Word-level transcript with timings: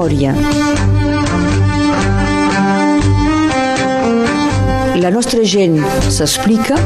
memòria. 0.00 0.32
La 5.00 5.10
nostra 5.10 5.44
gent 5.44 5.76
s'explica. 6.08 6.78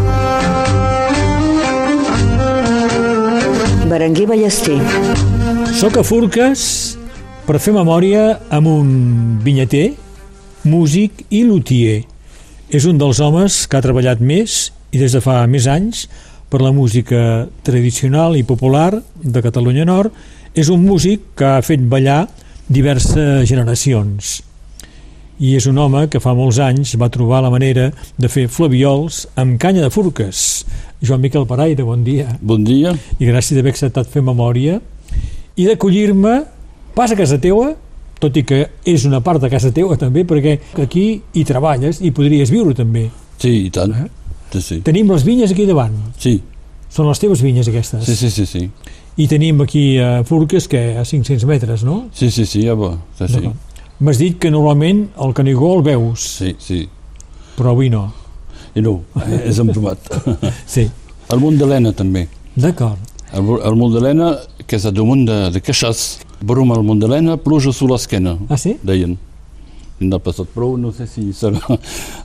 Berenguer 3.86 4.26
Ballester. 4.26 4.78
Soc 5.74 5.98
a 5.98 6.02
Furques 6.02 6.96
per 7.46 7.60
fer 7.62 7.74
memòria 7.76 8.40
amb 8.50 8.70
un 8.70 8.92
vinyeter, 9.44 9.92
músic 10.64 11.26
i 11.30 11.44
luthier. 11.46 12.02
És 12.70 12.86
un 12.90 12.98
dels 12.98 13.20
homes 13.20 13.66
que 13.68 13.78
ha 13.78 13.84
treballat 13.84 14.18
més 14.18 14.72
i 14.90 14.98
des 14.98 15.14
de 15.14 15.20
fa 15.22 15.44
més 15.46 15.68
anys 15.70 16.08
per 16.50 16.62
la 16.62 16.72
música 16.72 17.46
tradicional 17.62 18.34
i 18.38 18.42
popular 18.42 18.90
de 19.22 19.42
Catalunya 19.42 19.84
Nord. 19.86 20.10
És 20.54 20.70
un 20.70 20.82
músic 20.86 21.34
que 21.38 21.46
ha 21.58 21.62
fet 21.66 21.82
ballar 21.82 22.24
diverses 22.68 23.48
generacions 23.48 24.40
i 25.42 25.54
és 25.58 25.66
un 25.66 25.78
home 25.82 26.06
que 26.10 26.20
fa 26.22 26.34
molts 26.36 26.60
anys 26.62 26.94
va 27.00 27.10
trobar 27.12 27.42
la 27.42 27.50
manera 27.50 27.88
de 28.16 28.30
fer 28.30 28.46
flaviols 28.48 29.24
amb 29.40 29.58
canya 29.60 29.82
de 29.82 29.90
furques. 29.90 30.64
Joan 31.02 31.24
Miquel 31.24 31.46
Paraire, 31.46 31.82
bon 31.82 32.04
dia. 32.06 32.36
Bon 32.40 32.62
dia. 32.64 32.94
I 33.18 33.26
gràcies 33.26 33.58
d'haver 33.58 33.74
acceptat 33.74 34.10
fer 34.10 34.22
memòria 34.22 34.78
i 35.56 35.66
d'acollir-me 35.66 36.36
pas 36.94 37.10
a 37.10 37.18
casa 37.18 37.40
teua, 37.42 37.72
tot 38.22 38.36
i 38.38 38.44
que 38.46 38.60
és 38.86 39.04
una 39.08 39.20
part 39.20 39.42
de 39.42 39.50
casa 39.50 39.72
teua 39.74 39.98
també, 39.98 40.22
perquè 40.24 40.56
aquí 40.82 41.06
hi 41.34 41.44
treballes 41.44 42.00
i 42.00 42.14
podries 42.14 42.50
viure 42.54 42.74
també. 42.78 43.08
Sí, 43.42 43.66
i 43.66 43.70
tant. 43.74 43.92
Eh? 43.92 44.08
Sí, 44.54 44.62
sí. 44.62 44.80
Tenim 44.86 45.10
les 45.10 45.26
vinyes 45.26 45.50
aquí 45.50 45.66
davant. 45.66 45.96
Sí. 46.22 46.38
Són 46.94 47.10
les 47.10 47.18
teves 47.18 47.42
vinyes 47.42 47.66
aquestes. 47.68 48.06
Sí, 48.06 48.14
sí, 48.14 48.30
sí, 48.30 48.46
sí. 48.46 48.68
I 49.16 49.28
tenim 49.30 49.60
aquí 49.62 49.98
a 50.02 50.20
uh, 50.20 50.24
Furques, 50.26 50.66
que 50.66 50.96
a 50.98 51.04
500 51.04 51.44
metres, 51.46 51.84
no? 51.86 52.08
Sí, 52.12 52.30
sí, 52.34 52.46
sí, 52.46 52.64
ja 52.66 52.74
va. 52.74 52.96
Sí, 53.18 53.28
sí. 53.30 53.52
M'has 54.02 54.18
dit 54.18 54.40
que 54.42 54.50
normalment 54.50 55.06
el 55.22 55.34
Canigó 55.34 55.70
el 55.76 55.84
veus. 55.86 56.24
Sí, 56.40 56.56
sí. 56.58 56.80
Però 57.54 57.70
avui 57.70 57.92
no. 57.92 58.08
I 58.74 58.82
no, 58.82 58.96
és 59.46 59.60
embrumat. 59.62 60.02
sí. 60.74 60.88
El 61.30 61.38
munt 61.40 61.60
d'Helena 61.60 61.94
també. 61.94 62.26
D'acord. 62.58 62.98
El, 63.30 63.46
el 63.62 63.78
munt 63.78 63.94
d'Helena, 63.94 64.32
que 64.66 64.80
és 64.80 64.88
damunt 64.90 65.22
de, 65.28 65.38
de 65.54 65.62
Caixàs. 65.62 66.02
Brum 66.44 66.74
al 66.74 66.82
munt 66.82 66.98
d'Helena, 67.02 67.38
pluja 67.38 67.70
a 67.70 67.90
l'esquena. 67.92 68.34
Ah, 68.50 68.58
sí? 68.58 68.74
Deien. 68.82 69.14
En 70.02 70.10
el 70.10 70.20
passat, 70.20 70.50
però 70.50 70.74
no 70.76 70.90
sé 70.92 71.06
si 71.06 71.30
serà 71.32 71.78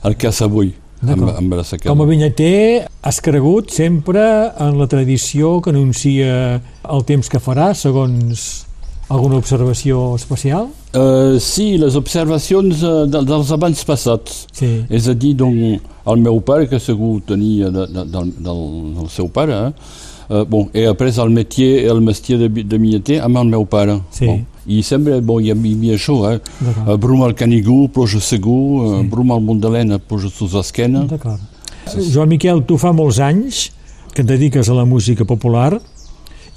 el 0.04 0.18
cas 0.18 0.42
avui. 0.42 0.74
Amb, 1.00 1.28
amb 1.32 1.54
la 1.56 1.64
Com 1.86 2.02
a 2.04 2.06
vinyater 2.08 2.86
has 3.00 3.20
cregut 3.24 3.72
sempre 3.72 4.22
en 4.60 4.76
la 4.76 4.86
tradició 4.90 5.60
que 5.64 5.72
anuncia 5.72 6.60
el 6.60 7.06
temps 7.08 7.30
que 7.32 7.40
farà 7.40 7.70
segons 7.74 8.66
alguna 9.10 9.40
observació 9.40 10.14
especial? 10.14 10.68
Uh, 10.94 11.38
sí, 11.42 11.74
les 11.78 11.96
observacions 11.98 12.84
uh, 12.86 13.06
dels 13.08 13.50
abans 13.54 13.82
passats. 13.86 14.44
Sí. 14.54 14.70
És 14.90 15.08
a 15.10 15.16
dir, 15.18 15.34
doncs, 15.40 15.82
el 16.10 16.22
meu 16.22 16.40
pare, 16.46 16.68
que 16.70 16.80
segur 16.82 17.18
tenia 17.26 17.72
de, 17.74 17.88
de, 17.90 18.06
de, 18.06 18.24
del, 18.46 18.62
del 18.98 19.10
seu 19.12 19.28
pare, 19.32 19.58
uh, 19.70 20.44
bon, 20.50 20.68
he 20.74 20.86
après 20.90 21.18
el 21.22 21.34
métier, 21.34 21.86
el 21.90 22.04
mestier 22.04 22.38
de, 22.44 22.50
de 22.62 22.78
vinyater 22.78 23.20
amb 23.24 23.42
el 23.42 23.50
meu 23.50 23.66
pare. 23.70 23.98
Sí. 24.14 24.30
Bon, 24.30 24.44
I 24.66 24.82
sempre 24.84 25.20
bon, 25.24 25.40
hi, 25.40 25.52
havia 25.54 25.96
això, 25.96 26.18
eh? 26.30 26.40
Uh, 26.60 26.96
brum 27.00 27.24
al 27.24 27.36
Canigú, 27.38 27.86
pluja 27.92 28.20
segur, 28.20 28.60
uh, 28.80 28.98
sí. 28.98 29.08
brum 29.12 29.32
al 29.32 29.40
Montalena, 29.44 29.98
pluja 29.98 30.28
sus 30.32 30.56
l'esquena. 30.56 31.06
D'acord. 31.08 31.40
Joan 32.12 32.28
Miquel, 32.30 32.62
tu 32.68 32.76
fa 32.78 32.92
molts 32.94 33.18
anys 33.24 33.70
que 34.14 34.22
et 34.22 34.28
dediques 34.28 34.68
a 34.68 34.76
la 34.76 34.84
música 34.84 35.24
popular 35.24 35.80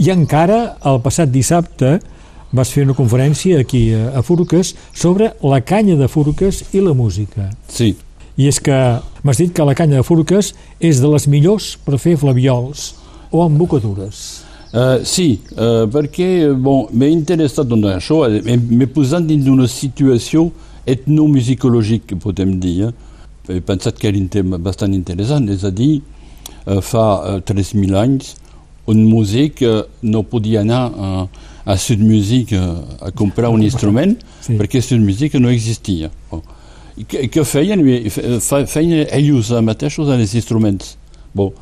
i 0.01 0.09
encara 0.11 0.75
el 0.89 0.99
passat 1.05 1.31
dissabte 1.31 1.99
vas 2.53 2.69
fer 2.69 2.85
una 2.85 2.95
conferència 2.97 3.59
aquí 3.61 3.87
a 3.93 4.21
Furques 4.25 4.75
sobre 4.93 5.31
la 5.41 5.61
canya 5.65 5.97
de 5.97 6.07
Furques 6.07 6.61
i 6.73 6.83
la 6.85 6.93
música. 6.93 7.49
Sí. 7.67 7.95
I 8.37 8.49
és 8.49 8.59
que 8.61 8.77
m'has 9.25 9.41
dit 9.41 9.53
que 9.53 9.65
la 9.65 9.75
canya 9.77 10.01
de 10.01 10.05
Furques 10.05 10.53
és 10.79 11.01
de 11.01 11.09
les 11.09 11.27
millors 11.29 11.73
per 11.85 11.97
fer 12.01 12.17
flaviols 12.21 12.93
o 13.33 13.45
embocadures. 13.45 14.42
Uh, 14.73 15.03
sí, 15.05 15.35
uh, 15.53 15.83
perquè 15.93 16.49
bon, 16.57 16.87
m'he 16.97 17.11
interessat 17.13 17.69
en 17.75 17.83
això, 17.91 18.23
m'he 18.41 18.87
posat 18.89 19.27
dins 19.29 19.45
d'una 19.45 19.67
situació 19.69 20.47
etnomusicològica, 20.89 22.17
podem 22.17 22.55
dir. 22.59 22.87
Eh? 22.87 22.93
He 23.53 23.61
pensat 23.61 23.99
que 24.01 24.09
era 24.09 24.17
un 24.17 24.31
tema 24.33 24.57
bastant 24.57 24.95
interessant, 24.97 25.45
és 25.53 25.61
a 25.67 25.69
dir, 25.69 25.99
uh, 26.65 26.79
fa 26.81 27.05
uh, 27.35 27.43
3.000 27.45 27.99
anys 28.01 28.33
un 28.89 29.03
músic 29.07 29.61
uh, 29.61 29.83
no 30.01 30.23
podia 30.27 30.63
anar 30.65 30.81
uh, 30.89 31.27
a 31.63 31.77
Sud 31.77 32.01
Music 32.03 32.51
a 32.51 33.11
comprar 33.15 33.47
un 33.53 33.61
instrument 33.63 34.17
sí. 34.43 34.57
perquè 34.59 34.81
Sud 34.81 34.99
Music 34.99 35.37
no 35.39 35.53
existia. 35.53 36.09
Bon. 36.31 36.41
I 36.97 37.05
que, 37.09 37.27
que 37.31 37.45
feien? 37.47 37.85
Feien 38.09 39.05
ells 39.05 39.53
mateixos 39.63 40.11
els 40.13 40.33
instruments. 40.35 40.97
Bon. 41.33 41.53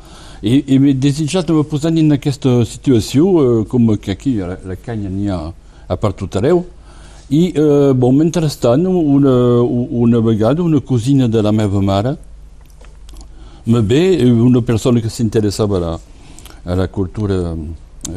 I, 0.42 0.58
i 0.74 0.94
desitjat 0.98 1.46
de 1.46 1.54
me 1.54 1.62
posar 1.62 1.92
en 1.94 2.16
aquesta 2.16 2.64
situació, 2.66 3.26
eh, 3.42 3.64
com 3.70 3.92
que 3.96 4.16
aquí 4.16 4.34
la, 4.40 4.56
la 4.66 4.76
canya 4.76 5.10
n'hi 5.10 5.30
ha 5.30 5.40
a 5.86 5.96
part 5.96 6.18
tot 6.18 6.36
arreu, 6.40 6.64
i 7.30 7.52
eh, 7.54 7.92
bon, 7.94 8.16
mentrestant, 8.18 8.84
una, 8.86 9.34
una 9.62 10.20
vegada, 10.20 10.62
una 10.62 10.80
cosina 10.80 11.28
de 11.28 11.42
la 11.42 11.52
meva 11.52 11.80
mare 11.80 12.16
me 13.64 13.80
ve, 13.80 14.18
una 14.32 14.60
persona 14.60 15.00
que 15.00 15.08
s'interessava 15.08 15.78
a, 15.78 15.98
a 16.64 16.74
la 16.74 16.88
cultura 16.88 17.54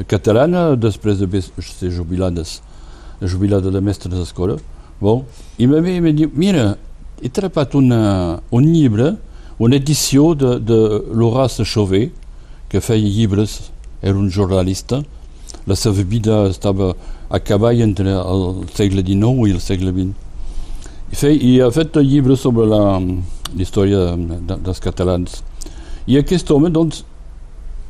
catalana, 0.10 0.76
després 0.76 1.22
de 1.22 1.42
ser 1.42 1.92
jubilades, 1.94 2.62
jubilada 3.22 3.70
de 3.70 3.82
mestre 3.82 4.10
d'escola, 4.10 4.58
bon, 5.00 5.22
i 5.62 5.68
me 5.70 5.82
ve 5.86 5.96
i 6.00 6.02
me 6.02 6.16
diu, 6.18 6.32
mira, 6.34 6.72
he 7.22 7.30
atrapat 7.30 7.78
una, 7.78 8.42
un 8.50 8.66
llibre, 8.74 9.14
una 9.60 9.78
edició 9.80 10.34
de, 10.36 10.58
de 10.60 10.80
l'Horace 11.14 11.66
Chauvet, 11.66 12.12
que 12.70 12.82
feia 12.82 13.08
llibres, 13.08 13.72
era 14.02 14.18
un 14.18 14.30
jornalista, 14.30 15.02
la 15.66 15.76
seva 15.76 16.04
vida 16.04 16.44
estava 16.50 16.94
a 17.30 17.40
cavall 17.40 17.82
entre 17.82 18.12
el 18.12 18.66
segle 18.76 19.02
XIX 19.06 19.50
i 19.50 19.56
el 19.56 19.64
segle 19.64 19.94
XX. 19.96 20.14
I, 21.12 21.16
fe, 21.16 21.32
i 21.34 21.56
ha 21.62 21.72
fet 21.74 21.96
un 21.98 22.06
llibre 22.06 22.36
sobre 22.38 22.68
la, 22.70 23.00
història 23.58 24.16
de, 24.16 24.58
dels 24.58 24.82
catalans. 24.84 25.42
I 26.06 26.20
aquest 26.20 26.50
home, 26.52 26.70
doncs, 26.74 27.04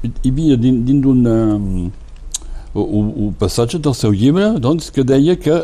hi 0.05 0.29
havia 0.29 0.57
dins, 0.61 1.01
d'un 1.01 1.25
um, 1.25 1.91
un 2.75 3.33
passatge 3.39 3.79
del 3.79 3.95
seu 3.95 4.13
llibre 4.13 4.51
doncs, 4.59 4.91
que 4.91 5.05
deia 5.07 5.37
que 5.39 5.63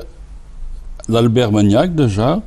l'Albert 1.12 1.52
Magnac 1.52 1.94
ja 2.10 2.38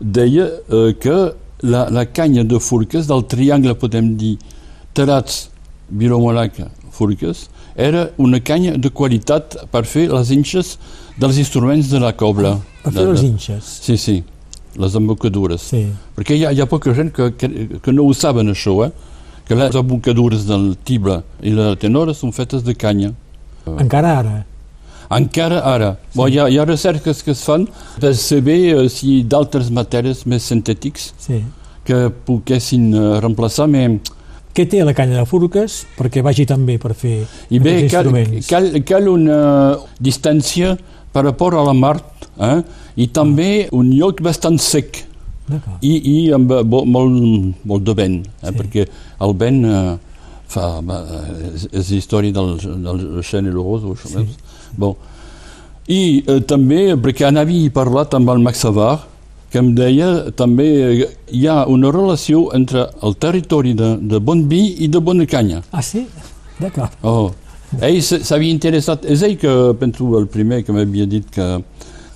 deia 0.00 0.46
eh, 0.46 0.94
que 1.00 1.16
la, 1.64 1.86
la 1.90 2.04
canya 2.06 2.44
de 2.44 2.60
Furques, 2.60 3.08
del 3.08 3.24
triangle, 3.30 3.74
podem 3.80 4.14
dir, 4.20 4.36
Terats, 4.94 5.48
Vilomolac, 5.88 6.60
Furques, 6.94 7.48
era 7.74 8.10
una 8.22 8.38
canya 8.40 8.76
de 8.78 8.90
qualitat 8.90 9.56
per 9.72 9.82
fer 9.88 10.06
les 10.12 10.30
inxes 10.30 10.76
dels 11.18 11.40
instruments 11.42 11.90
de 11.90 11.98
la 12.02 12.12
cobla. 12.14 12.58
Ah, 12.84 12.84
per 12.86 12.94
fer 13.00 13.08
les 13.08 13.24
inxes? 13.26 13.72
Sí, 13.82 13.96
sí, 13.98 14.20
les 14.78 14.94
embocadures. 15.00 15.70
Sí. 15.72 15.86
Perquè 16.14 16.38
hi 16.38 16.46
ha, 16.46 16.52
hi 16.54 16.62
ha 16.62 16.70
poca 16.70 16.94
gent 16.94 17.10
que, 17.16 17.32
que, 17.38 17.50
que 17.82 17.96
no 17.96 18.06
ho 18.06 18.14
saben, 18.14 18.52
això, 18.52 18.76
eh? 18.86 18.92
que 19.44 19.56
les 19.58 19.74
embocadures 19.76 20.46
del 20.48 20.72
tible 20.88 21.18
i 21.44 21.52
la 21.52 21.74
tenora 21.76 22.14
són 22.16 22.32
fetes 22.32 22.64
de 22.64 22.72
canya. 22.78 23.10
Encara 23.80 24.18
ara? 24.20 24.36
Encara 25.14 25.60
ara. 25.70 25.92
Sí. 26.10 26.18
Bon, 26.18 26.32
hi, 26.32 26.40
ha, 26.40 26.48
hi 26.50 26.58
ha 26.58 26.66
recerques 26.68 27.22
que 27.22 27.34
es 27.34 27.44
fan 27.46 27.68
per 28.00 28.14
saber 28.18 28.58
uh, 28.74 28.88
si 28.92 29.22
d'altres 29.22 29.70
matèries 29.74 30.24
més 30.30 30.46
sintètics 30.50 31.12
sí. 31.22 31.40
que 31.86 32.08
poguessin 32.26 32.90
uh, 32.92 33.06
reemplaçar, 33.22 33.68
però 33.70 34.20
què 34.54 34.68
té 34.70 34.84
la 34.86 34.94
canya 34.94 35.18
de 35.18 35.26
furques 35.26 35.80
perquè 35.98 36.22
vagi 36.22 36.44
també 36.46 36.76
per 36.78 36.92
fer 36.94 37.24
I 37.50 37.58
bé, 37.58 37.72
cal, 37.90 38.06
instruments? 38.06 38.50
Cal, 38.50 38.68
cal 38.86 39.08
una 39.10 39.38
distància 39.98 40.76
per 41.14 41.24
rapport 41.26 41.58
a 41.58 41.64
la 41.66 41.74
mar 41.74 41.96
eh? 42.38 42.60
i 42.94 43.08
també 43.10 43.66
un 43.74 43.90
lloc 43.96 44.22
bastant 44.22 44.60
sec 44.62 45.02
i, 45.82 45.90
i 45.90 46.16
amb 46.32 46.54
molt, 46.64 47.18
molt 47.68 47.84
de 47.84 47.94
vent, 47.98 48.20
eh? 48.24 48.46
sí. 48.46 48.54
perquè 48.60 48.86
el 49.26 49.34
vent 49.42 49.58
eh, 49.68 49.96
fa, 50.54 50.68
és, 51.50 51.66
és 51.82 51.90
història 51.98 52.32
del, 52.32 52.54
del 52.86 53.02
i 53.20 53.52
l'Oros. 53.52 54.06
Sí. 54.08 54.24
Bon. 54.80 54.96
I 55.88 56.24
eh, 56.26 56.40
també, 56.48 56.94
perquè 56.96 57.26
anava 57.28 57.56
parlat 57.74 58.14
amb 58.16 58.30
el 58.32 58.40
Max 58.44 58.64
Savard, 58.64 59.10
que 59.52 59.60
em 59.62 59.70
deia 59.76 60.32
també 60.34 60.66
hi 61.30 61.44
ha 61.46 61.60
una 61.70 61.92
relació 61.94 62.48
entre 62.56 62.88
el 63.06 63.14
territori 63.22 63.74
de, 63.78 63.94
de 64.02 64.18
bon 64.18 64.48
vi 64.50 64.64
i 64.82 64.88
de 64.90 64.98
bona 64.98 65.26
canya. 65.30 65.60
Ah, 65.70 65.82
sí? 65.82 66.06
D'acord. 66.58 66.96
Oh. 67.06 67.30
Ell 67.82 68.00
s'havia 68.02 68.50
interessat, 68.54 69.06
és 69.06 69.22
ell 69.26 69.36
que 69.38 69.52
penso 69.78 70.08
el 70.18 70.26
primer 70.30 70.62
que 70.64 70.74
m'havia 70.74 71.06
dit 71.10 71.26
que 71.30 71.46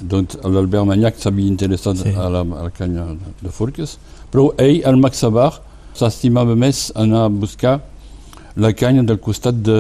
doncs, 0.01 0.39
l'Albert 0.45 0.87
Magnac 0.87 1.19
s'havia 1.19 1.51
interessat 1.51 1.99
sí. 2.03 2.15
a, 2.15 2.29
la, 2.31 2.43
a 2.43 2.67
la 2.69 2.75
canya 2.75 3.07
de, 3.13 3.33
de 3.43 3.55
Forques, 3.55 3.97
però 4.33 4.49
ell, 4.63 4.81
el 4.87 4.99
Max 5.03 5.23
Sabar, 5.25 5.51
s'estimava 5.99 6.55
més 6.59 6.89
anar 6.99 7.25
a 7.27 7.33
buscar 7.33 7.79
la 8.59 8.73
canya 8.75 9.05
del 9.07 9.19
costat 9.23 9.59
de 9.63 9.79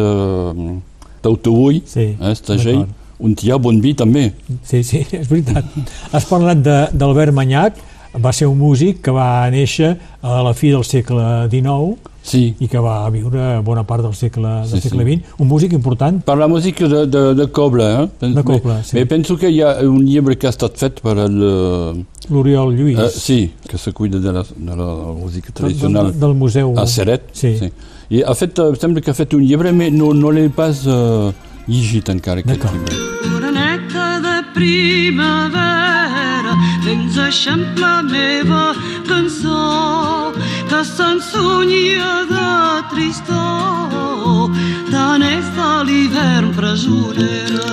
d'Autobull, 1.22 1.82
sí, 1.86 2.12
eh, 2.14 2.32
Estagell, 2.32 2.84
on 3.20 3.34
hi 3.42 3.50
ha 3.50 3.56
bon 3.58 3.80
vi 3.80 3.94
també. 3.94 4.32
Sí, 4.62 4.82
sí, 4.84 5.04
és 5.12 5.28
veritat. 5.30 5.64
Has 6.12 6.24
parlat 6.30 6.62
d'Albert 6.92 7.32
Manyac, 7.34 7.74
va 8.18 8.32
ser 8.32 8.46
un 8.48 8.58
músic 8.58 9.02
que 9.04 9.10
va 9.14 9.48
néixer 9.52 9.96
a 10.22 10.42
la 10.42 10.54
fi 10.54 10.70
del 10.74 10.84
segle 10.84 11.48
XIX 11.50 11.96
Sí. 12.28 12.54
i 12.60 12.66
que 12.68 12.76
va 12.82 13.08
viure 13.08 13.60
bona 13.64 13.84
part 13.88 14.02
del 14.04 14.12
segle, 14.12 14.48
del 14.68 14.80
Sí, 14.82 14.88
segle 14.88 15.04
sí. 15.04 15.14
XX. 15.16 15.34
Un 15.40 15.48
músic 15.48 15.72
important. 15.72 16.18
Per 16.24 16.34
la 16.36 16.48
música 16.48 16.86
de, 16.88 17.06
de, 17.06 17.22
de 17.34 17.46
Cobla, 17.50 17.86
eh? 18.02 18.08
Pen- 18.20 18.34
De 18.34 18.42
Cobla, 18.44 18.82
sí. 18.84 19.02
penso 19.06 19.36
que 19.38 19.48
hi 19.48 19.62
ha 19.62 19.78
un 19.80 20.04
llibre 20.04 20.36
que 20.36 20.46
ha 20.46 20.50
estat 20.50 20.76
fet 20.76 21.00
per 21.00 21.16
el... 21.24 21.38
eh, 21.40 22.04
L'Oriol 22.28 22.74
Lluís. 22.76 22.98
eh, 22.98 23.08
sí, 23.14 23.52
que 23.66 23.78
se 23.78 23.92
cuida 23.92 24.18
de 24.18 24.32
la, 24.32 24.42
de 24.42 24.76
la 24.76 24.88
música 25.16 25.52
tradicional 25.54 26.10
del, 26.10 26.20
del 26.20 26.34
museu. 26.34 26.74
a 26.78 26.86
Seret. 26.86 27.30
Sí. 27.32 27.56
sí. 27.58 27.70
I 28.10 28.22
ha 28.22 28.34
fet, 28.34 28.58
eh, 28.58 28.74
sembla 28.80 29.00
que 29.00 29.10
ha 29.10 29.14
fet 29.14 29.32
un 29.34 29.46
llibre, 29.46 29.72
però 29.72 29.90
no, 29.92 30.12
no 30.12 30.30
l'he 30.30 30.50
pas 30.50 30.84
eh, 30.86 31.32
llegit 31.68 32.08
encara, 32.08 32.40
aquest 32.40 32.64
llibre. 32.72 32.96
Oreneta 33.36 34.08
de 34.24 34.36
primavera, 34.54 36.54
vens 36.84 37.18
a 37.18 37.26
eixamplar 37.28 37.88
la 37.98 38.02
meva 38.02 38.74
cançó, 39.08 40.32
que 40.70 40.84
s'ensunyia 40.84 42.24
de 42.30 42.50
tristor, 42.92 44.50
tant 44.90 45.22
és 45.22 45.46
de 45.56 45.72
l'hivern 45.88 46.54
presonera. 46.54 47.70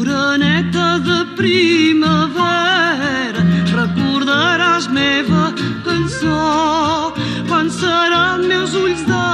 Oreneta 0.00 0.88
de 1.08 1.20
primavera, 1.38 3.42
recordaràs 3.70 4.90
meva 4.90 5.52
cançó, 5.86 7.14
quan 7.48 7.70
seran 7.70 8.48
meus 8.48 8.74
ulls 8.74 9.06
de 9.06 9.26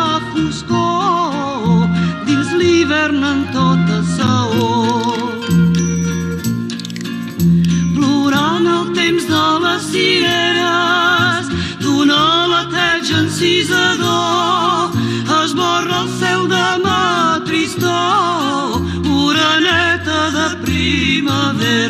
dins 3.00 3.12
l'hivern 3.12 3.25
en 3.25 3.52
tota 3.52 4.02
saó. 4.17 4.69
Plorant 7.94 8.67
el 8.67 8.93
temps 8.94 9.26
de 9.26 9.44
les 9.64 9.82
cireres, 9.93 11.49
d'una 11.81 12.47
lateja 12.47 13.20
encisador, 13.20 14.91
esborra 15.43 16.02
el 16.02 16.08
cel 16.20 16.49
de 16.49 16.69
mà 16.85 17.41
tristor, 17.47 18.82
oreneta 19.08 20.31
de 20.37 20.49
primavera. 20.64 21.90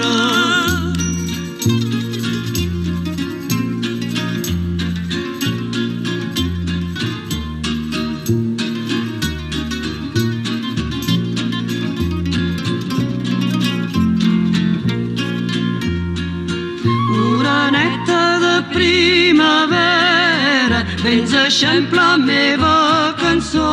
Vens 21.10 21.32
la 21.98 22.16
meva 22.18 23.14
cançó, 23.18 23.70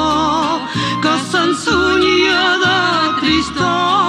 que 1.03 1.13
s'ensunyia 1.29 2.45
de 2.63 2.77
tristor, 3.19 4.06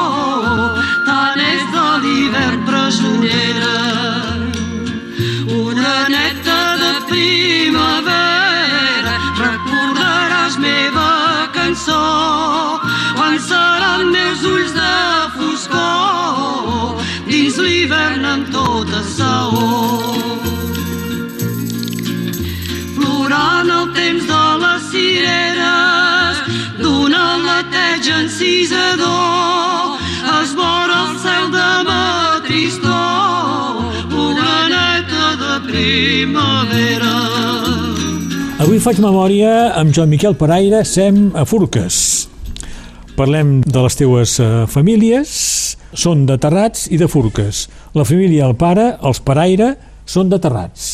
primavera. 35.88 37.14
Avui 38.58 38.81
faig 38.82 39.00
memòria 39.00 39.73
amb 39.79 39.94
Joan 39.94 40.11
Miquel 40.12 40.37
Paraire, 40.38 40.82
sem 40.85 41.29
a 41.38 41.44
Furques. 41.49 42.29
Parlem 43.19 43.58
de 43.64 43.82
les 43.82 43.99
teues 43.99 44.37
eh, 44.43 44.49
famílies, 44.70 45.31
són 45.96 46.26
de 46.29 46.37
Terrats 46.43 46.87
i 46.93 46.99
de 47.00 47.08
Furques. 47.11 47.67
La 47.96 48.05
família, 48.06 48.46
el 48.46 48.56
pare, 48.58 48.90
els 49.08 49.23
Paraire, 49.25 49.73
són 50.06 50.31
de 50.31 50.40
Terrats. 50.43 50.88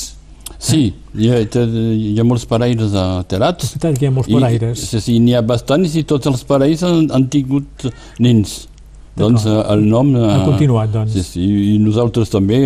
Sí, 0.65 0.83
hi 1.19 1.29
ha, 1.29 1.41
hi 1.43 2.15
ha 2.17 2.25
molts 2.25 2.47
paraires 2.49 2.95
a 2.97 3.21
Terats. 3.29 3.67
És 3.67 3.75
veritat 3.75 3.99
que 3.99 4.07
hi 4.07 4.09
ha 4.09 4.15
molts 4.15 4.31
paraires. 4.33 4.81
I, 4.81 4.87
sí, 4.95 5.01
sí, 5.05 5.17
n'hi 5.21 5.35
ha 5.37 5.43
bastants 5.45 5.97
i 6.01 6.05
tots 6.09 6.31
els 6.31 6.45
paraires 6.49 6.85
han, 6.89 7.11
han 7.13 7.27
tingut 7.33 7.85
nens. 8.25 8.63
Doncs 9.19 9.45
eh, 9.51 9.59
el 9.75 9.85
nom... 9.91 10.15
Ha 10.17 10.39
eh, 10.39 10.47
continuat, 10.47 10.95
doncs. 10.95 11.19
Sí, 11.19 11.27
sí, 11.27 11.49
i 11.75 11.77
nosaltres 11.83 12.33
també. 12.33 12.63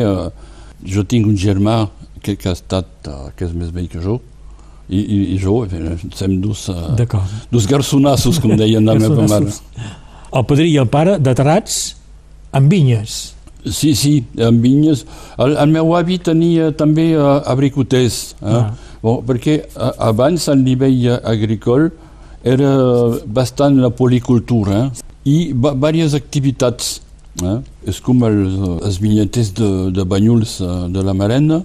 Jo 0.86 1.02
tinc 1.10 1.26
un 1.26 1.34
germà 1.34 1.80
que, 2.22 2.36
que 2.36 2.50
ha 2.50 2.56
estat, 2.56 2.90
eh, 3.06 3.30
que 3.36 3.46
és 3.48 3.54
més 3.56 3.72
vell 3.74 3.88
que 3.92 4.02
jo, 4.04 4.18
i, 4.88 5.00
i, 5.00 5.16
i 5.34 5.38
jo, 5.40 5.60
som 6.16 6.36
dos, 6.40 6.68
D'acord. 6.96 7.32
dos 7.52 7.66
garçonassos, 7.68 8.40
com 8.40 8.56
deien 8.56 8.86
la 8.88 8.96
meva 8.96 9.26
mare. 9.28 9.52
El 10.28 10.44
padrí 10.48 10.70
i 10.72 10.78
el 10.80 10.88
pare 10.92 11.18
de 11.20 11.34
Terrats 11.36 11.80
amb 12.56 12.72
vinyes. 12.72 13.18
Sí, 13.68 13.94
sí, 13.98 14.12
amb 14.44 14.62
vinyes. 14.64 15.04
El, 15.40 15.56
el 15.60 15.72
meu 15.72 15.92
avi 15.98 16.18
tenia 16.22 16.70
també 16.76 17.10
uh, 17.16 17.40
abricoters, 17.50 18.20
eh? 18.40 18.54
Ah. 18.54 18.68
bon, 19.02 19.20
perquè 19.26 19.58
uh, 19.66 19.90
abans 20.08 20.48
el 20.52 20.62
nivell 20.64 21.00
uh, 21.10 21.18
agricol 21.28 21.88
era 22.48 22.70
bastant 23.26 23.80
la 23.82 23.90
policultura 23.90 24.86
eh? 24.86 25.04
i 25.28 25.38
diverses 25.52 26.14
activitats. 26.16 26.98
Eh? 27.42 27.58
És 27.90 28.00
com 28.02 28.22
els, 28.26 28.54
els 28.86 29.00
vinyeters 29.02 29.52
de, 29.58 29.72
de 29.94 30.06
Banyuls 30.08 30.58
uh, 30.64 30.86
de 30.92 31.04
la 31.04 31.14
Marena, 31.18 31.60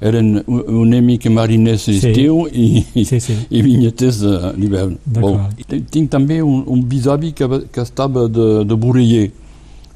eren 0.00 0.42
una 0.48 1.00
mica 1.04 1.30
mariners 1.30 1.82
Sí. 1.84 1.98
d'estiu 2.00 2.46
i, 2.52 2.84
Sí, 3.04 3.20
sí. 3.20 3.34
i 3.50 3.62
vinyeters 3.62 4.20
d'hivern. 4.56 4.96
D'acord. 5.04 5.58
Bon, 5.68 5.84
tinc 5.90 6.10
també 6.10 6.40
un, 6.42 6.64
un 6.66 6.82
bisavi 6.88 7.32
que, 7.32 7.46
que 7.72 7.80
estava 7.82 8.28
de, 8.28 8.64
de 8.64 8.74
Boreller, 8.74 9.30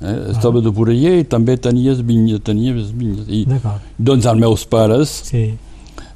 Eh? 0.05 0.33
Estava 0.35 0.61
de 0.61 0.69
Boreller 0.75 1.21
i 1.21 1.25
també 1.25 1.55
tenies 1.57 2.03
vinyes, 2.05 2.41
tenies 2.45 2.91
vinyes. 2.93 3.25
I, 3.31 3.47
doncs 3.97 4.27
els 4.27 4.41
meus 4.41 4.65
pares, 4.69 5.09
Sí. 5.31 5.55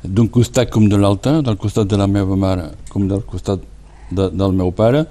d'un 0.05 0.29
costat 0.29 0.69
com 0.71 0.89
de 0.91 0.99
l'altre, 0.99 1.39
del 1.43 1.57
costat 1.57 1.89
de 1.89 1.97
la 1.97 2.07
meva 2.07 2.37
mare 2.37 2.67
com 2.91 3.07
del 3.09 3.23
costat 3.25 3.63
de, 4.11 4.29
del 4.29 4.53
meu 4.53 4.73
pare, 4.73 5.07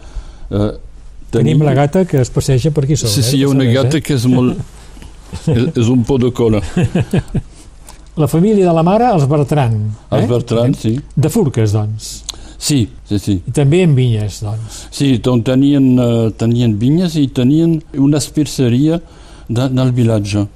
eh, 0.51 0.71
Tenim 1.31 1.61
la 1.63 1.73
gata 1.73 2.05
que 2.05 2.21
es 2.21 2.29
passeja 2.29 2.69
per 2.71 2.83
aquí 2.85 2.95
sobre. 2.95 3.11
Sí, 3.15 3.23
sí, 3.23 3.37
hi 3.39 3.43
ha 3.43 3.49
una 3.49 3.65
gata 3.65 3.99
que 3.99 4.13
és 4.13 4.25
molt... 4.29 4.55
és, 5.47 5.65
és 5.75 5.89
un 5.89 6.03
pot 6.07 6.21
de 6.21 6.29
cola. 6.31 6.61
La 8.17 8.27
família 8.27 8.65
de 8.65 8.73
la 8.73 8.81
mare, 8.81 9.11
els 9.13 9.27
Bertran. 9.29 9.75
Els 10.09 10.23
eh? 10.23 10.27
Bertran, 10.29 10.73
sí. 10.73 10.95
De 11.15 11.29
Furques, 11.29 11.73
doncs. 11.75 12.07
Sí, 12.57 12.79
sí, 13.05 13.19
sí. 13.21 13.35
I 13.45 13.53
també 13.53 13.83
en 13.85 13.93
vinyes, 13.93 14.39
doncs. 14.41 14.79
Sí, 14.89 15.11
doncs 15.21 15.45
tenien, 15.45 15.91
uh, 16.01 16.29
tenien 16.33 16.73
vinyes 16.81 17.13
i 17.21 17.27
tenien 17.29 17.75
una 18.01 18.17
espirceria 18.17 18.97
de, 19.47 19.67
del 19.69 19.93
vilatge. 19.93 20.47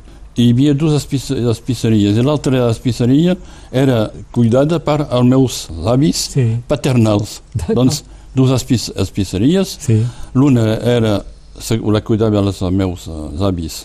Hi 0.42 0.48
havia 0.56 0.74
dues 0.74 0.96
espis, 0.98 1.28
espiceries. 1.54 2.18
I 2.18 2.26
l'altra 2.26 2.64
espiceria 2.72 3.36
era 3.70 4.08
cuidada 4.34 4.80
per 4.82 5.04
els 5.04 5.28
meus 5.30 5.60
avis 5.94 6.26
Sí. 6.34 6.48
paternals. 6.68 7.42
Doncs 7.78 8.02
dues 8.34 8.56
espis, 8.58 8.90
espiceries. 8.96 9.78
Sí. 9.86 10.02
L'una 10.34 10.80
era, 10.98 11.20
la 11.94 12.02
cuidava 12.02 12.42
els 12.42 12.66
meus 12.74 13.06
uh, 13.12 13.30
avis 13.46 13.84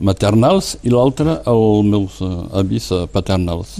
maternals 0.00 0.74
i 0.82 0.90
l'altra 0.92 1.38
els 1.50 1.86
meus 1.86 2.20
uh, 2.24 2.46
avis 2.60 2.90
uh, 2.94 3.04
paternals. 3.12 3.76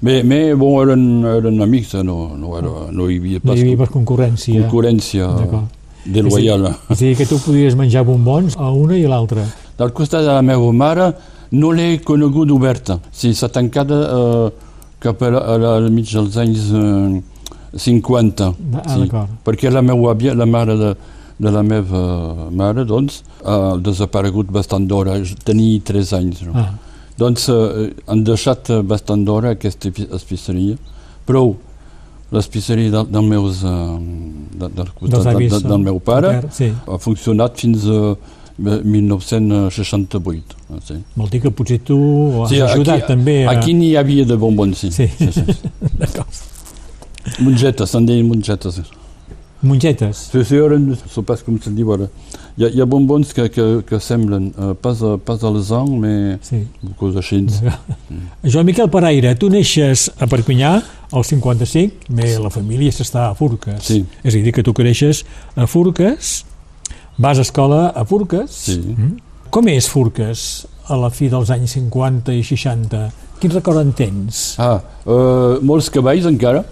Bé, 0.00 0.20
bé 0.22 0.40
bon, 0.58 0.76
eren, 0.84 1.06
eren 1.36 1.62
amics, 1.62 1.94
eh, 1.98 2.04
no, 2.06 2.32
no, 2.38 2.54
era, 2.58 2.72
no 2.92 3.08
hi 3.10 3.18
havia 3.20 3.40
No 3.42 3.50
pas 3.50 3.58
hi 3.58 3.66
havia 3.66 3.80
per 3.82 3.88
concurrència. 3.92 4.60
concurrència 4.62 5.30
D'acord. 5.40 5.78
desloyal. 6.04 6.68
És 6.90 6.96
a 6.96 7.00
dir, 7.02 7.14
que 7.18 7.26
tu 7.26 7.38
podies 7.42 7.76
menjar 7.78 8.04
bombons 8.06 8.56
a 8.58 8.70
una 8.70 8.98
i 8.98 9.04
a 9.06 9.12
l'altra. 9.12 9.46
Del 9.76 9.92
costat 9.92 10.24
de 10.24 10.32
la 10.32 10.42
meva 10.46 10.70
mare 10.72 11.10
no 11.52 11.72
l'he 11.72 11.98
conegut 12.04 12.50
oberta. 12.54 13.00
Sí, 13.12 13.34
s'ha 13.34 13.50
tancat 13.52 13.90
eh, 13.92 14.46
cap 15.02 15.22
a, 15.22 15.30
la, 15.30 15.42
a 15.42 15.58
la, 15.60 15.74
al 15.82 15.90
mig 15.94 16.08
dels 16.12 16.38
anys 16.42 16.70
eh, 16.72 17.22
50. 17.76 18.48
Ah, 18.80 18.86
sí. 18.94 19.10
Perquè 19.44 19.70
la 19.70 19.82
meva 19.84 20.14
àvia, 20.14 20.34
la 20.34 20.46
mare 20.48 20.76
de, 20.80 20.94
de 21.38 21.50
la 21.52 21.62
meva 21.62 22.48
mare, 22.50 22.84
doncs, 22.88 23.22
ha 23.44 23.76
desaparegut 23.76 24.50
bastant 24.52 24.86
d'hora. 24.88 25.18
Tenia 25.44 25.80
3 25.84 26.12
anys. 26.20 26.42
No? 26.48 26.52
Ah, 26.56 26.72
Doncs 27.16 27.48
eh, 27.48 27.94
han 28.12 28.24
deixat 28.28 28.70
eh, 28.70 28.82
bastant 28.84 29.24
d'hora 29.24 29.54
aquesta 29.56 29.88
espiceria. 30.16 30.76
Però 31.26 31.46
l'espiceria 32.34 32.90
del, 32.90 33.06
del, 33.10 33.22
meus, 33.24 33.62
uh, 33.64 33.96
de, 34.58 34.68
del 34.74 34.88
costat 34.98 35.28
avis, 35.30 35.52
de, 35.52 35.60
de, 35.62 35.68
del 35.70 35.84
meu 35.84 36.00
pare 36.02 36.32
pater, 36.34 36.50
sí. 36.54 36.68
ha 36.74 36.98
funcionat 36.98 37.60
fins 37.62 37.86
a 37.86 38.16
1968. 38.58 40.56
ah, 40.70 40.80
Sí. 40.82 40.96
Vol 41.14 41.28
dir 41.30 41.40
que 41.44 41.50
potser 41.50 41.78
tu 41.84 41.96
has 42.42 42.50
Sí, 42.50 42.60
ajudat 42.64 42.98
aquí, 42.98 43.06
també 43.12 43.36
a... 43.44 43.50
Aquí 43.54 43.74
n'hi 43.76 43.94
havia 43.96 44.24
de 44.26 44.36
bonbons, 44.40 44.78
sí. 44.78 44.90
Sí. 44.90 45.06
sí, 45.18 45.30
sí. 45.32 45.42
D'acord. 46.00 46.44
Mongetes, 47.42 47.90
se'n 47.90 48.06
deien 48.06 48.26
mongetes. 48.28 48.80
Mongetes. 49.62 50.28
Sí, 50.32 50.44
sí, 50.44 50.58
ara 50.60 50.76
no 50.78 50.94
sé 50.96 51.22
pas 51.26 51.40
com 51.42 51.56
se'n 51.62 51.74
diu 51.74 51.88
ara. 51.94 52.06
Hi 52.56 52.64
ha, 52.66 52.68
hi 52.72 52.80
ha 52.80 52.86
bonbons 52.88 53.32
que, 53.36 53.48
que, 53.52 53.64
que 53.88 53.98
semblen 54.00 54.50
uh, 54.56 54.74
pas, 54.80 55.00
a, 55.02 55.16
pas 55.18 55.42
al 55.44 55.56
sang, 55.64 55.88
mais 56.00 56.38
Sí. 56.44 56.62
cosa 57.00 57.20
així. 57.22 57.40
Joan 58.44 58.66
Miquel 58.68 58.90
Paraire, 58.92 59.34
tu 59.40 59.48
neixes 59.52 60.10
a 60.20 60.28
Perpinyà 60.30 60.74
al 61.12 61.24
55, 61.24 62.08
mais 62.16 62.36
la 62.42 62.50
família 62.52 62.92
s'està 62.92 63.30
a 63.30 63.34
Furques. 63.38 63.80
Sí. 63.84 64.02
És 64.24 64.34
a 64.36 64.42
dir, 64.44 64.52
que 64.56 64.64
tu 64.66 64.74
creixes 64.76 65.24
a 65.56 65.66
Furques, 65.66 66.44
vas 67.18 67.38
a 67.38 67.44
escola 67.46 67.88
a 67.96 68.04
Furques. 68.04 68.50
Sí. 68.70 68.78
Mm. 68.80 69.16
Com 69.50 69.68
és 69.72 69.88
Furques 69.88 70.66
a 70.88 70.96
la 71.00 71.08
fi 71.10 71.28
dels 71.32 71.50
anys 71.50 71.76
50 71.78 72.34
i 72.36 72.42
60? 72.46 73.06
Quin 73.40 73.52
record 73.52 73.80
en 73.82 73.92
tens? 73.96 74.54
Ah, 74.62 74.78
uh, 75.04 75.58
molts 75.64 75.90
cavalls 75.92 76.28
encara, 76.28 76.64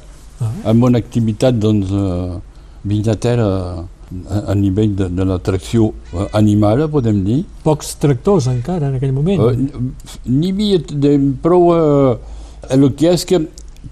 Ah. 0.43 0.49
amb 0.73 0.83
una 0.83 0.99
activitat 0.99 1.55
doncs, 1.63 1.93
uh, 1.95 2.41
vinyatera 2.85 3.47
a, 3.49 4.41
a 4.51 4.55
nivell 4.55 4.95
de, 4.97 5.09
de 5.09 5.25
l'atracció 5.27 5.91
uh, 5.91 6.27
animada, 6.37 6.89
podem 6.93 7.23
dir. 7.27 7.39
Pocs 7.65 7.95
tractors 8.03 8.49
encara 8.53 8.91
en 8.91 8.99
aquell 8.99 9.15
moment. 9.17 9.41
Uh, 9.41 10.11
N'hi 10.29 10.53
havia 10.53 10.81
de, 10.91 11.15
prou 11.43 11.71
uh, 11.73 12.17
el 12.75 12.91
que 12.99 13.11
és 13.13 13.25
que 13.29 13.41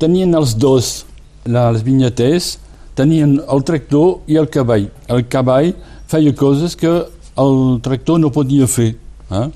tenien 0.00 0.34
els 0.38 0.54
dos, 0.60 0.92
la, 1.46 1.68
els 1.72 1.82
vinyaters, 1.86 2.56
tenien 2.96 3.38
el 3.40 3.64
tractor 3.64 4.20
i 4.28 4.36
el 4.40 4.48
cavall. 4.52 4.86
El 5.08 5.24
cavall 5.32 5.72
feia 6.12 6.32
coses 6.36 6.76
que 6.76 6.92
el 7.40 7.58
tractor 7.84 8.20
no 8.20 8.30
podia 8.32 8.68
fer. 8.68 8.92
Eh? 9.32 9.46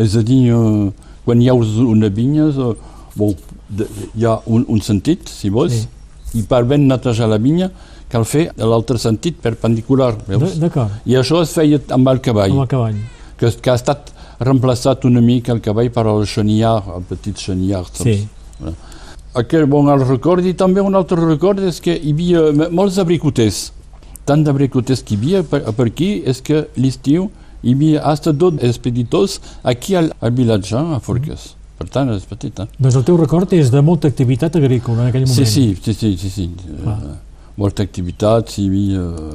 És 0.00 0.16
a 0.16 0.22
dir, 0.24 0.46
uh, 0.56 0.88
quan 1.26 1.40
hi 1.44 1.50
ha 1.52 1.54
una 1.54 2.08
vinya, 2.08 2.48
uh, 2.48 2.72
bon, 3.16 3.34
de, 3.68 3.86
hi 4.16 4.24
ha 4.24 4.38
un, 4.48 4.64
un 4.72 4.80
sentit, 4.80 5.28
si 5.28 5.52
vols, 5.52 5.82
Sí. 5.82 6.40
i 6.40 6.42
per 6.48 6.62
ben 6.64 6.86
netejar 6.88 7.26
la 7.28 7.36
vinya 7.36 7.66
cal 8.12 8.24
fer 8.28 8.46
l'altre 8.60 8.98
sentit 9.00 9.40
perpendicular. 9.42 10.12
D'acord, 10.28 11.00
I 11.08 11.16
això 11.20 11.40
es 11.42 11.52
feia 11.56 11.80
amb 11.96 12.08
el 12.12 12.20
cavall 12.24 12.52
amb 12.52 12.66
el 12.66 12.70
cavall. 12.70 12.98
que, 13.40 13.50
que 13.62 13.72
ha 13.72 13.78
estat 13.80 14.12
reemplaçat 14.42 15.04
una 15.08 15.20
mica 15.24 15.52
el 15.54 15.60
cavall 15.64 15.90
per 15.94 16.06
al 16.10 16.24
xeniar, 16.26 16.76
el 16.96 17.04
petit 17.08 17.38
xeniar. 17.38 17.84
saps? 17.88 18.02
Sí. 18.02 18.72
Aquest, 19.34 19.64
bon, 19.72 19.88
el 19.88 20.02
record 20.04 20.44
i 20.44 20.52
també 20.52 20.82
un 20.84 20.94
altre 20.98 21.16
record 21.24 21.62
és 21.64 21.80
que 21.80 21.94
hi 21.96 22.12
havia 22.12 22.68
molts 22.70 22.98
abricoters. 23.00 23.70
Tant 24.28 24.44
d'abricoters 24.44 25.00
que 25.02 25.14
hi 25.14 25.18
havia 25.18 25.40
per, 25.42 25.62
per 25.72 25.86
aquí 25.88 26.10
és 26.28 26.42
que 26.44 26.66
l'estiu 26.76 27.30
hi 27.62 27.72
havia 27.74 28.02
hasta 28.12 28.32
dos 28.32 28.60
expeditors 28.60 29.38
aquí 29.62 29.96
al, 29.96 30.12
al 30.20 30.34
vilatge, 30.36 30.76
a 30.76 31.00
Forques. 31.00 31.54
Per 31.78 31.88
tant, 31.90 32.12
és 32.14 32.26
petit, 32.28 32.60
eh? 32.62 32.68
Doncs 32.78 32.98
el 33.00 33.04
teu 33.08 33.16
record 33.18 33.50
és 33.56 33.70
de 33.72 33.80
molta 33.82 34.10
activitat 34.12 34.54
agrícola 34.60 35.06
en 35.06 35.08
aquell 35.10 35.24
moment. 35.26 35.48
Sí, 35.48 35.74
sí, 35.74 35.94
sí, 35.94 35.94
sí, 35.94 36.12
sí, 36.20 36.30
sí. 36.30 36.50
Ah. 36.86 36.98
Molta 37.60 37.84
activitat, 37.84 38.54
havia 38.56 39.02
uh, 39.02 39.34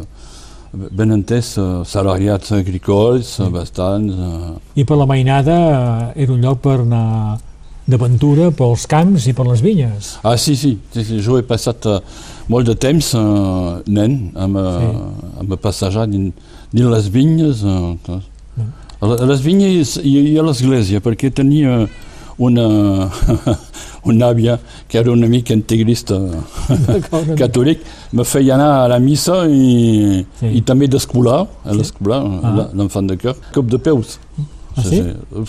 ben 0.73 1.13
entès 1.13 1.53
uh, 1.61 1.83
salariats 1.85 2.51
agrícoles, 2.57 3.35
uh, 3.39 3.49
bastants. 3.53 4.13
Uh, 4.13 4.55
I 4.75 4.85
per 4.89 4.97
la 4.97 5.05
mainada 5.09 5.57
eh, 6.15 6.23
era 6.23 6.33
un 6.33 6.41
lloc 6.41 6.63
per 6.65 6.79
anar 6.81 7.37
d'aventura 7.87 8.49
pels 8.51 8.83
camps 8.89 9.29
i 9.29 9.33
per 9.33 9.45
les 9.47 9.61
vinyes. 9.63 10.17
Ah, 10.27 10.35
sí, 10.35 10.57
sí, 10.59 10.73
sí, 10.91 11.05
sí. 11.07 11.21
jo 11.23 11.37
he 11.39 11.45
passat 11.47 11.85
uh, 11.87 12.01
molt 12.51 12.67
de 12.67 12.75
temps, 12.75 13.13
uh, 13.15 13.77
nen, 13.87 14.17
amb, 14.35 14.59
uh, 14.59 14.73
Sí. 14.81 15.37
amb 15.43 15.53
a 15.55 15.61
passejar 15.61 16.07
din, 16.11 16.33
dins 16.73 16.91
les 16.91 17.07
vinyes. 17.13 17.63
Mm. 17.63 18.17
a, 18.99 19.05
a 19.13 19.25
les 19.29 19.41
vinyes 19.45 19.95
i, 20.01 20.17
i 20.33 20.35
a 20.37 20.43
l'església, 20.43 20.99
perquè 21.05 21.31
tenia 21.31 21.85
una, 22.37 22.65
una 24.07 24.29
àvia 24.31 24.57
que 24.87 24.97
era 24.97 25.11
una 25.11 25.27
mica 25.27 25.53
integrista 25.53 26.17
D'acord. 26.69 27.35
catòlic, 27.41 27.79
me 28.13 28.23
feia 28.23 28.55
anar 28.55 28.83
a 28.83 28.87
la 28.87 28.99
missa 28.99 29.45
i, 29.47 30.25
Sí. 30.39 30.47
i 30.57 30.61
també 30.61 30.87
d'escolar, 30.87 31.41
a 31.65 31.71
Sí. 31.71 31.77
l'escolar, 31.77 32.21
Ah. 32.43 32.69
l'enfant 32.73 33.03
de 33.07 33.15
cœur, 33.17 33.35
cop 33.53 33.65
de 33.67 33.77
peus. 33.77 34.19
Ah, 34.75 34.83
sí? 34.83 35.01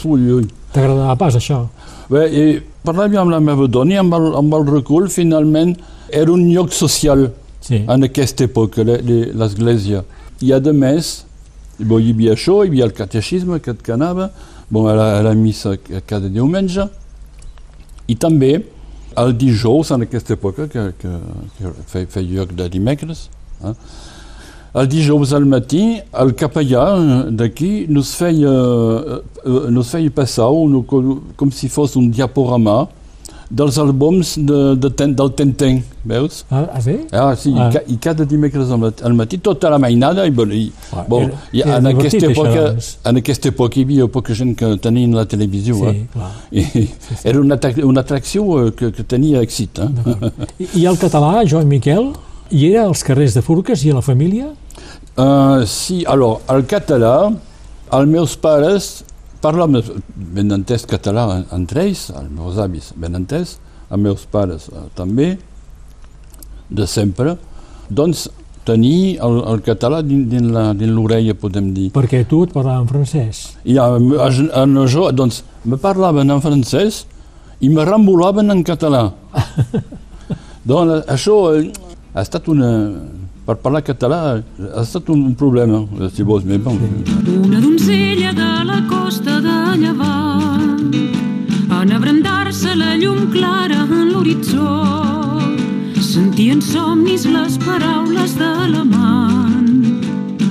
Ui, 0.04 0.32
ui. 0.32 0.46
T'agradava 0.72 1.16
pas 1.16 1.34
això? 1.36 1.66
Bé, 2.10 2.26
i 2.32 2.60
parlava 2.84 3.20
amb 3.20 3.30
la 3.30 3.40
meva 3.40 3.66
dona 3.68 3.92
i 3.94 3.96
amb 3.98 4.14
el, 4.14 4.34
amb 4.36 4.54
el 4.54 4.66
recul, 4.66 5.08
finalment, 5.10 5.76
era 6.10 6.32
un 6.32 6.48
lloc 6.52 6.72
social 6.72 7.30
Sí. 7.60 7.84
en 7.86 8.02
aquesta 8.04 8.44
època, 8.44 8.84
le- 8.84 9.02
le- 9.02 9.32
l'església. 9.34 10.04
I 10.40 10.52
a 10.52 10.60
més, 10.72 11.24
bon, 11.78 12.00
hi 12.00 12.12
havia 12.12 12.32
això, 12.32 12.64
hi 12.64 12.68
havia 12.68 12.84
el 12.84 12.92
catexisme 12.92 13.60
que, 13.60 13.74
que 13.74 13.92
anava, 13.92 14.30
bon, 14.70 14.88
a, 14.88 14.94
la, 14.94 15.18
a 15.18 15.22
la 15.22 15.34
missa 15.34 15.76
ca- 15.76 16.00
cada 16.06 16.28
diumenge, 16.28 16.88
i 18.08 18.16
també 18.16 18.52
el 19.18 19.34
dijous, 19.36 19.90
en 19.94 20.04
aquesta 20.06 20.34
època, 20.36 20.68
que, 20.70 20.84
que, 21.00 21.14
que 21.58 21.72
feia, 21.90 22.10
feia 22.12 22.38
lloc 22.38 22.54
de 22.56 22.68
dimecres, 22.72 23.26
eh? 23.64 23.74
el 24.78 24.88
dijous 24.90 25.32
al 25.34 25.46
matí, 25.48 25.98
el 26.22 26.34
capellà 26.38 26.84
d'aquí 27.34 27.86
nos 27.88 28.12
feia, 28.18 28.52
eh, 28.52 29.18
eh, 29.44 29.70
nos 29.74 29.90
si 31.50 31.70
fos 31.72 31.96
un 31.96 32.10
diaporama 32.14 32.86
dels 33.50 33.78
àlbums 33.80 34.34
de, 34.44 34.58
de, 34.76 34.90
ten, 34.92 35.14
del 35.16 35.30
Tintin, 35.32 35.78
veus? 36.04 36.42
Ah, 36.50 36.66
ah 36.74 36.80
sí? 36.84 36.98
Ah, 37.16 37.30
sí, 37.36 37.52
Ah. 37.56 37.70
I, 37.72 37.94
i 37.94 37.96
cada 37.96 38.26
dimecres 38.28 38.70
al 38.70 38.78
matí, 38.82 39.02
al 39.08 39.14
matí 39.16 39.38
tota 39.40 39.70
la 39.72 39.78
mainada 39.80 40.26
i, 40.28 40.30
bon, 40.30 40.52
i, 40.52 40.66
Ah, 40.92 41.04
bon, 41.08 41.24
era- 41.30 41.38
i 41.52 41.62
en, 41.62 41.86
aquesta 41.94 42.26
època, 42.28 42.66
doncs. 42.66 42.90
en 43.08 43.16
aquesta 43.22 43.48
època 43.48 43.80
hi 43.80 43.84
havia 43.88 44.06
poca 44.12 44.34
gent 44.36 44.54
que 44.58 44.76
tenien 44.84 45.16
la 45.16 45.24
televisió. 45.24 45.74
Sí, 45.80 45.86
eh? 45.86 46.06
clar. 46.12 46.30
I, 46.52 46.88
Era 47.24 47.40
una, 47.40 47.58
una 47.84 48.00
atracció 48.04 48.66
eh, 48.66 48.72
que, 48.76 48.92
que 48.92 49.04
tenia 49.04 49.40
èxit. 49.40 49.78
Eh? 49.80 49.90
I, 50.64 50.68
I 50.82 50.86
el 50.92 50.98
català, 51.00 51.42
Joan 51.48 51.68
Miquel, 51.68 52.12
hi 52.50 52.66
era 52.72 52.84
als 52.84 53.02
carrers 53.04 53.34
de 53.34 53.42
Furques 53.42 53.84
i 53.84 53.90
a 53.90 53.94
la 53.98 54.04
família? 54.04 54.52
Uh, 55.18 55.64
sí, 55.66 56.04
alors, 56.06 56.44
el 56.52 56.62
català, 56.68 57.32
els 57.96 58.08
meus 58.12 58.36
pares 58.36 59.02
parlaven 59.40 59.82
ben 60.16 60.50
entès 60.56 60.84
català 60.88 61.26
en- 61.36 61.46
entre 61.60 61.84
ells, 61.86 62.08
els 62.10 62.30
meus 62.34 62.58
avis 62.58 62.92
ben 62.96 63.14
entès, 63.18 63.56
els 63.90 64.00
meus 64.02 64.24
pares 64.30 64.68
uh, 64.72 64.86
també, 64.98 65.36
de 66.70 66.86
sempre. 66.86 67.36
Doncs 67.88 68.26
tenir 68.68 69.16
el, 69.24 69.38
el 69.48 69.62
català 69.64 70.02
dins, 70.04 70.26
dins 70.28 70.50
la- 70.52 70.74
dins 70.76 70.92
l'orella, 70.92 71.34
podem 71.34 71.70
dir. 71.72 71.86
Perquè 71.94 72.24
tu 72.28 72.42
et 72.44 72.52
parlava 72.52 72.82
en 72.82 72.88
francès. 72.90 73.44
I 73.64 73.78
a, 73.80 73.86
a, 73.96 74.26
a, 74.28 74.64
a 74.64 74.86
jo, 74.92 75.06
doncs, 75.16 75.42
me 75.64 75.78
parlaven 75.80 76.30
en 76.34 76.42
francès 76.44 77.06
i 77.64 77.70
me 77.72 77.84
rembolaven 77.88 78.52
en 78.52 78.60
català. 78.66 79.06
doncs 80.68 81.08
això 81.08 81.38
eh, 81.56 81.70
ha 82.14 82.24
estat 82.26 82.48
una... 82.52 82.72
Per 83.48 83.54
parlar 83.64 83.80
català 83.80 84.18
ha 84.36 84.82
estat 84.82 85.06
un, 85.08 85.22
un 85.30 85.34
problema, 85.40 85.78
si 86.12 86.20
vols, 86.28 86.44
mais 86.44 86.60
bon. 86.60 86.76
Una 87.46 87.62
donzella 87.64 88.07
llevant 89.80 90.94
en 91.80 91.92
abrandar-se 91.92 92.74
la 92.74 92.96
llum 92.96 93.30
clara 93.30 93.84
en 93.84 94.12
l'horitzó. 94.12 94.70
Sentien 96.00 96.60
somnis 96.62 97.26
les 97.26 97.58
paraules 97.62 98.34
de 98.38 98.52
l'amant 98.72 99.68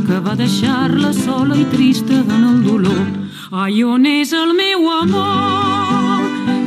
que 0.08 0.20
va 0.26 0.36
deixar-la 0.40 1.12
sola 1.14 1.58
i 1.58 1.66
trista 1.74 2.22
en 2.22 2.48
el 2.52 2.64
dolor. 2.64 3.04
Ai 3.52 3.84
on 3.84 4.06
és 4.06 4.32
el 4.34 4.54
meu 4.56 4.88
amor 4.92 6.24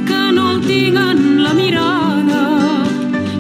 que 0.09 0.21
no 0.37 0.51
el 0.53 0.61
tinc 0.67 1.01
en 1.01 1.43
la 1.45 1.55
mirada? 1.55 2.45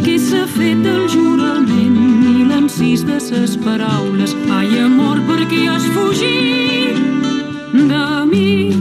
Que 0.04 0.16
s'ha 0.18 0.46
fet 0.56 0.86
el 0.94 1.04
jurament 1.08 2.00
i 2.32 2.48
l'encís 2.48 3.04
de 3.04 3.20
ses 3.20 3.58
paraules. 3.66 4.36
Ai, 4.48 4.68
amor, 4.86 5.20
per 5.28 5.44
què 5.52 5.66
has 5.68 5.86
fugit 5.96 7.09
de 7.88 8.26
mi? 8.26 8.72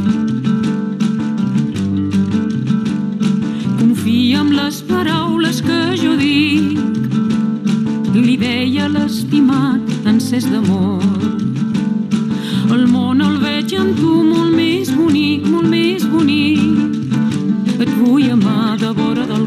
Confia 3.80 4.42
en 4.42 4.50
les 4.56 4.82
paraules 4.82 5.62
que 5.62 5.80
jo 6.02 6.16
dic. 6.18 6.80
Li 8.14 8.36
deia 8.38 8.88
l'estimat 8.90 9.82
encès 10.06 10.50
d'amor. 10.52 11.04
El 12.76 12.88
món 12.88 13.22
el 13.22 13.38
veig 13.44 13.74
en 13.78 13.94
tu 14.00 14.24
molt 14.24 14.52
més 14.56 14.92
bonic, 14.96 15.48
molt 15.48 15.70
més 15.70 16.06
bonic. 16.10 16.98
Et 17.80 17.92
vull 18.02 18.30
amar 18.32 18.78
de 18.82 18.92
vora 18.98 19.26
del 19.26 19.39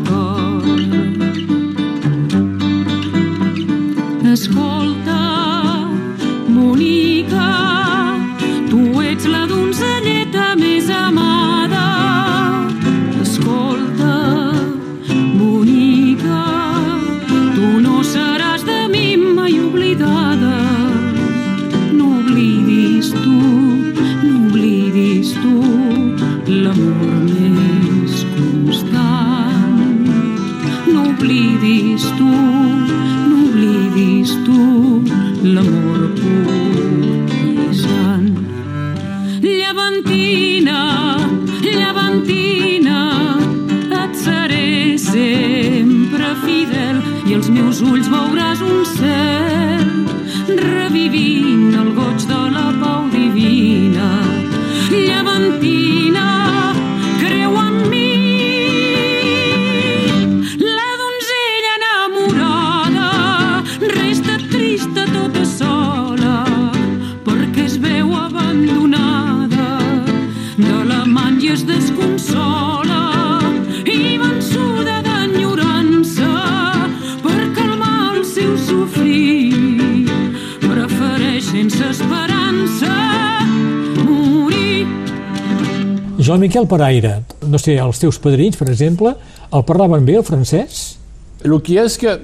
Joan 86.22 86.40
Miquel 86.40 86.66
Paraire, 86.70 87.22
no 87.48 87.58
sé, 87.58 87.76
els 87.80 87.98
teus 88.02 88.18
padrins, 88.22 88.56
per 88.58 88.68
exemple, 88.70 89.14
el 89.52 89.64
parlaven 89.68 90.04
bé, 90.06 90.16
el 90.20 90.24
francès? 90.26 90.96
El 91.44 91.56
que 91.64 91.78
és 91.82 91.96
que 91.98 92.14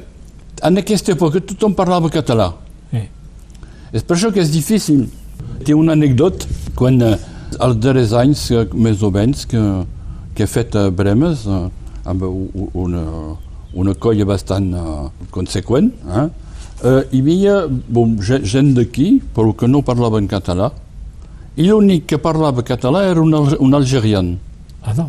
en 0.62 0.78
aquesta 0.81 1.12
època 1.14 1.40
tothom 1.45 1.75
parlava 1.78 2.11
català. 2.12 2.52
Eh. 2.93 3.07
És 3.93 4.02
per 4.05 4.17
això 4.17 4.33
que 4.35 4.40
és 4.43 4.50
difícil. 4.55 5.07
Té 5.64 5.75
una 5.75 5.95
anècdota 5.99 6.47
quan 6.78 7.00
eh, 7.02 7.14
els 7.59 7.78
darrers 7.83 8.12
anys, 8.19 8.49
eh, 8.55 8.64
més 8.75 9.02
o 9.02 9.11
menys, 9.14 9.45
que, 9.50 9.62
que 10.35 10.45
he 10.47 10.50
fet 10.50 10.76
a 10.78 10.88
Bremes, 10.90 11.45
eh, 11.47 11.62
amb 12.09 12.23
una, 12.75 13.05
una 13.75 13.95
colla 14.00 14.25
bastant 14.28 14.69
eh, 14.75 14.99
conseqüent, 15.35 15.90
eh? 16.09 16.28
Eh, 16.78 17.00
hi 17.11 17.21
havia 17.25 17.55
bon, 17.67 18.12
ge- 18.23 18.45
gent 18.47 18.71
d'aquí, 18.76 19.17
però 19.35 19.50
que 19.59 19.67
no 19.67 19.81
parlaven 19.83 20.28
català, 20.31 20.71
i 21.59 21.67
l'únic 21.67 22.07
que 22.12 22.19
parlava 22.23 22.62
català 22.62 23.03
era 23.11 23.21
un, 23.21 23.35
al- 23.35 23.57
un 23.59 23.75
algerian. 23.75 24.37
Ah, 24.87 24.95
no. 24.97 25.09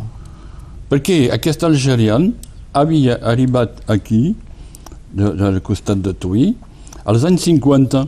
Perquè 0.90 1.28
aquest 1.32 1.62
algerian 1.64 2.32
havia 2.74 3.18
arribat 3.32 3.78
aquí, 3.90 4.34
de, 5.14 5.30
del 5.38 5.60
costat 5.66 6.02
de 6.02 6.12
Tuí, 6.14 6.48
als 7.06 7.24
anys 7.26 7.46
50 7.48 8.04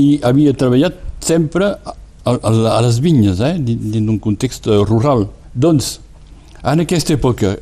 i 0.00 0.18
havia 0.24 0.52
treballat 0.56 0.98
sempre 1.24 1.72
a, 1.72 1.94
a, 2.28 2.34
a 2.76 2.80
les 2.84 3.00
vinyes, 3.00 3.40
eh, 3.40 3.54
dins 3.58 4.04
d'un 4.06 4.18
context 4.20 4.68
rural. 4.88 5.26
Doncs, 5.56 5.96
en 6.66 6.82
aquesta 6.84 7.14
època, 7.16 7.54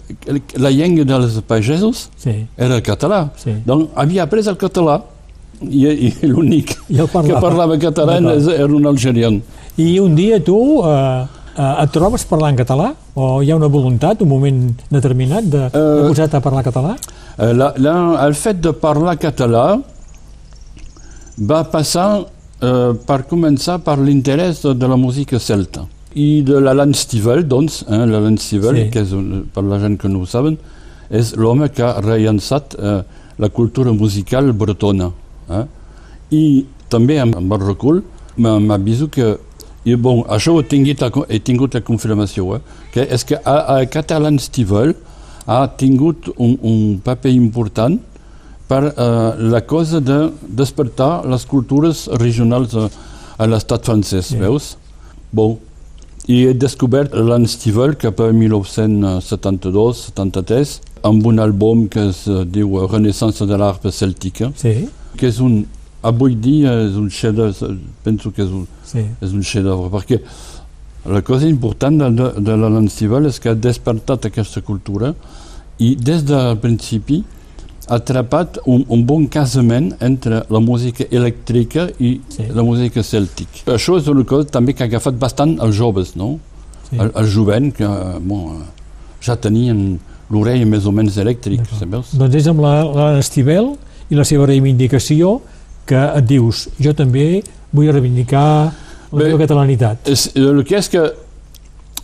la 0.58 0.70
llengua 0.74 1.04
dels 1.06 1.38
pagesos 1.46 2.08
Sí. 2.18 2.34
era 2.56 2.74
el 2.78 2.82
català. 2.82 3.28
Sí. 3.38 3.54
Doncs 3.66 3.90
havia 3.94 4.24
après 4.26 4.46
el 4.50 4.56
català 4.58 4.98
i, 5.62 5.86
i 6.10 6.26
l'únic 6.26 6.74
que 6.88 7.06
parlava 7.40 7.78
català 7.78 8.18
era 8.18 8.66
un 8.74 8.86
algerian. 8.90 9.38
I 9.76 9.98
un 9.98 10.14
dia 10.14 10.38
tu 10.44 10.56
eh, 10.86 11.24
eh, 11.58 11.82
et 11.82 11.90
trobes 11.94 12.24
parlant 12.30 12.56
català? 12.58 12.92
O 13.14 13.40
hi 13.42 13.50
ha 13.50 13.56
una 13.56 13.70
voluntat, 13.70 14.22
un 14.22 14.28
moment 14.30 14.60
determinat 14.90 15.44
de, 15.44 15.64
de 15.70 15.80
Eh, 15.80 16.06
posar-te 16.08 16.38
a 16.38 16.42
parlar 16.42 16.62
català? 16.66 16.94
Eh, 17.38 17.52
la, 17.54 17.72
la, 17.78 17.94
el 18.26 18.34
fet 18.38 18.60
de 18.62 18.72
parlar 18.72 19.16
català 19.18 19.64
va 21.50 21.64
passar 21.70 22.08
eh, 22.22 22.92
per 23.06 23.24
començar 23.30 23.80
per 23.82 23.98
l'interès 23.98 24.62
de, 24.62 24.86
la 24.86 24.96
música 24.96 25.38
celta 25.42 25.88
i 26.14 26.42
de 26.46 26.60
l'Alan 26.62 26.92
Stivell, 26.94 27.42
doncs, 27.50 27.82
eh, 27.88 28.04
l'Alan 28.06 28.38
Stivell, 28.38 28.84
Sí. 28.84 28.90
que 28.94 29.02
és, 29.02 29.14
per 29.54 29.64
la 29.66 29.80
gent 29.82 29.98
que 29.98 30.08
no 30.08 30.22
ho 30.22 30.26
saben, 30.30 30.56
és 31.10 31.34
l'home 31.34 31.66
que 31.74 31.82
ha 31.82 32.00
rellançat 32.00 32.76
eh, 32.78 33.00
la 33.38 33.48
cultura 33.50 33.90
musical 33.92 34.52
bretona. 34.54 35.10
Eh? 35.50 35.64
I 36.30 36.44
també 36.88 37.18
amb, 37.18 37.34
amb 37.36 37.52
el 37.58 37.66
recul 37.66 38.04
m'aviso 38.38 39.08
que 39.10 39.36
i 39.84 39.92
bon, 40.00 40.22
això 40.32 40.54
ho 40.56 40.62
tingut, 40.64 41.02
he 41.28 41.36
tingut 41.44 41.74
la 41.76 41.80
confirmació, 41.84 42.54
eh? 42.56 42.60
que 42.94 43.04
és 43.12 43.20
que 43.28 43.36
a, 43.44 43.56
a 43.76 43.84
Catalan 43.86 44.38
Stivell 44.40 44.94
ha 45.46 45.66
tingut 45.76 46.30
un, 46.38 46.54
un 46.62 46.96
paper 47.04 47.30
important 47.36 47.98
per 48.68 48.80
eh, 48.88 48.94
la 49.52 49.60
cosa 49.68 50.00
de 50.00 50.30
despertar 50.48 51.26
les 51.28 51.44
cultures 51.44 52.06
regionals 52.20 52.72
a, 52.80 52.86
a 53.36 53.46
l'estat 53.50 53.84
francès, 53.84 54.26
Sí. 54.32 54.38
veus? 54.40 54.76
Bon, 55.34 55.58
i 56.26 56.46
he 56.48 56.54
descobert 56.56 57.12
l'Anstivel 57.12 57.92
cap 58.00 58.20
a 58.24 58.30
1972-73 58.32 60.78
amb 61.04 61.26
un 61.28 61.36
àlbum 61.42 61.84
que 61.92 62.06
es 62.08 62.22
diu 62.48 62.78
Renaissance 62.88 63.44
de 63.44 63.56
l'arpa 63.60 63.90
celtica, 63.92 64.48
Sí, 64.56 64.88
que 65.18 65.26
és 65.28 65.36
un, 65.44 65.66
avui 66.04 66.34
dia 66.36 66.72
és 66.84 66.96
un 67.00 67.08
chef-d'œuvre, 67.10 67.74
penso 68.04 68.30
que 68.32 68.42
és 68.44 68.50
un, 68.52 68.66
sí. 68.84 69.04
és 69.24 69.32
un 69.32 69.42
chef-d'œuvre, 69.42 69.88
perquè 69.94 70.20
la 71.10 71.20
cosa 71.24 71.48
important 71.48 71.96
de, 72.00 72.10
de, 72.16 72.28
de 72.46 72.54
l'Anstivel 72.60 73.26
és 73.28 73.38
que 73.40 73.50
ha 73.52 73.54
despertat 73.56 74.28
aquesta 74.30 74.62
cultura 74.64 75.14
i 75.82 75.94
des 75.96 76.22
del 76.24 76.56
principi 76.62 77.22
ha 77.88 77.98
atrapat 77.98 78.56
un, 78.64 78.86
un 78.88 79.02
bon 79.04 79.26
casament 79.28 79.90
entre 80.00 80.38
la 80.48 80.60
música 80.64 81.04
elèctrica 81.10 81.88
i 82.00 82.14
Sí. 82.32 82.46
la 82.56 82.62
música 82.64 83.02
cèltica. 83.04 83.66
Això 83.74 83.98
és 84.00 84.06
una 84.08 84.24
cosa 84.24 84.48
també 84.48 84.72
que 84.72 84.84
ha 84.84 84.88
agafat 84.88 85.18
bastant 85.20 85.58
els 85.60 85.76
joves, 85.76 86.14
no? 86.16 86.38
Sí. 86.88 86.96
El, 86.96 87.10
el 87.20 87.28
jovent 87.28 87.68
que 87.76 87.88
bon, 88.24 88.62
ja 89.20 89.36
tenien 89.36 89.98
l'orella 90.32 90.64
més 90.66 90.86
o 90.88 90.92
menys 90.96 91.18
elèctrica, 91.20 91.66
saps? 91.76 92.14
Doncs 92.16 92.34
és 92.40 92.48
amb 92.48 92.64
la- 92.64 93.12
l'Estivel 93.18 93.74
i 94.08 94.16
la 94.16 94.24
seva 94.24 94.46
reivindicació 94.48 95.40
que 95.86 96.00
et 96.18 96.26
dius, 96.28 96.68
jo 96.80 96.92
també 96.96 97.42
vull 97.74 97.90
reivindicar 97.92 98.46
la 99.12 99.18
Bé, 99.18 99.28
meva 99.28 99.38
catalanitat. 99.44 100.08
És, 100.10 100.30
el 100.38 100.62
que 100.66 100.78
és 100.80 100.88
que 100.90 101.02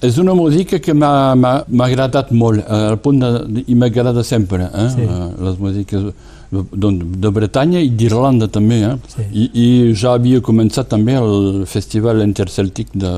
és 0.00 0.16
una 0.18 0.32
música 0.34 0.78
que 0.80 0.94
m'ha 0.96 1.54
agradat 1.84 2.30
molt, 2.32 2.62
eh, 2.64 2.82
al 2.92 2.98
punt 3.04 3.20
de, 3.20 3.64
i 3.68 3.74
m'agrada 3.76 4.22
sempre, 4.24 4.64
eh? 4.72 4.88
Sí. 4.94 5.04
Eh, 5.04 5.28
les 5.44 5.58
músiques 5.60 6.06
de, 6.50 6.62
de, 6.72 6.90
de 7.24 7.30
Bretanya 7.36 7.82
i 7.84 7.90
d'Irlanda 7.90 8.48
també, 8.48 8.80
eh? 8.88 8.94
Sí. 9.12 9.26
I, 9.30 9.44
I 9.52 9.66
ja 9.94 10.14
havia 10.16 10.40
començat 10.40 10.88
també 10.88 11.18
el 11.20 11.64
Festival 11.68 12.22
Interceltic 12.24 12.94
de, 12.94 13.12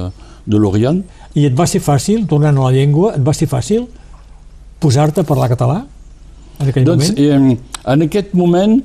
de 0.46 0.59
l'Orient. 0.59 1.03
I 1.38 1.46
et 1.48 1.55
va 1.57 1.68
ser 1.70 1.81
fàcil, 1.81 2.27
tornant 2.29 2.59
a 2.59 2.66
la 2.66 2.75
llengua, 2.75 3.14
et 3.16 3.22
va 3.25 3.33
ser 3.37 3.46
fàcil 3.48 3.87
posar-te 4.83 5.22
a 5.22 5.25
parlar 5.29 5.48
català 5.53 5.85
en 6.59 6.68
aquell 6.68 6.85
Doncs 6.85 7.12
moment? 7.12 7.55
eh, 7.55 7.79
en 7.94 8.03
aquest 8.09 8.35
moment, 8.35 8.81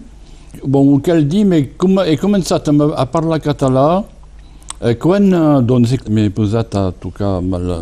bon, 0.63 0.93
ho 0.93 1.00
cal 1.04 1.24
dir, 1.28 1.43
m'he 1.46 1.63
com, 1.78 2.00
he 2.04 2.17
començat 2.22 2.70
a, 2.72 2.76
a 3.02 3.06
parlar 3.12 3.39
català 3.43 3.88
eh, 4.82 4.96
quan 5.02 5.28
eh, 5.34 5.41
doncs, 5.67 5.93
m'he 6.10 6.30
posat 6.36 6.76
a 6.78 6.91
tocar 6.91 7.38
amb 7.41 7.58
el 7.60 7.74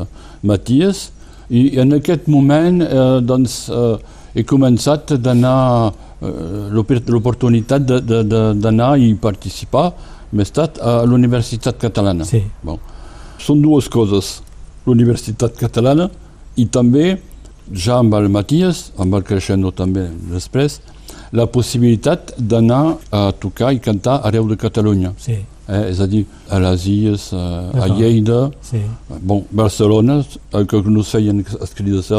Matías 0.45 1.09
i 1.49 1.77
en 1.81 1.93
aquest 1.97 2.27
moment 2.31 2.81
eh, 2.85 3.19
doncs, 3.21 3.65
eh, 3.69 3.95
he 4.35 4.43
començat 4.43 5.13
d'anar 5.21 5.91
eh, 5.91 6.33
l'opor- 6.75 7.05
l'oportunitat 7.13 7.85
d'anar 7.85 8.95
i 8.99 9.13
participar 9.15 9.91
més 10.35 10.51
tard 10.51 10.81
a 10.81 10.97
l'Universitat 11.07 11.77
Catalana. 11.79 12.25
Sí. 12.27 12.41
Bon. 12.65 12.79
Són 13.39 13.61
dues 13.63 13.87
coses, 13.91 14.41
l'Universitat 14.87 15.55
Catalana 15.59 16.09
i 16.59 16.65
també, 16.71 17.17
ja 17.71 17.99
amb 18.01 18.13
el 18.17 18.27
Matías, 18.33 18.89
amb 18.99 19.15
el 19.15 19.23
Crescendo 19.27 19.71
també 19.75 20.09
després, 20.31 20.81
la 21.35 21.45
possibilitat 21.51 22.33
d'anar 22.37 22.97
a 23.11 23.27
tocar 23.31 23.73
i 23.75 23.79
cantar 23.83 24.21
arreu 24.23 24.47
de 24.47 24.57
Catalunya. 24.57 25.13
Sí, 25.17 25.37
Eh? 25.67 25.89
És 25.89 25.99
a 25.99 26.05
dir, 26.05 26.25
a 26.53 26.59
les 26.61 26.83
Illes, 26.85 27.31
a, 27.33 27.71
a. 27.73 27.87
Lleida, 27.89 28.51
sí, 28.61 28.83
bon, 29.21 29.41
Barcelona, 29.49 30.19
el 30.53 30.67
que 30.69 30.81
no 30.85 31.01
feien 31.01 31.41
escrits 31.41 32.11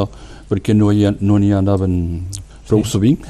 perquè 0.50 0.74
no 0.74 0.90
hi, 0.90 1.06
no 1.20 1.38
n'hi 1.38 1.52
anaven 1.54 2.24
prou 2.66 2.82
Sí. 2.82 2.90
sovint. 2.90 3.22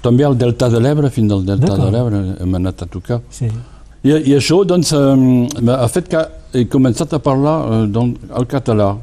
També 0.00 0.24
al 0.24 0.36
Delta 0.36 0.70
de 0.72 0.80
l'Ebre, 0.80 1.10
fins 1.10 1.32
al 1.32 1.44
Delta 1.44 1.76
de 1.76 1.90
l'Ebre 1.90 2.36
hem 2.40 2.54
anat 2.54 2.82
a 2.82 2.86
tocar. 2.86 3.20
sí. 3.30 3.48
I, 4.04 4.10
i 4.10 4.34
això 4.36 4.66
doncs, 4.68 4.92
eh, 4.92 5.72
ha 5.72 5.88
fet 5.88 6.08
que 6.08 6.20
he 6.52 6.66
començat 6.68 7.14
a 7.14 7.18
parlar 7.18 7.54
eh, 7.84 7.86
doncs, 7.88 8.18
el 8.36 8.44
català. 8.46 8.98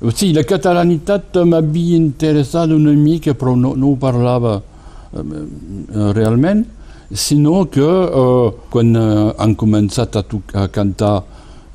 O 0.00 0.10
sigui, 0.10 0.34
la 0.34 0.42
catalanitat 0.44 1.34
m'havia 1.44 1.96
interessat 1.96 2.68
una 2.70 2.92
mica, 2.92 3.32
però 3.32 3.56
no, 3.56 3.74
no 3.74 3.88
ho 3.88 3.96
parlava 3.96 4.58
eh, 4.58 4.60
eh, 4.60 4.77
realment, 5.12 6.64
sinó 7.12 7.64
que 7.70 7.80
eh, 7.80 8.52
quan 8.70 8.94
eh, 8.96 9.32
han 9.38 9.54
començat 9.56 10.16
a, 10.20 10.24
a 10.60 10.66
cantar 10.68 11.22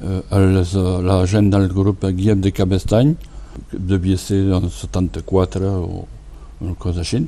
eh, 0.02 0.22
els, 0.38 0.76
eh, 0.78 0.90
la 1.02 1.24
gent 1.26 1.50
del 1.54 1.70
grup 1.74 2.06
Guillem 2.06 2.42
de 2.42 2.52
Cabestany, 2.54 3.16
devia 3.72 4.18
ser 4.18 4.44
en 4.54 4.70
74 4.70 5.72
o 5.82 6.06
una 6.62 6.76
cosa 6.80 7.02
així, 7.02 7.24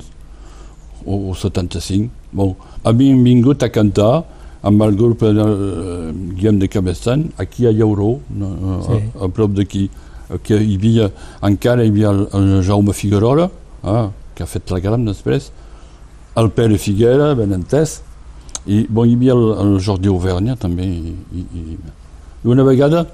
o, 1.04 1.30
o 1.30 1.34
75. 1.34 2.10
Bon, 2.32 2.54
havíem 2.84 3.22
vingut 3.24 3.62
a 3.62 3.70
cantar 3.74 4.24
amb 4.66 4.82
el 4.82 4.96
grup 4.98 5.20
de 5.22 5.42
uh, 5.42 6.10
Guillem 6.34 6.58
de 6.58 6.68
Cabestany, 6.68 7.28
aquí 7.38 7.66
a 7.68 7.72
Llauró, 7.72 8.16
uh, 8.18 8.80
Sí. 8.86 8.96
a, 9.14 9.24
a 9.26 9.28
prop 9.28 9.52
d'aquí, 9.54 9.84
eh, 10.30 10.38
que 10.42 10.56
hi 10.58 10.74
havia, 10.78 11.10
encara 11.46 11.84
hi 11.84 11.92
havia 11.92 12.10
el, 12.10 12.24
el 12.34 12.48
Jaume 12.66 12.94
Figuerola, 12.96 13.50
ah, 13.84 14.08
que 14.34 14.42
ha 14.42 14.48
fet 14.50 14.72
la 14.74 14.80
gran 14.82 15.04
després, 15.06 15.52
el 16.36 16.50
Pere 16.52 16.78
Figuera, 16.78 17.34
ben 17.38 17.52
entès, 17.56 18.00
i 18.66 18.82
bon, 18.90 19.08
hi 19.08 19.14
havia 19.14 19.32
el, 19.36 19.44
el 19.62 19.76
Jordi 19.84 20.08
Auvergne 20.10 20.56
també, 20.60 20.84
i, 20.84 21.14
i, 21.32 21.44
i, 21.60 21.76
i 22.44 22.50
una 22.52 22.64
vegada 22.66 23.06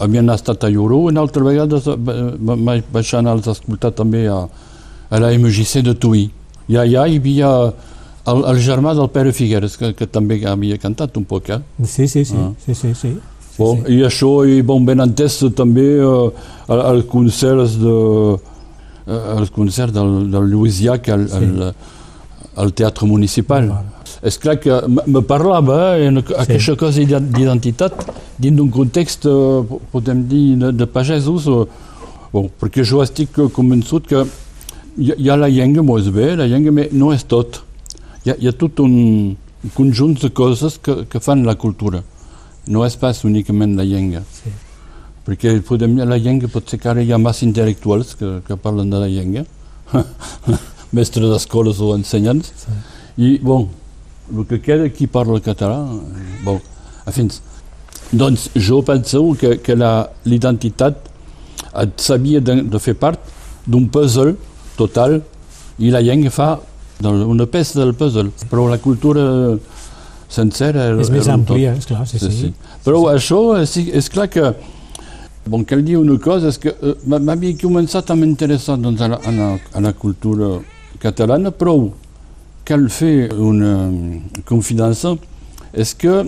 havien 0.00 0.30
estat 0.32 0.64
a 0.64 0.70
Lloró, 0.72 1.02
una 1.10 1.20
altra 1.20 1.42
vegada 1.44 1.76
vaig 2.92 3.14
anar 3.18 3.36
a 3.36 3.52
escoltar 3.52 3.92
també 3.92 4.26
a, 4.32 4.38
a 5.10 5.20
la 5.20 5.30
MJC 5.36 5.82
de 5.84 5.94
Tuí. 6.00 6.24
I 6.68 6.78
allà 6.80 7.04
hi 7.06 7.18
havia 7.20 7.50
el, 8.26 8.40
el 8.50 8.58
germà 8.64 8.94
del 8.96 9.10
Pere 9.14 9.32
Figueres, 9.36 9.76
que, 9.78 9.92
que 9.94 10.06
també 10.10 10.40
havia 10.48 10.78
cantat 10.82 11.16
un 11.20 11.24
poc, 11.28 11.50
eh? 11.54 11.60
Sí, 11.84 12.08
sí, 12.08 12.24
sí, 12.24 12.34
Ah. 12.36 12.50
sí, 12.64 12.74
sí, 12.74 12.94
sí. 12.94 13.12
Bon, 13.58 13.78
sí. 13.86 13.92
I 13.94 14.02
això, 14.08 14.30
i 14.48 14.62
bon, 14.66 14.84
ben 14.84 15.00
entès 15.04 15.38
també 15.56 15.84
eh, 16.00 17.02
concerts 17.12 17.76
de, 17.80 17.94
eh, 19.06 19.20
els 19.38 19.52
concerts 19.54 19.94
del, 19.94 20.30
del 20.32 20.50
Lluís 20.50 20.80
Llach 20.82 21.08
al, 21.14 21.28
Sí. 21.28 21.36
al, 21.36 21.74
al 22.56 22.72
Teatre 22.72 23.06
Municipal. 23.06 23.68
És 24.26 24.38
clar 24.40 24.56
que 24.60 24.78
me 24.88 25.20
parlava 25.22 25.96
eh, 25.98 26.06
en 26.08 26.22
aquesta 26.22 26.74
cosa 26.80 26.98
d'ident- 27.00 27.28
d'identitat 27.34 28.06
dins 28.38 28.56
d'un 28.56 28.70
context, 28.72 29.26
eh, 29.28 29.78
podem 29.92 30.24
dir, 30.28 30.56
de, 30.60 30.72
de 30.72 30.86
pagesos, 30.86 31.46
eh, 31.46 31.64
bon, 32.32 32.48
perquè 32.60 32.84
jo 32.84 33.02
estic 33.04 33.36
convençut 33.54 34.08
que 34.08 34.24
hi, 34.98 35.12
hi 35.16 35.30
ha 35.30 35.36
la 35.36 35.48
llengua 35.52 35.84
molt 35.84 36.08
bé, 36.16 36.34
la 36.36 36.46
llengua 36.48 36.72
mais 36.72 36.92
no 36.92 37.12
és 37.14 37.24
tot. 37.28 37.60
Hi 38.24 38.32
ha, 38.32 38.36
hi 38.40 38.48
ha 38.48 38.52
tot 38.56 38.80
un, 38.82 38.94
un 39.36 39.74
conjunt 39.76 40.16
de 40.22 40.30
coses 40.34 40.78
que, 40.82 41.04
que 41.10 41.20
fan 41.20 41.44
la 41.46 41.54
cultura. 41.60 42.02
No 42.66 42.82
és 42.86 42.96
pas 42.98 43.20
únicament 43.28 43.76
la 43.78 43.84
llengua. 43.86 44.24
Sí. 44.40 44.50
Perquè 45.26 45.56
podem 45.66 45.96
la 46.06 46.16
llengua 46.18 46.48
pot 46.50 46.68
ser 46.70 46.78
que 46.80 46.88
ara 46.90 47.02
hi 47.02 47.12
ha 47.12 47.18
massa 47.18 47.44
intel·lectuals 47.46 48.14
que, 48.18 48.40
que 48.46 48.56
parlen 48.62 48.90
de 48.90 48.98
la 49.02 49.08
llengua, 49.10 49.44
mestres 50.96 51.28
d'escoles 51.32 51.80
o 51.84 51.92
ensenyants, 51.96 52.52
Sí. 52.64 52.72
i, 53.18 53.28
bon, 53.42 53.68
el 54.36 54.44
que 54.48 54.58
queda 54.64 54.88
qui 54.90 55.06
parla 55.06 55.36
el 55.38 55.42
català, 55.44 55.78
bon, 56.44 56.58
en 57.06 57.12
fi, 57.14 57.26
doncs 58.12 58.50
jo 58.68 58.80
penso 58.86 59.22
que, 59.38 59.58
que 59.62 59.76
la- 59.76 60.08
l'identitat 60.24 60.94
sabia 61.96 62.40
de, 62.40 62.62
de 62.62 62.78
fer 62.80 62.94
part 62.98 63.20
d'un 63.66 63.88
puzzle 63.92 64.34
total 64.76 65.20
i 65.78 65.90
la 65.90 66.00
llengua 66.00 66.30
fa 66.30 66.50
una 67.04 67.44
peça 67.46 67.78
del 67.80 67.92
puzzle, 67.94 68.30
però 68.50 68.68
la 68.70 68.78
cultura 68.78 69.24
sencera 70.28 70.86
era, 70.90 71.00
És 71.00 71.10
més 71.12 71.26
un 71.26 71.44
tot. 71.44 71.56
àmplia, 71.56 71.74
esclar, 71.76 72.06
sí, 72.08 72.18
sí. 72.18 72.30
sí. 72.32 72.48
Però 72.84 73.02
això 73.12 73.40
és, 73.60 73.76
és 73.76 74.08
clar 74.12 74.28
que 74.32 74.54
Bon, 75.46 75.62
cal 75.62 75.84
dir 75.86 75.94
una 75.94 76.16
cosa, 76.18 76.48
és 76.50 76.56
que 76.58 76.72
eh, 76.74 76.94
m'havia 77.06 77.54
començat 77.60 78.08
a 78.10 78.16
m'interessar 78.18 78.74
doncs, 78.82 78.98
a, 79.04 79.06
la, 79.12 79.18
a, 79.22 79.30
la, 79.30 79.44
a 79.78 79.82
la 79.84 79.92
cultura 79.94 80.48
catalana, 81.02 81.50
però 81.50 81.76
cal 82.66 82.88
fer 82.90 83.30
una 83.32 83.86
mm, 83.86 84.42
confidança, 84.48 85.14
és 85.72 85.92
que, 85.94 86.24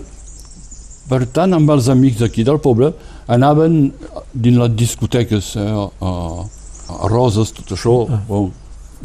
per 1.09 1.25
tant, 1.33 1.55
amb 1.57 1.71
els 1.75 1.89
amics 1.89 2.21
d'aquí 2.23 2.45
del 2.47 2.61
poble, 2.63 2.93
anaven 3.29 3.93
dins 4.33 4.59
les 4.61 4.75
discoteques, 4.77 5.55
eh, 5.57 5.67
a, 5.67 6.13
a 6.89 7.09
Roses, 7.13 7.53
tot 7.57 7.75
això, 7.77 7.99
Ah. 8.09 8.23
bon, 8.29 8.51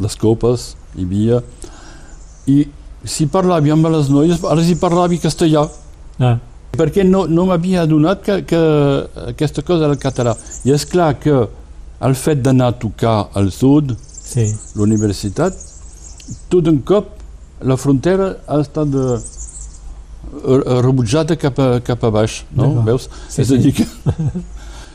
les 0.00 0.16
copes, 0.16 0.74
hi 0.96 1.04
havia, 1.04 1.42
i 2.46 2.66
si 3.04 3.26
parlava 3.26 3.72
amb 3.72 3.86
les 3.92 4.08
noies, 4.10 4.42
ara 4.44 4.62
hi 4.62 4.74
parlava 4.80 5.16
castellà, 5.20 5.68
Ah, 6.20 6.38
perquè 6.74 7.02
no, 7.04 7.26
no 7.26 7.46
m'havia 7.46 7.82
adonat 7.82 8.22
que, 8.22 8.44
que 8.46 8.58
aquesta 9.30 9.62
cosa 9.62 9.86
era 9.88 9.96
català. 9.96 10.36
I 10.64 10.70
és 10.74 10.84
clar 10.86 11.14
que 11.18 11.48
el 12.00 12.14
fet 12.14 12.42
d'anar 12.42 12.68
a 12.68 12.78
tocar 12.78 13.28
al 13.34 13.50
sud, 13.50 13.96
sí. 14.24 14.48
l'universitat, 14.76 15.54
tot 16.50 16.66
un 16.70 16.80
cop 16.86 17.12
la 17.64 17.76
frontera 17.80 18.32
ha 18.48 18.58
estat 18.60 18.88
de, 18.92 19.04
eh, 19.16 20.80
rebutjada 20.84 21.36
cap 21.40 21.58
a, 21.62 21.68
cap 21.84 22.04
a 22.04 22.10
baix, 22.10 22.42
no? 22.56 22.82
Veus? 22.86 23.08
Sí, 23.28 23.42
és 23.44 23.52
a 23.54 23.56
dir 23.60 23.72
que 23.76 23.86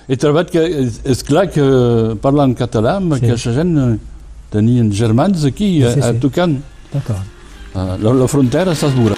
he 0.09 0.17
trobat 0.17 0.49
que 0.51 0.61
és, 0.83 0.99
és 1.05 1.23
clar 1.23 1.47
que 1.53 1.63
parlant 2.21 2.55
català 2.57 2.97
Sí. 2.99 3.19
aquesta 3.23 3.53
gent 3.55 3.75
eh, 3.77 3.97
tenien 4.51 4.91
germans 4.91 5.45
aquí 5.45 5.77
Sí, 5.79 5.83
a, 5.85 5.93
sí, 5.93 6.01
a 6.01 6.13
sí. 6.13 6.19
tocant. 6.19 6.57
D'acord. 6.93 7.21
Eh, 7.75 7.97
La, 8.01 8.13
la 8.17 8.27
frontera 8.27 8.73
s'ha 8.75 8.89
dura. 8.89 9.15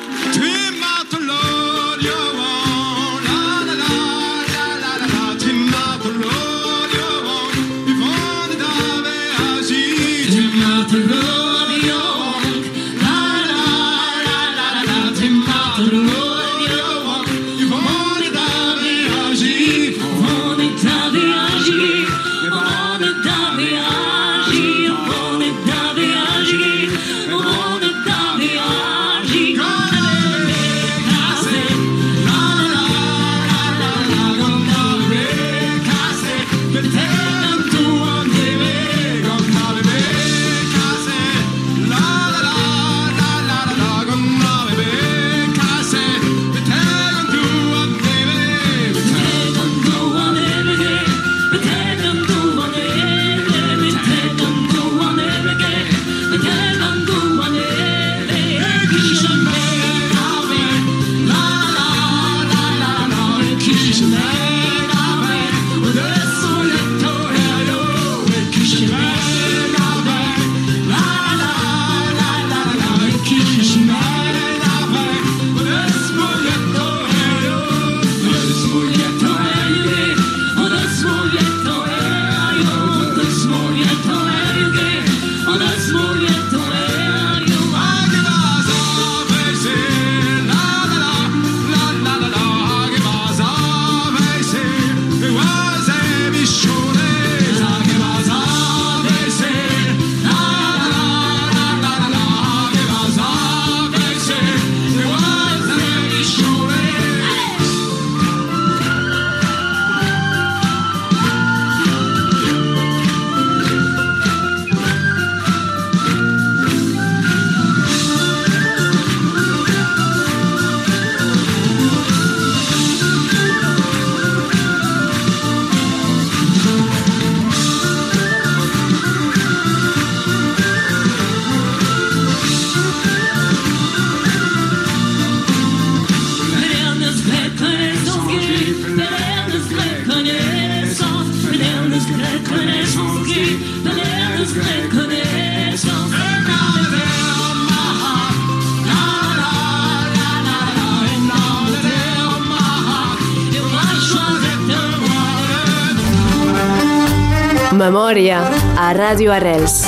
Memòria 158.22 158.54
a 158.78 158.92
Ràdio 158.94 159.32
Arrels 159.34 159.80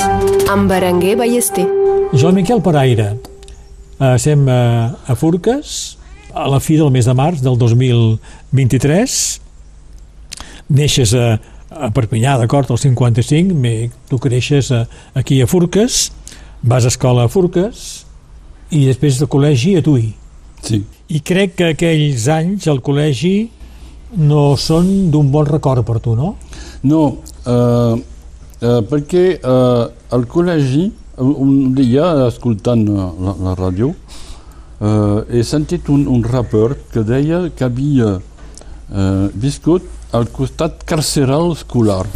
amb 0.50 0.66
Berenguer 0.66 1.12
Ballester. 1.14 1.68
Joan 2.18 2.34
Miquel 2.34 2.58
Paraire, 2.66 3.12
eh, 4.00 4.14
estem 4.16 4.48
a, 4.50 4.90
a 5.06 5.14
Furques, 5.14 5.94
a 6.34 6.48
la 6.50 6.58
fi 6.58 6.74
del 6.74 6.90
mes 6.90 7.06
de 7.06 7.12
març 7.14 7.44
del 7.44 7.54
2023, 7.60 9.14
neixes 10.74 11.12
a, 11.14 11.28
a 11.70 11.90
Perpinyà, 11.94 12.32
d'acord, 12.40 12.72
al 12.74 12.80
55, 12.82 13.54
me, 13.54 13.92
tu 14.10 14.18
creixes 14.18 14.72
a, 14.74 14.80
aquí 15.14 15.38
a 15.38 15.46
Furques, 15.46 16.08
vas 16.58 16.88
a 16.88 16.90
escola 16.90 17.28
a 17.28 17.30
Furques 17.30 17.84
i 18.74 18.82
després 18.88 19.20
de 19.22 19.28
col·legi 19.30 19.76
a 19.78 19.84
Tui. 19.86 20.08
Sí. 20.64 20.80
I 21.06 21.22
crec 21.22 21.54
que 21.60 21.70
aquells 21.76 22.26
anys 22.34 22.66
al 22.66 22.82
col·legi 22.82 23.36
no 24.26 24.56
són 24.58 25.12
d'un 25.14 25.30
bon 25.30 25.46
record 25.46 25.86
per 25.86 26.00
tu, 26.02 26.16
no? 26.18 26.32
No, 26.82 27.04
eh, 27.46 28.02
eh, 28.64 28.80
perquè 28.88 29.24
eh, 29.36 29.84
al 30.16 30.24
col·legi, 30.30 30.88
un 31.22 31.74
dia, 31.76 32.08
la, 32.16 32.32
he 35.30 35.42
sentit 35.46 35.88
un, 35.88 36.08
un 36.10 36.24
rapper 36.26 36.74
que 36.92 37.04
deia 37.06 37.44
que 37.54 37.64
havia 37.64 38.16
eh, 38.90 39.28
viscut 39.34 39.86
al 40.14 40.28
costat 40.30 40.84
carceral 40.86 41.52
escolar. 41.54 42.06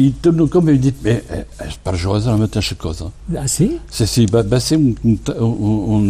I 0.00 0.06
tot 0.22 0.38
un 0.40 0.48
cop 0.48 0.68
he 0.70 0.78
dit, 0.80 0.96
eh, 1.04 1.18
eh, 1.20 1.72
per 1.84 1.96
jo 2.00 2.14
és 2.16 2.24
la 2.24 2.38
mateixa 2.40 2.76
cosa. 2.80 3.10
Ah, 3.36 3.48
sí? 3.50 3.74
Sí, 3.92 4.06
sí, 4.08 4.24
va, 4.32 4.40
va 4.48 4.60
ser 4.62 4.78
un, 4.78 4.94
un, 5.36 6.06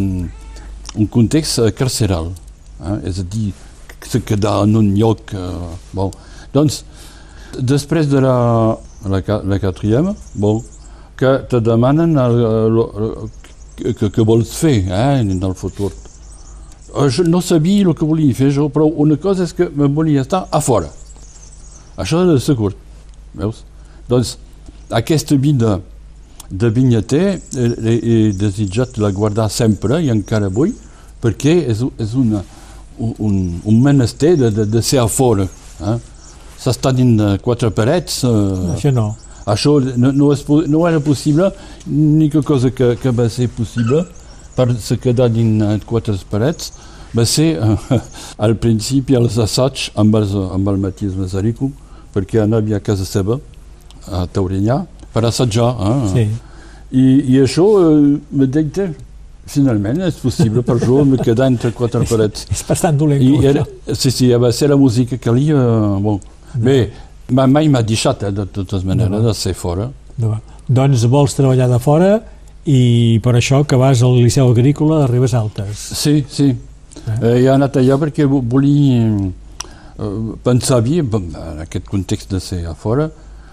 un, 0.95 1.09
context 1.11 1.59
eh, 1.59 1.73
carceral. 1.75 2.31
Eh? 2.79 2.99
És 3.11 3.19
a 3.19 3.27
dir, 3.27 3.51
se 4.07 4.23
quedar 4.23 4.61
en 4.69 4.77
un 4.79 4.93
lloc... 4.95 5.35
Eh, 5.35 5.73
bon. 5.97 6.15
Doncs, 6.55 6.85
després 7.59 8.07
de 8.13 8.23
la, 8.23 8.37
la, 9.07 9.59
quatrième, 9.59 10.15
bon, 10.35 10.63
que 11.17 11.39
te 11.49 11.61
demanen 11.61 12.17
el, 12.19 12.39
que, 13.77 14.11
que 14.11 14.23
vols 14.23 14.53
fer 14.57 14.85
eh, 14.89 15.21
en 15.21 15.43
el 15.43 15.55
futur. 15.55 15.93
Eh, 16.95 17.09
jo 17.11 17.25
no 17.25 17.41
sabia 17.41 17.87
el 17.87 17.95
que 17.95 18.05
volia 18.05 18.35
fer 18.35 18.51
jo, 18.55 18.69
però 18.73 18.89
una 18.89 19.17
cosa 19.17 19.45
és 19.47 19.55
que 19.57 19.71
me 19.71 19.89
volia 19.89 20.25
estar 20.25 20.47
a 20.51 20.61
fora. 20.61 20.91
Això 22.01 22.23
era 22.25 22.39
segur. 22.41 22.75
Veus? 23.37 23.65
De 26.51 26.71
he 27.95 28.33
desitjat 28.35 28.99
la 28.99 29.13
guardar 29.15 29.49
sempre 29.51 30.01
i 30.03 30.11
encara 30.11 30.49
vull, 30.51 30.73
perquè 31.23 31.61
és, 31.71 31.85
és 32.01 32.15
una, 32.19 32.43
un, 32.99 33.61
un 33.65 33.83
menester 33.83 34.35
de, 34.37 34.51
de, 34.51 34.67
de 34.67 34.83
ser 34.83 34.99
a 34.99 35.07
fora. 35.09 35.47
Eh? 35.81 35.97
S'està 36.61 36.93
dins 36.93 37.39
quatre 37.45 37.71
parets. 37.73 38.23
Eh, 38.29 38.75
Això 38.75 38.93
no. 38.93 39.09
això 39.49 39.79
no, 39.97 40.13
no, 40.13 40.31
és, 40.35 40.45
no 40.69 40.87
era 40.87 41.01
possible, 41.01 41.49
l'única 41.87 42.43
cosa 42.43 42.71
que, 42.71 42.95
que 43.01 43.11
va 43.11 43.29
ser 43.33 43.49
possible 43.49 44.05
per 44.55 44.69
se 44.79 44.99
quedar 45.01 45.31
dins 45.33 45.85
quatre 45.89 46.15
parets 46.31 46.73
va 47.17 47.25
ser 47.27 47.57
eh, 47.57 48.01
al 48.45 48.57
principi 48.61 49.17
els 49.19 49.39
assaigs 49.39 49.91
amb, 49.99 50.17
els, 50.21 50.35
amb 50.35 50.69
el 50.71 50.79
Matías 50.83 51.17
Mazarico, 51.19 51.71
perquè 52.15 52.43
anava 52.45 52.77
a 52.77 52.83
casa 52.85 53.07
seva, 53.09 53.39
a 54.07 54.27
Taurinyà, 54.31 54.81
per 55.15 55.25
assajar. 55.27 55.71
Eh? 55.75 56.09
Sí. 56.15 56.27
I, 56.91 57.05
I 57.35 57.41
això 57.45 57.67
eh, 57.81 58.19
me 58.31 58.47
deia, 58.51 58.91
finalment 59.51 60.05
és 60.07 60.19
possible 60.23 60.63
per 60.63 60.77
jo 60.83 61.01
me 61.05 61.19
quedar 61.19 61.49
entre 61.51 61.73
quatre 61.75 62.05
parets. 62.11 62.47
És 62.53 62.63
bastant 62.67 62.99
dolent. 62.99 63.23
I 63.23 63.47
era, 63.55 63.65
sí, 63.95 64.13
sí, 64.15 64.31
va 64.39 64.53
ser 64.55 64.71
la 64.71 64.79
música 64.79 65.17
que 65.17 65.25
calia. 65.31 65.59
Bon. 66.03 66.21
Bé, 66.55 66.91
ma- 67.31 67.47
mai 67.47 67.69
m'ha 67.69 67.83
deixat, 67.83 68.23
eh, 68.25 68.31
de 68.33 68.45
totes 68.47 68.85
maneres, 68.85 69.23
de 69.23 69.35
ser 69.35 69.55
fora. 69.55 69.91
Doncs 70.69 71.05
vols 71.11 71.35
treballar 71.35 71.69
de 71.69 71.79
fora 71.79 72.21
i 72.67 73.19
per 73.23 73.35
això 73.35 73.65
que 73.67 73.77
vas 73.77 74.03
al 74.03 74.17
Liceu 74.23 74.51
Agrícola 74.51 75.01
de 75.01 75.07
Ribes 75.13 75.35
Altes. 75.35 75.79
Sí, 75.97 76.25
sí. 76.29 76.55
Eh, 77.23 77.43
he 77.43 77.49
anat 77.49 77.77
allà 77.77 77.97
perquè 77.99 78.27
vo- 78.29 78.43
volia 78.43 79.31
eh, 79.99 80.37
pensar 80.43 80.81
bé, 80.83 80.99
en 81.01 81.61
aquest 81.61 81.87
context 81.89 82.31
de 82.31 82.41
ser 82.41 82.67
a 82.67 82.75
fora, 82.75 83.11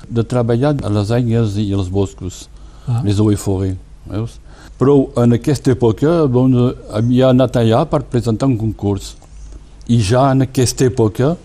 de 0.09 0.23
treballar 0.23 0.75
a 0.83 0.89
les 0.89 1.09
aigües 1.11 1.57
i 1.57 1.71
els 1.73 1.89
boscos, 1.89 2.47
Ah. 2.87 3.01
les 3.03 3.19
eaux. 3.19 3.75
Veus? 4.09 4.39
Però 4.79 5.09
en 5.17 5.33
aquesta 5.33 5.71
època 5.71 6.27
doncs, 6.31 6.75
havia 6.93 7.29
anat 7.29 7.55
allà 7.57 7.85
per 7.89 8.03
presentar 8.03 8.47
un 8.47 8.57
concurs. 8.57 9.15
I 9.89 9.97
ja 10.01 10.31
en 10.31 10.41
aquesta 10.43 10.85
època 10.85 11.35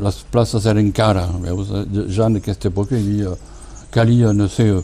les 0.00 0.18
places 0.30 0.66
eren 0.66 0.92
cares, 0.92 1.30
veus? 1.42 1.70
Ja 2.14 2.26
en 2.28 2.36
aquesta 2.40 2.68
època 2.70 2.96
hi 2.96 3.02
havia, 3.02 3.32
calia, 3.94 4.32
no 4.36 4.48
sé, 4.52 4.68
eh, 4.68 4.82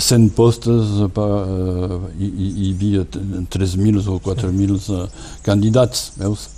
100 0.00 0.30
postes, 0.36 0.96
eh, 1.04 1.08
per, 1.12 1.28
eh, 1.46 1.98
hi, 2.18 2.30
hi 2.66 2.70
havia 2.74 3.04
t- 3.04 3.22
3.000 3.54 4.02
o 4.08 4.18
4.000 4.24 4.90
eh, 4.96 5.08
candidats, 5.46 6.12
veus? 6.20 6.48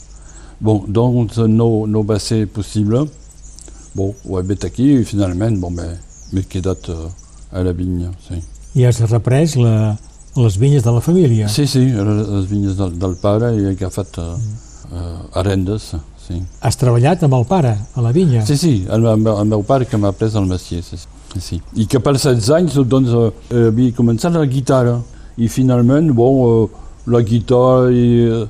Bon, 0.61 0.83
doncs 0.89 1.37
no, 1.47 1.87
no 1.87 2.03
va 2.03 2.19
ser 2.19 2.47
possible. 2.51 3.05
Bon, 3.95 4.13
ho 4.25 4.39
he 4.39 4.43
vet 4.47 4.65
aquí 4.67 4.89
i 4.99 5.05
finalment 5.07 5.61
bon, 5.63 5.75
m'he 5.79 6.43
quedat 6.51 6.89
eh, 6.91 7.07
a 7.53 7.63
la 7.65 7.73
vinya, 7.73 8.11
sí. 8.27 8.41
I 8.79 8.85
has 8.87 8.99
reprès 9.11 9.55
la, 9.57 9.97
les 10.37 10.57
vinyes 10.61 10.83
de 10.85 10.93
la 10.93 11.01
família. 11.01 11.49
Sí, 11.49 11.67
sí, 11.67 11.87
les 11.91 12.47
vinyes 12.51 12.77
del, 12.79 12.93
del 13.01 13.15
pare 13.23 13.53
i 13.57 13.65
he 13.65 13.71
agafat 13.73 14.19
uh, 14.21 14.27
uh, 14.93 15.39
arendes, 15.41 15.93
sí. 16.29 16.39
Has 16.61 16.77
treballat 16.81 17.23
amb 17.27 17.35
el 17.39 17.47
pare 17.49 17.75
a 17.97 18.05
la 18.05 18.13
vinya. 18.13 18.45
Sí, 18.47 18.57
sí, 18.61 18.73
el, 18.89 19.07
el, 19.07 19.21
meu- 19.25 19.39
el 19.41 19.49
meu 19.49 19.63
pare 19.67 19.87
que 19.89 19.97
m'ha 20.01 20.13
pres 20.13 20.37
el 20.39 20.47
messier, 20.47 20.83
sí, 20.85 20.97
sí. 21.01 21.41
sí. 21.41 21.61
I 21.81 21.87
que 21.91 22.01
per 22.05 22.13
16 22.19 22.51
anys 22.59 22.77
doncs, 22.89 23.15
eh, 23.51 23.65
havia 23.69 23.95
començat 23.97 24.37
la 24.37 24.45
guitarra 24.47 24.99
i 25.39 25.49
finalment, 25.49 26.13
bon, 26.13 26.39
eh, 26.45 26.85
la 27.09 27.23
guitarra 27.25 27.89
i 27.95 28.07
eh, 28.29 28.45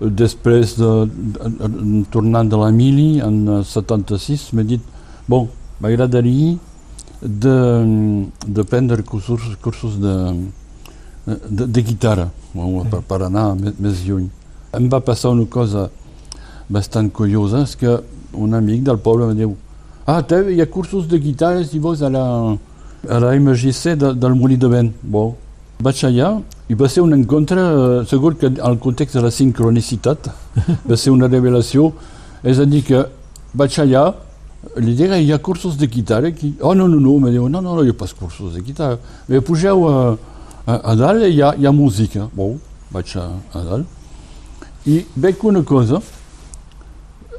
després 0.00 0.76
de, 0.78 0.90
de, 1.10 1.52
de, 1.58 2.04
tornant 2.14 2.48
de 2.48 2.56
la 2.60 2.70
mili 2.72 3.18
en 3.24 3.38
eh, 3.58 3.62
76 3.66 4.48
m'he 4.54 4.64
dit, 4.64 4.82
bon, 5.28 5.48
m'agradaria 5.82 6.56
de, 7.20 7.56
de 8.46 8.62
prendre 8.64 9.02
cursos, 9.02 9.42
cursos 9.60 9.98
de, 10.00 10.14
de, 11.26 11.66
de 11.66 11.82
guitarra 11.82 12.28
bon, 12.54 12.84
per, 12.90 13.00
per 13.02 13.22
anar 13.26 13.52
més, 13.58 13.74
més 13.82 14.04
lluny. 14.06 14.28
Em 14.78 14.86
va 14.92 15.00
passar 15.04 15.32
una 15.34 15.46
cosa 15.50 15.88
bastant 16.68 17.10
curiosa, 17.10 17.64
és 17.64 17.76
que 17.76 17.98
un 18.34 18.54
amic 18.54 18.84
del 18.84 18.98
poble 19.00 19.30
em 19.30 19.36
diu 19.36 19.56
ah, 20.06 20.22
te, 20.22 20.40
hi 20.52 20.60
ha 20.60 20.66
cursos 20.66 21.08
de 21.08 21.18
vols 21.80 22.02
a 22.02 22.08
la, 22.08 22.56
a 23.08 23.18
la 23.20 23.34
MGC 23.38 23.96
de, 23.96 24.14
del 24.14 24.34
Molí 24.34 24.56
de 24.56 24.68
Vent. 24.68 24.92
Bon, 25.02 25.34
vaig 25.80 26.04
allà 26.04 26.40
i 26.68 26.74
va 26.74 26.88
ser 26.88 27.02
un 27.02 27.12
encontre, 27.12 27.60
eh, 27.60 28.06
segur 28.06 28.34
que 28.36 28.50
al 28.60 28.78
context 28.78 29.14
de 29.16 29.22
la 29.22 29.30
sincronicitat 29.30 30.28
va 30.90 30.96
ser 30.96 31.12
una 31.12 31.28
revelació, 31.28 31.92
és 32.42 32.58
a 32.58 32.64
dir 32.64 32.82
que 32.84 33.04
vaig 33.54 33.78
allà, 33.80 34.14
li 34.76 34.94
dic, 34.94 35.12
hi 35.12 35.32
ha 35.32 35.38
cursos 35.38 35.78
de 35.78 35.86
guitarra 35.86 36.28
aquí? 36.28 36.54
Oh, 36.60 36.74
no, 36.74 36.88
no, 36.88 36.98
no, 37.00 37.16
em 37.16 37.30
diu, 37.32 37.48
no, 37.48 37.60
no, 37.60 37.74
no, 37.74 37.84
hi 37.84 37.94
ha 37.94 37.96
pas 37.96 38.14
de 38.54 38.60
guitarra. 38.60 38.98
Bé, 39.28 39.40
pugeu 39.40 39.86
a, 39.88 40.16
a, 40.66 40.74
a 40.92 40.94
dalt 40.94 41.24
i 41.24 41.36
hi 41.36 41.42
ha, 41.42 41.54
hi 41.56 41.66
ha 41.66 41.72
música. 41.72 42.28
Bon, 42.34 42.58
vaig 42.90 43.16
a, 43.16 43.28
a 43.54 43.64
dalt. 43.64 43.86
I 44.86 45.04
veig 45.16 45.44
una 45.44 45.62
cosa, 45.62 46.02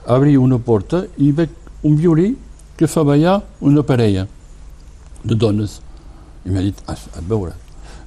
obri 0.09 0.35
una 0.37 0.57
porta 0.59 1.03
i 1.17 1.31
veig 1.35 1.49
un 1.85 1.95
violí 1.99 2.33
que 2.77 2.87
fa 2.87 3.03
ballar 3.03 3.39
una 3.61 3.83
parella 3.83 4.25
de 5.23 5.35
dones. 5.35 5.79
I 6.45 6.51
m'ha 6.55 6.61
dit, 6.63 6.77
a, 6.87 6.95
a 6.95 7.21
veure, 7.27 7.53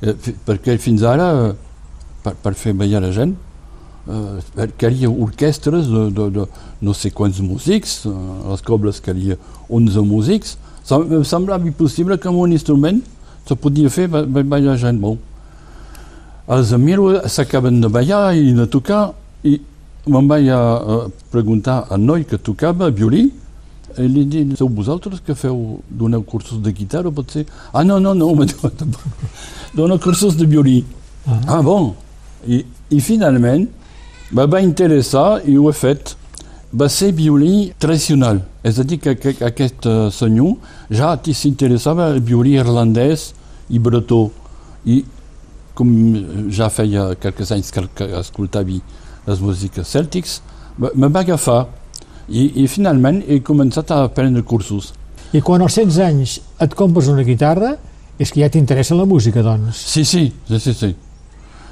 eh, 0.03 0.15
perquè 0.47 0.79
fins 0.81 1.03
ara, 1.07 1.29
eh, 1.51 1.55
per, 2.25 2.35
per 2.43 2.55
fer 2.59 2.73
ballar 2.75 3.03
la 3.05 3.11
gent, 3.13 3.35
eh, 4.09 4.69
calia 4.81 5.11
orquestres 5.13 5.87
de, 5.93 6.07
de, 6.17 6.29
de 6.39 6.47
no 6.83 6.95
sé 6.97 7.11
quants 7.15 7.41
músics, 7.45 8.01
eh, 8.09 8.13
a 8.13 8.55
les 8.55 8.65
cobles 8.67 9.01
calia 9.05 9.37
11 9.69 10.03
músics, 10.09 10.57
em 10.91 11.23
semblava 11.29 11.69
impossible 11.69 12.17
que 12.19 12.27
amb 12.33 12.41
un 12.43 12.53
instrument 12.57 12.99
se 13.47 13.55
podia 13.55 13.91
fer 13.91 14.09
ba- 14.11 14.25
ba- 14.27 14.43
ballar 14.57 14.75
gent. 14.81 14.99
Bon. 15.03 15.19
Els 16.53 16.73
miro, 16.83 17.13
s'acaben 17.31 17.79
de 17.81 17.89
ballar 17.93 18.33
i 18.35 18.51
de 18.57 18.67
tocar, 18.67 19.13
i 19.47 19.61
me'n 20.07 20.29
vaig 20.29 20.49
a, 20.51 20.59
a 20.59 20.97
preguntar 21.31 21.87
al 21.91 22.01
noi 22.03 22.25
que 22.27 22.39
tocava 22.39 22.91
violí, 22.91 23.29
i 23.99 24.07
li 24.09 24.25
dic, 24.25 24.55
sou 24.57 24.71
vosaltres 24.73 25.21
que 25.21 25.35
feu, 25.37 25.83
doneu 25.89 26.23
cursos 26.25 26.61
de 26.65 26.73
guitarra, 26.73 27.13
potser? 27.13 27.45
Ah, 27.73 27.85
no, 27.85 27.99
no, 28.01 28.15
no, 28.15 28.33
dono 29.75 29.99
cursos 29.99 30.37
de 30.37 30.47
violí. 30.47 30.85
Ah, 31.47 31.61
bon. 31.63 31.93
I, 32.47 32.65
i 32.91 33.01
finalment 33.01 33.69
me 34.33 34.47
va 34.47 34.63
interessar 34.65 35.43
i 35.47 35.59
ho 35.59 35.69
he 35.71 35.77
fet. 35.77 36.17
Va 36.73 36.89
ser 36.89 37.11
violí 37.13 37.69
tradicional, 37.77 38.41
és 38.65 38.79
a 38.81 38.85
dir, 38.89 38.97
que, 38.97 39.13
que 39.21 39.35
aquest 39.45 39.85
eh, 39.85 40.07
senyor 40.09 40.55
ja 40.89 41.11
s'interessava 41.21 42.07
el 42.15 42.23
violí 42.25 42.55
irlandès 42.57 43.35
i 43.69 43.79
bretó. 43.79 44.31
I 44.89 45.03
com 45.77 45.91
ja 46.49 46.71
feia 46.73 47.11
quelques 47.21 47.53
anys 47.53 47.69
que 47.77 48.09
escoltava 48.23 48.81
les 49.27 49.41
músiques 49.41 49.87
cèltics, 49.87 50.41
me 50.79 51.09
va 51.13 51.21
agafar 51.21 51.67
i, 52.29 52.65
i 52.65 52.67
finalment 52.71 53.23
he 53.29 53.43
començat 53.45 53.91
a 53.95 54.07
prendre 54.15 54.43
cursos. 54.43 54.93
I 55.33 55.41
quan 55.41 55.63
als 55.65 55.79
16 55.79 55.99
anys 56.05 56.39
et 56.61 56.75
compres 56.77 57.09
una 57.13 57.25
guitarra, 57.25 57.77
És 58.23 58.31
que 58.33 58.43
ja 58.43 58.51
t'interessa 58.53 58.97
la 58.97 59.07
música, 59.09 59.43
doncs. 59.43 59.79
Sí, 59.93 60.05
sí, 60.05 60.27
sí, 60.49 60.59
sí. 60.61 60.75
sí. 60.75 60.91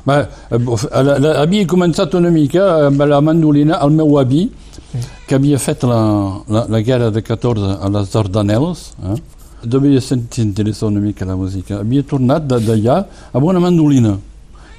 Bé, 0.06 0.16
eh, 0.50 0.58
la, 1.04 1.18
la, 1.20 1.32
havia 1.42 1.66
començat 1.68 2.14
una 2.16 2.30
mica 2.32 2.64
amb 2.86 3.04
la 3.06 3.20
mandolina, 3.22 3.78
el 3.84 3.92
meu 3.98 4.16
avi, 4.18 4.46
sí. 4.72 5.02
que 5.28 5.36
havia 5.36 5.60
fet 5.60 5.84
la, 5.88 6.00
la, 6.48 6.64
la 6.72 6.80
guerra 6.86 7.10
de 7.12 7.22
14 7.22 7.76
a 7.76 7.92
les 7.92 8.14
Dardanelles, 8.14 8.86
eh? 9.04 9.18
devia 9.60 10.00
s'interessar 10.00 10.88
una 10.88 11.04
mica 11.04 11.28
la 11.28 11.36
música. 11.36 11.82
Havia 11.84 12.06
tornat 12.08 12.48
d'allà 12.48 13.02
amb 13.30 13.44
una 13.52 13.60
mandolina. 13.60 14.16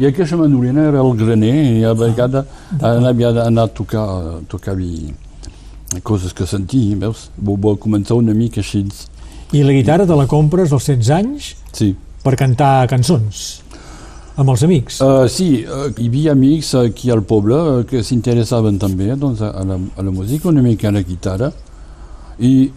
I 0.02 0.08
aquesta 0.10 0.38
mandolina 0.38 0.88
era 0.90 1.02
el 1.06 1.12
graner 1.14 1.58
i 1.78 1.84
a 1.86 1.92
vegades 1.94 2.48
ah, 2.82 2.96
havia 3.06 3.30
d'anar 3.36 3.68
a 3.68 3.70
tocar, 3.70 4.02
a 4.02 4.40
tocar 4.50 4.74
coses 6.02 6.34
que 6.34 6.48
sentia, 6.50 6.96
veus? 6.98 7.28
Va 7.38 7.76
començar 7.78 8.18
una 8.18 8.34
mica 8.34 8.64
així. 8.64 8.82
I 9.54 9.62
la 9.62 9.76
guitarra 9.76 10.08
te 10.10 10.18
la 10.18 10.26
compres 10.26 10.74
als 10.74 10.88
16 10.90 11.12
anys 11.20 11.52
sí. 11.78 11.92
per 12.24 12.34
cantar 12.40 12.88
cançons? 12.90 13.60
amb 14.42 14.50
els 14.50 14.64
amics? 14.66 14.98
Uh, 15.04 15.28
sí, 15.30 15.50
uh, 15.68 15.92
hi 15.92 16.08
havia 16.08 16.32
amics 16.34 16.72
aquí 16.80 17.12
al 17.14 17.22
poble 17.28 17.58
uh, 17.60 17.84
que 17.86 18.02
s'interessaven 18.02 18.80
també 18.82 19.12
doncs, 19.14 19.44
a, 19.46 19.52
la, 19.68 19.78
a 19.78 20.06
la 20.08 20.14
música, 20.16 20.50
una 20.50 20.64
mica 20.66 20.90
a 20.90 20.96
la 20.96 21.04
guitarra, 21.06 21.52
i 22.40 22.72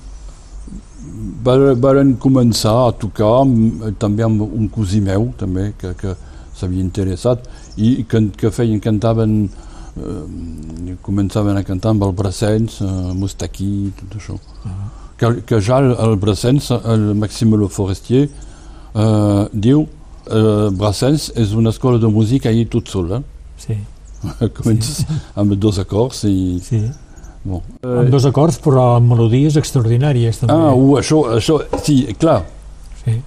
varen 1.46 2.16
començar 2.20 2.74
a 2.82 2.92
tocar 3.00 3.30
amb, 3.46 3.84
també 4.02 4.26
amb 4.26 4.44
un 4.44 4.68
cosí 4.68 5.00
meu 5.00 5.30
també, 5.40 5.70
que, 5.80 5.94
que 5.96 6.16
s'havia 6.54 6.82
interessat 6.82 7.48
i 7.76 8.04
que, 8.08 8.20
que 8.38 8.50
feien, 8.54 8.80
cantaven 8.80 9.48
eh, 9.48 10.94
començaven 11.02 11.58
a 11.58 11.64
cantar 11.66 11.94
amb 11.94 12.06
el 12.06 12.14
Brassens, 12.16 12.80
eh, 12.82 13.12
Mustaquí, 13.18 13.92
tot 14.00 14.18
això. 14.20 14.34
Uh 14.34 14.70
-huh. 14.70 14.88
que, 15.16 15.42
que 15.46 15.60
ja 15.60 15.78
el, 15.78 15.96
el 15.98 16.16
Brassens, 16.16 16.70
el 16.70 17.14
Maxime 17.14 17.56
Le 17.56 17.68
Forestier, 17.68 18.28
eh, 18.94 19.48
diu 19.52 19.86
uh, 20.30 20.70
Brassens 20.70 21.30
és 21.36 21.52
una 21.52 21.70
escola 21.70 21.98
de 21.98 22.08
música 22.08 22.48
ahir 22.48 22.68
tot 22.68 22.88
sol, 22.88 23.12
eh? 23.12 23.22
Sí. 23.56 23.78
Comences 24.58 25.02
sí. 25.02 25.06
amb 25.34 25.54
dos 25.60 25.78
acords 25.78 26.24
i... 26.24 26.60
Sí. 26.64 26.82
Bon. 27.44 27.60
Uh, 27.82 27.98
amb 28.00 28.10
dos 28.10 28.24
acords, 28.24 28.58
però 28.58 28.94
amb 28.96 29.10
melodies 29.12 29.58
extraordinàries, 29.60 30.40
també. 30.40 30.54
Ah, 30.54 30.72
uh, 30.72 30.96
això, 31.00 31.20
això, 31.36 31.58
sí, 31.84 32.06
clar. 32.18 32.42
Sí. 33.02 33.18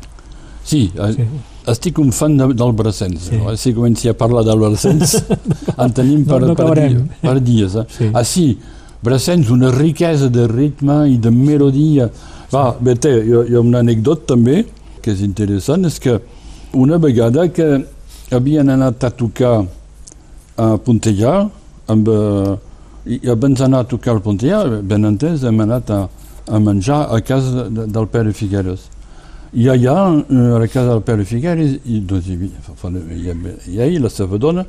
Sí, 0.68 0.82
eh, 0.98 1.12
sí. 1.14 1.28
Estic 1.72 2.00
un 2.00 2.14
fan 2.16 2.38
de, 2.40 2.48
del 2.58 2.74
Brassens. 2.78 3.30
Sí. 3.30 3.38
No? 3.38 3.56
Si 3.60 3.74
comenci 3.76 4.10
a 4.10 4.16
parlar 4.18 4.46
del 4.48 4.60
Brassens, 4.62 5.18
en 5.84 5.94
tenim 5.96 6.26
per, 6.28 6.42
no, 6.42 6.54
no 6.54 6.56
per, 6.56 6.74
dia, 6.80 7.04
per 7.22 7.38
dies. 7.44 7.76
Eh? 7.76 7.86
Sí. 7.98 8.10
Ah, 8.14 8.24
sí, 8.24 8.48
Brassens, 9.04 9.52
una 9.54 9.72
riquesa 9.72 10.32
de 10.34 10.48
ritme 10.52 11.04
i 11.12 11.18
de 11.22 11.32
melodia. 11.32 12.10
Va, 12.54 12.72
sí. 12.72 12.88
bé, 12.88 12.98
té, 13.04 13.14
hi, 13.20 13.38
hi 13.52 13.58
ha 13.58 13.64
una 13.64 13.84
anècdota 13.86 14.34
també 14.34 14.64
que 15.04 15.14
és 15.16 15.24
interessant, 15.24 15.88
és 15.88 16.00
que 16.04 16.18
una 16.76 16.98
vegada 17.00 17.48
que 17.54 17.68
havien 18.36 18.70
anat 18.74 19.06
a 19.08 19.12
tocar 19.16 19.62
a 20.58 20.74
Pontellà, 20.84 21.36
amb, 21.88 22.10
uh, 22.12 22.58
i 23.08 23.22
abans 23.32 23.62
d'anar 23.62 23.86
a 23.86 23.88
tocar 23.88 24.18
al 24.18 24.22
Pontellà, 24.26 24.82
ben 24.84 25.08
entès, 25.08 25.46
hem 25.48 25.64
anat 25.64 25.94
a, 25.96 26.02
a 26.48 26.60
menjar 26.60 27.06
a 27.14 27.22
casa 27.24 27.70
de, 27.70 27.86
del 27.88 28.10
Pere 28.12 28.34
Figueres. 28.36 28.90
I 29.54 29.70
allà, 29.70 29.98
eh, 30.30 30.36
a 30.36 30.60
la 30.60 30.68
casa 30.68 30.92
del 30.92 31.02
Pere 31.02 31.26
Figueres, 31.26 31.80
i, 31.86 32.02
doncs, 32.02 32.28
hi, 32.28 32.36
havia, 32.36 33.34
hi, 33.34 33.74
hi 33.74 33.82
havia 33.82 34.04
la 34.04 34.12
seva 34.12 34.38
dona, 34.38 34.66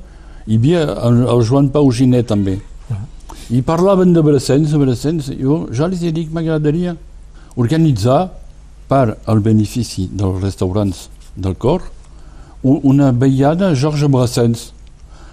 hi 0.47 0.57
havia 0.57 0.85
el, 1.09 1.25
el 1.29 1.45
Joan 1.45 1.71
Pau 1.75 1.91
Giné 1.93 2.23
també. 2.23 2.61
Uh 2.91 3.05
I 3.49 3.63
parlaven 3.65 4.13
de 4.13 4.21
Brassens, 4.21 4.75
Brassens, 4.77 5.31
jo 5.41 5.63
ja 5.73 5.87
els 5.87 6.03
he 6.05 6.11
dit 6.13 6.29
que 6.29 6.35
m'agradaria 6.37 6.93
organitzar 7.57 8.27
per 8.89 9.17
al 9.25 9.41
benefici 9.41 10.05
dels 10.13 10.43
restaurants 10.43 11.07
del 11.35 11.57
cor, 11.57 11.81
una 12.63 13.09
veillada 13.13 13.71
a 13.71 13.75
Georges 13.75 14.11
Brassens. 14.13 14.67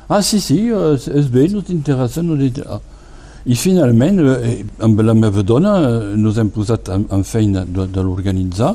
Ah, 0.08 0.22
sí, 0.22 0.40
sí, 0.40 0.70
és 0.72 1.28
bé, 1.28 1.50
no 1.52 1.60
t'interessa, 1.60 2.24
no 2.24 2.38
t'interessa. 2.40 2.80
I 3.46 3.56
finalment, 3.60 4.20
eh, 4.32 4.64
amb 4.80 5.02
la 5.04 5.14
meva 5.14 5.44
dona, 5.44 5.76
eh, 5.78 6.16
nos 6.18 6.40
hem 6.40 6.50
posat 6.50 6.88
en, 6.90 7.04
en 7.12 7.24
feina 7.28 7.66
de, 7.66 7.84
de 7.86 8.02
l'organitzar 8.02 8.72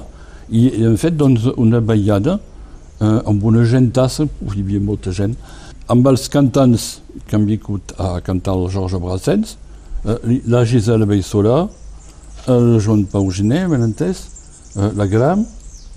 i 0.50 0.66
hem 0.84 0.96
fet 1.00 1.16
doncs, 1.18 1.46
una 1.56 1.80
veillada 1.80 2.38
eh, 3.00 3.04
amb 3.06 3.44
una 3.44 3.64
gentassa, 3.68 4.26
hi 4.26 4.62
havia 4.62 4.80
molta 4.82 5.14
gent, 5.16 5.36
amb 5.90 6.06
els 6.10 6.28
cantants 6.30 6.90
que 7.26 7.38
han 7.38 7.46
vingut 7.48 7.94
a 7.98 8.18
cantar 8.26 8.56
el 8.58 8.68
Georges 8.72 9.02
Brassens, 9.02 9.56
eh, 10.04 10.40
la 10.50 10.64
Gisela 10.66 11.06
Beissola, 11.06 11.62
el 12.50 12.76
Joan 12.82 13.06
Pau 13.10 13.30
Giné, 13.30 13.66
ben 13.70 13.86
entès, 13.86 14.26
eh, 14.76 14.92
la 14.96 15.06
Gram, 15.10 15.46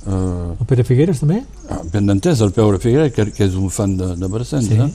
Uh, 0.04 0.52
el 0.60 0.68
Pere 0.68 0.84
Figueres 0.84 1.22
també? 1.22 1.38
Ah, 1.72 1.78
ben 1.94 2.12
entès, 2.12 2.42
el 2.44 2.50
Pere 2.52 2.76
Figueres, 2.84 3.14
que, 3.16 3.24
que 3.32 3.46
és 3.46 3.54
un 3.56 3.70
fan 3.72 3.94
de, 3.96 4.10
de 4.20 4.28
Brassens. 4.28 4.68
Sí. 4.68 4.76
Eh? 4.76 4.90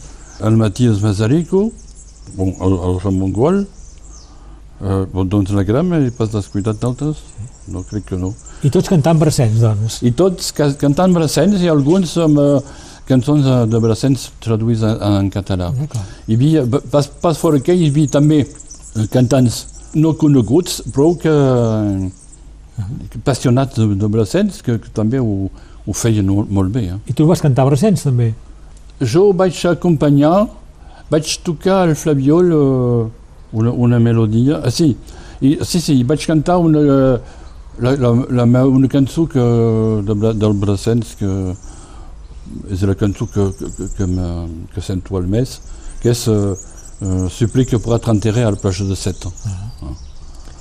El 0.44 0.58
Matías 0.60 1.00
Mazarico, 1.00 1.62
bon, 2.36 2.50
el, 2.52 2.74
el 2.90 2.98
Ramon 3.00 3.32
Gual, 3.32 3.62
uh, 3.64 5.06
bon, 5.14 5.30
doncs 5.32 5.54
la 5.56 5.64
gran 5.64 5.94
he 5.96 6.10
pas 6.12 6.28
descuidat 6.34 6.76
d'altres? 6.82 7.22
Sí. 7.24 7.48
No, 7.72 7.84
crec 7.88 8.06
que 8.10 8.18
no. 8.18 8.32
I 8.64 8.70
tots 8.74 8.90
cantant 8.90 9.18
Brassens, 9.20 9.60
doncs? 9.62 10.00
I 10.02 10.12
tots 10.16 10.52
cantant 10.80 11.14
Brassens 11.14 11.62
i 11.62 11.70
alguns 11.70 12.14
amb 12.24 12.40
uh, 12.42 12.60
cançons 13.08 13.46
de 13.70 13.80
Brassens 13.82 14.28
traduïts 14.44 14.84
en, 14.86 14.96
en 15.20 15.28
català. 15.32 15.72
Hi 16.26 16.36
havia, 16.36 16.64
pas, 16.92 17.08
pas 17.22 17.38
fora 17.40 17.60
que 17.64 17.76
hi 17.76 17.90
havia 17.90 18.14
també 18.18 18.42
cantants 19.12 19.66
no 19.94 20.14
coneguts, 20.20 20.82
però 20.92 21.12
que 21.20 21.34
passionats 23.24 23.78
de, 23.78 23.94
de 23.98 24.08
Brassens, 24.08 24.62
que, 24.62 24.78
que 24.82 24.92
també 24.94 25.20
ho, 25.20 25.48
ho 25.86 25.96
feien 25.96 26.26
molt 26.28 26.72
bé. 26.74 26.88
Eh? 26.92 26.98
I 27.12 27.16
tu 27.16 27.26
vas 27.28 27.42
cantar 27.42 27.66
Brassens, 27.68 28.04
també? 28.06 28.32
Jo 29.00 29.28
vaig 29.36 29.58
acompanyar, 29.70 30.48
vaig 31.10 31.38
tocar 31.46 31.82
al 31.86 31.94
flaviol 31.98 32.52
uh, 32.54 33.08
una, 33.52 33.72
una 33.72 33.98
melodia. 34.02 34.60
Ah, 34.64 34.74
sí, 34.74 34.92
I, 35.40 35.58
sí, 35.62 35.80
sí, 35.80 36.02
vaig 36.04 36.24
cantar 36.26 36.58
una, 36.62 36.82
la, 37.80 37.94
la, 37.96 38.46
la, 38.46 38.66
una 38.66 38.88
cançó 38.88 39.26
que, 39.28 39.38
de, 39.38 40.34
del 40.34 40.52
Brassens, 40.54 41.14
que 41.18 41.30
és 42.72 42.82
la 42.88 42.96
cançó 42.96 43.26
que, 43.26 43.50
que, 43.58 43.88
que, 43.96 44.08
que, 44.74 44.80
sento 44.82 45.16
al 45.16 45.28
mes, 45.28 45.58
que 46.02 46.12
és 46.14 46.26
uh, 46.28 46.56
Supplique 47.30 47.78
pour 47.78 47.94
être 47.94 48.10
enterré 48.10 48.42
à 48.42 48.50
la 48.50 48.56
plage 48.56 48.84
de 48.84 48.94
Sète. 48.94 49.26
Uh 49.26 49.30
-huh. 49.30 49.88
ah. 49.90 49.96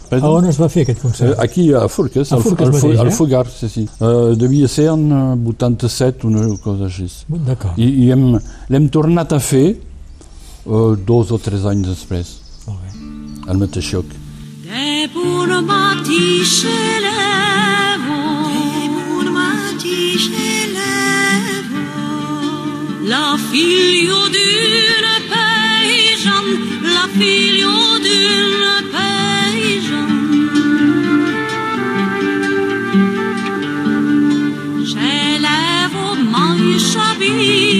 Perdó? 0.10 0.25
A 0.25 0.38
on 0.39 0.45
es 0.45 0.58
va 0.60 0.69
fer 0.69 0.84
aquest 0.84 1.01
concert? 1.01 1.34
Eh, 1.34 1.43
aquí 1.43 1.73
a 1.73 1.88
Forques, 1.88 2.32
a 2.32 2.39
Forques 2.39 2.67
al, 2.67 2.73
mateix, 2.73 2.99
al, 2.99 3.08
al 3.08 3.12
Fogar, 3.12 3.47
sí, 3.51 3.67
sí. 3.69 3.88
Uh, 3.99 4.36
devia 4.36 4.67
ser 4.67 4.88
en 4.93 5.12
87, 5.45 6.27
una 6.27 6.58
cosa 6.63 6.86
així. 6.86 7.10
D'acord. 7.27 7.77
I, 7.77 7.84
i 7.84 8.13
l'hem 8.69 8.89
tornat 8.89 9.34
a 9.34 9.39
fer 9.39 9.75
uh, 10.65 10.95
dos 10.95 11.32
o 11.32 11.38
tres 11.38 11.65
anys 11.65 11.88
després. 11.88 12.38
Molt 12.67 12.80
bé. 12.80 12.89
Al 13.51 13.58
mateix 13.58 13.91
lloc. 13.93 14.06
De 14.98 15.06
bun 15.10 15.52
matí 15.64 16.44
se 16.44 16.80
levo, 17.06 18.20
de 18.50 18.86
bun 18.95 19.28
matí 19.32 20.18
se 20.26 20.50
levo, 20.78 21.86
la 23.12 23.26
figlio 23.50 24.20
d'un 24.34 25.06
paysan, 25.32 26.45
la 26.95 27.06
figlio 27.18 27.76
d'un 28.06 28.54
paysan. 28.93 30.12
Se 34.93 35.16
levo 35.45 36.06
mai 36.34 36.68
sabiglio, 36.91 37.76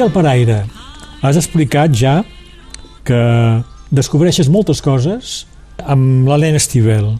Miquel 0.00 0.14
Paraire, 0.16 0.62
has 1.20 1.36
explicat 1.36 1.92
ja 1.92 2.22
que 3.04 3.18
descobreixes 3.92 4.48
moltes 4.48 4.80
coses 4.80 5.42
amb 5.84 6.24
l'Helena 6.24 6.56
Estivel, 6.56 7.10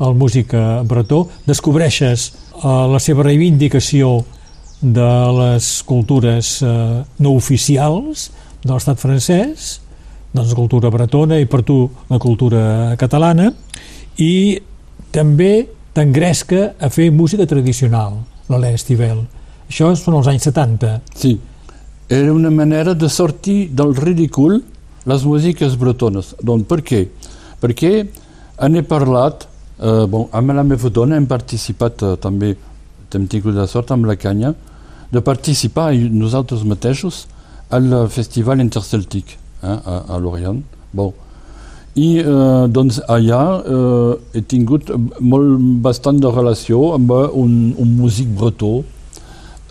el 0.00 0.16
músic 0.16 0.54
bretó, 0.88 1.26
descobreixes 1.44 2.24
eh, 2.30 2.64
la 2.64 3.02
seva 3.04 3.28
reivindicació 3.28 4.14
de 4.80 5.10
les 5.42 5.68
cultures 5.84 6.56
eh, 6.64 7.04
no 7.20 7.36
oficials 7.36 8.30
de 8.64 8.72
l'estat 8.72 9.04
francès, 9.04 9.70
doncs 10.32 10.56
la 10.56 10.62
cultura 10.64 10.96
bretona 10.96 11.36
i 11.36 11.44
per 11.44 11.60
tu 11.60 11.82
la 12.08 12.24
cultura 12.24 12.66
catalana, 12.96 13.52
i 14.16 14.62
també 15.12 15.66
t'engresca 15.92 16.70
a 16.80 16.88
fer 16.88 17.12
música 17.12 17.44
tradicional, 17.44 18.22
l'Helena 18.48 18.80
Estivel. 18.80 19.26
Això 19.68 19.92
són 19.92 20.22
els 20.22 20.32
anys 20.32 20.54
70. 20.54 21.02
Sí, 21.20 21.36
era 22.08 22.32
una 22.32 22.50
manera 22.50 22.94
de 22.94 23.08
sortir 23.08 23.70
del 23.70 23.94
ridícul 23.96 24.62
les 25.06 25.24
músiques 25.24 25.76
bretones. 25.76 26.34
Doncs 26.42 26.68
per 26.68 26.80
què? 26.84 27.00
Perquè 27.60 27.92
n'he 28.68 28.82
parlat, 28.88 29.46
eh, 29.78 30.04
bon, 30.08 30.28
amb 30.32 30.52
la 30.52 30.64
meva 30.64 30.90
dona 30.90 31.16
hem 31.16 31.26
participat 31.26 32.02
eh, 32.02 32.14
també, 32.20 32.54
hem 33.14 33.26
tingut 33.28 33.54
la 33.54 33.66
sort 33.66 33.92
amb 33.92 34.06
la 34.06 34.16
canya, 34.16 34.54
de 35.12 35.20
participar 35.22 35.92
nosaltres 36.10 36.64
mateixos 36.64 37.26
al 37.70 38.08
Festival 38.10 38.60
Interceltic 38.60 39.36
eh, 39.62 39.68
a, 39.68 40.04
a 40.08 40.18
Lorient. 40.18 40.62
Bon. 40.92 41.12
I 41.94 42.08
eh, 42.18 42.66
doncs 42.68 42.98
allà 43.08 43.42
eh, 43.62 44.16
he 44.34 44.42
tingut 44.42 44.90
molt, 45.20 45.60
bastant 45.84 46.18
de 46.20 46.32
relació 46.32 46.94
amb 46.96 47.12
un, 47.14 47.74
un 47.78 47.96
músic 47.96 48.28
bretó 48.34 48.82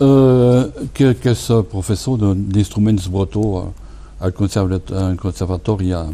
eh, 0.00 0.88
que, 0.94 1.14
que 1.14 1.30
és 1.30 1.44
professor 1.70 2.18
de- 2.18 2.34
d'instruments 2.34 3.08
bretó 3.08 3.44
eh, 3.62 4.24
al 4.24 4.32
conservat- 4.32 4.92
al 4.92 5.16
conservatori 5.16 5.92
a, 5.92 6.04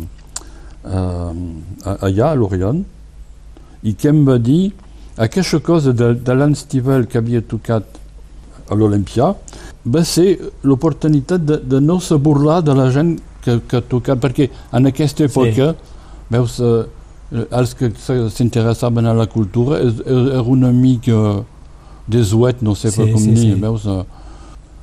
eh, 0.84 1.94
allà 2.00 2.30
a 2.30 2.34
Lorient 2.34 2.84
i 3.82 3.94
que 3.94 4.08
em 4.08 4.24
va 4.26 4.38
dir 4.38 4.72
aquesta 5.16 5.60
cosa 5.60 5.92
de, 5.92 6.14
de 6.14 6.34
l'Anstivel 6.34 7.06
que 7.06 7.18
havia 7.18 7.40
tocat 7.42 7.84
a 8.70 8.74
l'Olympia 8.76 9.34
va 9.84 10.04
ser 10.04 10.38
l'oportunitat 10.62 11.40
de, 11.44 11.56
de 11.64 11.80
no 11.80 11.98
se 12.00 12.14
burlar 12.16 12.60
de 12.62 12.74
la 12.76 12.90
gent 12.92 13.16
que, 13.40 13.58
que 13.66 13.78
ha 13.78 13.80
tocat, 13.80 14.18
perquè 14.20 14.50
en 14.76 14.86
aquesta 14.90 15.24
època, 15.24 15.70
veus, 16.30 16.58
eh, 16.60 16.84
els 17.56 17.72
que 17.74 17.88
se- 17.96 18.28
s'interessaven 18.30 19.06
a 19.08 19.14
la 19.16 19.26
cultura 19.26 19.78
és- 19.80 20.02
era 20.04 20.42
una 20.42 20.70
mica 20.72 21.40
desuet, 22.06 22.62
no 22.62 22.74
sé 22.74 22.90
Sí, 22.90 22.96
com 23.12 23.20
sí, 23.20 23.30
dir, 23.30 23.54
sí. 23.54 23.60
veus? 23.60 23.84
eh, 23.86 24.04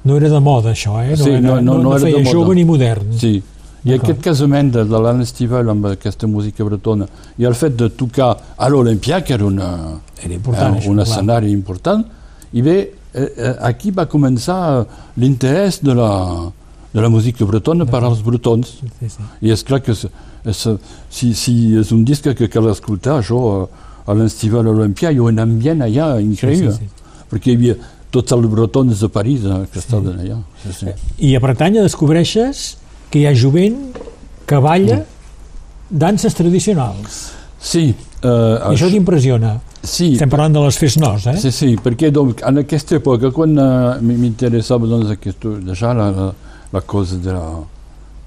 No 0.03 0.15
era 0.15 0.29
de 0.29 0.39
moda, 0.39 0.71
això, 0.71 1.01
eh? 1.03 1.15
No, 1.17 1.23
Sí, 1.23 1.29
era, 1.31 1.41
no- 1.41 1.61
no- 1.61 1.77
no 1.83 1.89
era 1.95 2.05
de 2.05 2.11
feia 2.11 2.23
moda. 2.23 2.31
jove 2.31 2.55
ni 2.55 2.63
modern. 2.65 3.07
Sí, 3.19 3.43
i 3.83 3.93
aquest 3.93 4.21
casament 4.21 4.71
de, 4.73 4.83
de 4.85 4.99
l'Anne 4.99 5.23
Estival 5.23 5.69
amb 5.69 5.85
aquesta 5.85 6.27
música 6.27 6.63
bretona 6.63 7.07
i 7.37 7.43
el 7.45 7.55
fet 7.55 7.75
de 7.75 7.89
tocar 7.89 8.37
a 8.57 8.69
l'Olympia, 8.69 9.21
que 9.23 9.33
era 9.33 9.45
una, 9.45 9.99
Era 10.23 10.33
important, 10.33 10.75
eh, 10.75 10.79
això, 10.79 10.89
un 10.89 10.95
clar. 10.95 11.07
escenari 11.07 11.51
important, 11.51 12.05
i 12.53 12.61
bé, 12.61 12.77
eh, 13.13 13.33
eh, 13.37 13.55
aquí 13.61 13.91
va 13.91 14.05
començar 14.07 14.85
l'interès 15.17 15.81
de 15.83 15.93
la, 15.95 16.51
de 16.93 17.01
la 17.01 17.09
música 17.09 17.43
bretona 17.45 17.85
per 17.85 18.03
als 18.03 18.21
bretons. 18.23 18.79
Sí, 18.99 19.09
sí. 19.09 19.23
I 19.41 19.51
és 19.51 19.63
clar 19.63 19.81
que 19.81 19.91
és, 19.91 20.05
és, 20.45 20.67
si, 21.09 21.33
si 21.33 21.75
és 21.77 21.91
un 21.91 22.03
disc 22.05 22.23
que 22.23 22.47
cal 22.49 22.69
escoltar, 22.69 23.19
això, 23.21 23.67
a 24.07 24.13
l'Estival 24.13 24.67
Olympia, 24.67 25.11
hi 25.11 25.17
ha 25.17 25.23
un 25.23 25.39
ambient 25.39 25.81
allà 25.81 26.19
increïble, 26.21 26.71
Sí, 26.71 26.77
sí, 26.85 26.96
perquè 27.31 27.51
hi 27.53 27.55
havia 27.59 27.75
tots 28.11 28.31
els 28.31 28.47
bretons 28.47 28.99
de 29.03 29.09
París 29.11 29.43
eh, 29.45 29.61
que 29.71 29.79
estaven 29.79 30.19
allà. 30.23 30.37
Sí, 30.63 30.73
sí. 30.79 30.93
I 31.29 31.35
a 31.35 31.39
Bretanya 31.43 31.83
descobreixes 31.85 32.77
que 33.11 33.19
hi 33.21 33.25
ha 33.27 33.33
jovent 33.35 33.77
que 34.47 34.59
balla 34.63 35.01
danses 35.89 36.35
tradicionals. 36.35 37.19
Sí, 37.59 37.89
eh, 38.21 38.27
I 38.27 38.73
això 38.73 38.89
t'impressiona. 38.91 39.57
sí, 39.83 40.13
Estem 40.13 40.29
parlant 40.29 40.53
de 40.53 40.59
les 40.65 40.77
fes 40.77 40.97
nos, 40.99 41.25
eh? 41.27 41.35
Sí, 41.39 41.51
sí, 41.51 41.69
perquè 41.83 42.09
doncs, 42.11 42.41
en 42.47 42.57
aquesta 42.63 42.95
època, 42.97 43.31
quan 43.31 43.53
uh, 43.57 44.01
m'interessava 44.03 44.87
doncs, 44.87 45.11
aquest, 45.15 45.45
déjà 45.63 45.93
la, 45.95 46.09
la, 46.11 46.27
la 46.73 46.81
cosa 46.81 47.15
de 47.23 47.31
la, 47.31 47.45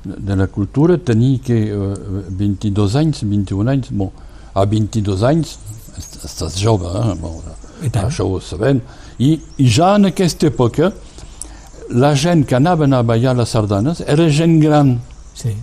de 0.04 0.36
la 0.36 0.46
cultura, 0.48 0.96
tenia 0.98 1.38
que 1.44 1.58
uh, 1.76 1.92
22 2.30 2.96
anys, 2.96 3.20
21 3.28 3.68
anys, 3.74 3.90
bon, 3.92 4.08
a 4.54 4.64
22 4.64 5.22
anys 5.28 5.58
est- 5.98 6.24
estàs 6.24 6.56
jove, 6.62 6.88
eh? 6.88 7.14
bon, 7.20 7.36
I 7.82 7.90
tant. 7.90 8.06
això 8.10 8.26
ho 8.28 8.40
sabem, 8.40 8.80
i, 9.18 9.38
ja 9.58 9.94
en 9.96 10.10
aquesta 10.10 10.48
època 10.50 10.92
la 11.90 12.14
gent 12.14 12.44
que 12.46 12.54
anaven 12.56 12.92
a 12.94 13.02
ballar 13.02 13.34
les 13.36 13.48
sardanes 13.50 14.00
era 14.06 14.28
gent 14.30 14.60
gran, 14.62 14.98
Sí. 15.34 15.54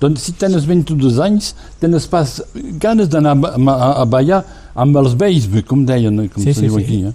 doncs 0.00 0.22
si 0.26 0.32
tens 0.32 0.64
22 0.66 1.20
anys, 1.20 1.54
tens 1.80 2.06
pas 2.10 2.42
ganes 2.80 3.08
d'anar 3.08 3.36
a, 3.36 3.52
a, 3.56 3.92
a 4.02 4.04
ballar 4.04 4.42
amb 4.74 4.96
els 4.96 5.14
vells, 5.14 5.46
com 5.66 5.84
deien, 5.86 6.28
com 6.28 6.42
Sí, 6.42 6.52
se 6.52 6.60
sí, 6.60 6.66
diu 6.66 6.78
sí. 6.78 6.84
aquí. 6.84 6.98
Eh? 7.06 7.12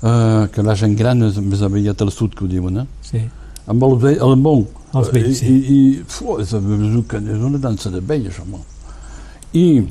Uh, 0.00 0.46
que 0.48 0.62
la 0.64 0.74
gent 0.74 0.96
gran 0.96 1.20
és 1.26 1.36
més 1.44 1.60
aviat 1.62 2.00
al 2.02 2.10
sud, 2.10 2.32
que 2.34 2.44
ho 2.44 2.48
diuen. 2.48 2.78
Eh? 2.82 2.86
sí. 3.02 3.20
Amb 3.70 3.84
els 3.84 4.00
vells, 4.02 4.22
el 4.24 4.36
bon. 4.42 4.64
Els 4.96 5.10
vells, 5.12 5.38
sí. 5.38 5.46
I, 5.46 5.74
i 5.74 6.04
fu, 6.08 6.38
és, 6.40 6.50
és 6.56 7.42
una 7.46 7.58
dansa 7.62 7.90
de 7.92 8.00
vell, 8.00 8.24
això. 8.26 8.42
I 9.52 9.84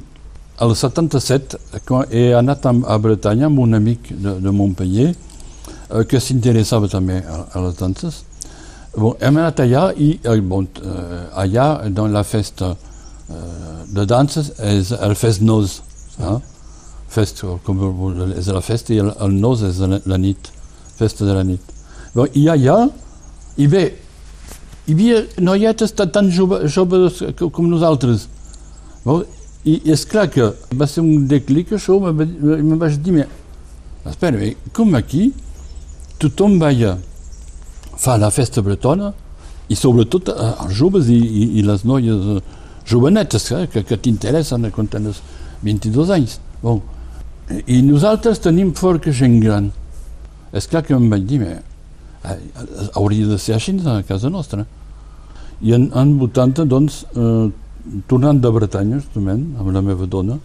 al 0.60 0.76
77, 0.76 1.58
quan 1.88 2.06
he 2.12 2.34
anat 2.36 2.66
a, 2.66 2.74
a 2.86 2.98
de, 4.12 4.40
de 4.44 4.52
Montpellier, 4.52 5.14
eh, 5.14 6.04
a, 7.26 7.46
a 7.54 7.62
les 7.68 7.78
danses, 7.80 8.24
Bon, 8.98 9.14
hem 9.22 9.38
anat 9.38 9.60
eh, 10.26 10.40
bon, 10.42 10.66
eh, 10.82 11.90
dans 11.94 12.08
la 12.08 12.24
festa 12.24 12.76
eh, 13.30 13.36
de 13.88 14.06
danses, 14.06 14.52
és 14.60 14.92
el 14.92 15.16
fest. 15.16 15.42
Eh? 15.42 16.40
La 18.50 18.62
festa 18.62 18.94
i 18.94 19.00
el, 19.00 19.14
el 19.22 19.40
la, 19.88 20.00
la 20.06 20.18
nit, 20.18 20.50
festa 20.98 21.26
de 21.26 21.34
la 21.34 21.44
nit. 21.44 21.62
Bon, 22.16 22.28
I 22.34 22.48
allà, 22.50 22.90
i 23.58 23.68
bé, 23.68 23.86
hi 24.90 24.94
havia 24.94 25.22
I 29.68 29.82
és 29.92 30.06
clar 30.08 30.30
que 30.32 30.54
va 30.76 30.88
ser 30.88 31.02
un 31.04 31.28
declic, 31.28 31.74
això, 31.76 32.00
me 32.00 32.76
vaig 32.80 32.98
dir, 33.04 33.14
"Mais, 33.14 33.28
espera, 34.06 34.40
com 34.74 34.96
aquí 34.96 35.34
tothom 36.20 36.60
balla 36.60 36.98
fa 37.98 38.18
la 38.18 38.30
festa 38.32 38.62
bretona 38.62 39.14
i 39.70 39.76
sobretot 39.76 40.30
eh, 40.30 40.54
els 40.66 40.74
joves 40.74 41.10
i, 41.10 41.18
i, 41.18 41.44
i 41.60 41.62
les 41.62 41.84
noies 41.84 42.38
eh, 42.38 42.42
jovenetes 42.88 43.52
eh, 43.52 43.68
que, 43.72 43.84
que 43.84 43.98
t'interessen 43.98 44.70
quan 44.72 44.88
tens 44.88 45.22
22 45.64 46.10
anys. 46.16 46.40
Bon. 46.64 46.82
I 47.50 47.82
nosaltres 47.82 48.40
tenim 48.40 48.74
que 48.74 49.12
gent 49.12 49.40
gran. 49.42 49.72
És 50.54 50.68
clar 50.68 50.84
que 50.84 50.94
em 50.94 51.10
vaig 51.10 51.26
dir, 51.28 51.40
"Mais, 51.40 51.62
eh, 52.24 52.38
hauria 52.96 53.28
de 53.28 53.38
ser 53.38 53.56
així 53.56 53.80
a 53.86 54.02
casa 54.04 54.30
nostra. 54.30 54.66
I 55.62 55.74
en, 55.74 55.92
en 55.94 56.20
80, 56.22 56.66
doncs, 56.66 57.06
eh, 57.16 57.52
tornant 58.08 58.40
de 58.42 58.50
Bretanya, 58.52 59.00
justament, 59.00 59.44
amb 59.60 59.72
la 59.74 59.82
meva 59.82 60.06
dona, 60.06 60.38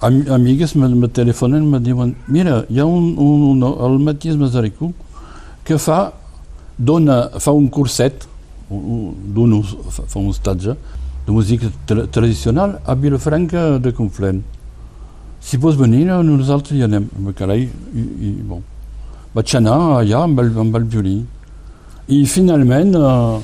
am, 0.00 0.22
amigues 0.34 0.74
me, 0.76 0.88
me 0.88 1.08
telefonen 1.08 1.62
i 1.62 1.66
me 1.74 1.80
diuen 1.80 2.14
mira, 2.28 2.64
hi 2.70 2.80
ha 2.80 2.86
un, 2.86 3.14
un, 3.18 3.42
un 3.52 3.62
el 3.86 3.98
Matías 4.02 4.36
Mazarico 4.36 4.92
que 5.64 5.78
fa 5.78 6.12
dona, 6.78 7.28
fa 7.38 7.52
un 7.52 7.68
curset 7.68 8.26
un- 8.70 8.82
un- 8.96 9.14
d'un 9.34 9.62
fa, 9.62 10.02
un 10.18 10.30
estatge 10.30 10.74
de 11.26 11.30
música 11.32 11.68
tra 11.86 12.06
tradicional 12.06 12.80
a 12.84 12.94
Vilafranca 12.94 13.78
de 13.78 13.92
Conflent 13.92 14.42
si 15.42 15.56
vols 15.58 15.76
venir, 15.76 16.06
nosaltres 16.06 16.78
hi 16.78 16.82
anem. 16.86 17.08
Carai, 17.34 17.64
i, 17.94 18.00
i 18.00 18.28
bon. 18.46 18.60
vaig 19.34 19.54
anar 19.58 19.74
allà 19.98 20.20
amb 20.22 20.38
el, 20.38 20.52
amb 20.58 20.76
el 20.78 20.84
violí. 20.84 21.16
I 22.06 22.20
finalment 22.30 22.94
eh, 22.94 23.40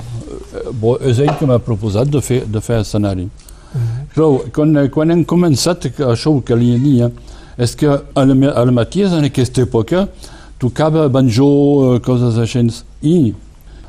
bo, 0.73 0.97
és 1.01 1.19
ell 1.19 1.35
que 1.39 1.45
m'ha 1.45 1.59
proposat 1.59 2.09
de 2.09 2.21
fer, 2.21 2.43
de 2.45 2.61
fer 2.61 2.79
escenari. 2.81 3.25
Mm 3.25 3.79
-hmm. 3.79 4.05
Però 4.15 4.27
quan, 4.51 4.89
quan 4.89 5.11
hem 5.11 5.25
començat 5.25 5.85
això 5.99 6.41
que 6.43 6.55
li 6.55 6.79
dia 6.79 7.11
és 7.57 7.75
que 7.75 7.87
al, 8.15 8.29
al 8.55 8.71
Maties 8.71 9.11
en 9.11 9.23
aquesta 9.23 9.61
època 9.61 10.07
tocava 10.57 11.07
banjo, 11.09 11.99
coses 12.03 12.37
així, 12.37 12.67
i 13.01 13.33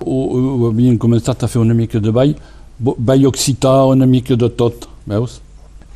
o, 0.05 0.17
o, 0.39 0.69
havíem 0.69 0.99
començat 0.99 1.43
a 1.43 1.49
fer 1.49 1.61
una 1.61 1.75
mica 1.75 2.01
de 2.01 2.11
ball, 2.11 2.35
ball 2.79 3.27
occità, 3.27 3.85
una 3.85 4.07
mica 4.07 4.37
de 4.37 4.49
tot, 4.49 4.89
veus? 5.07 5.41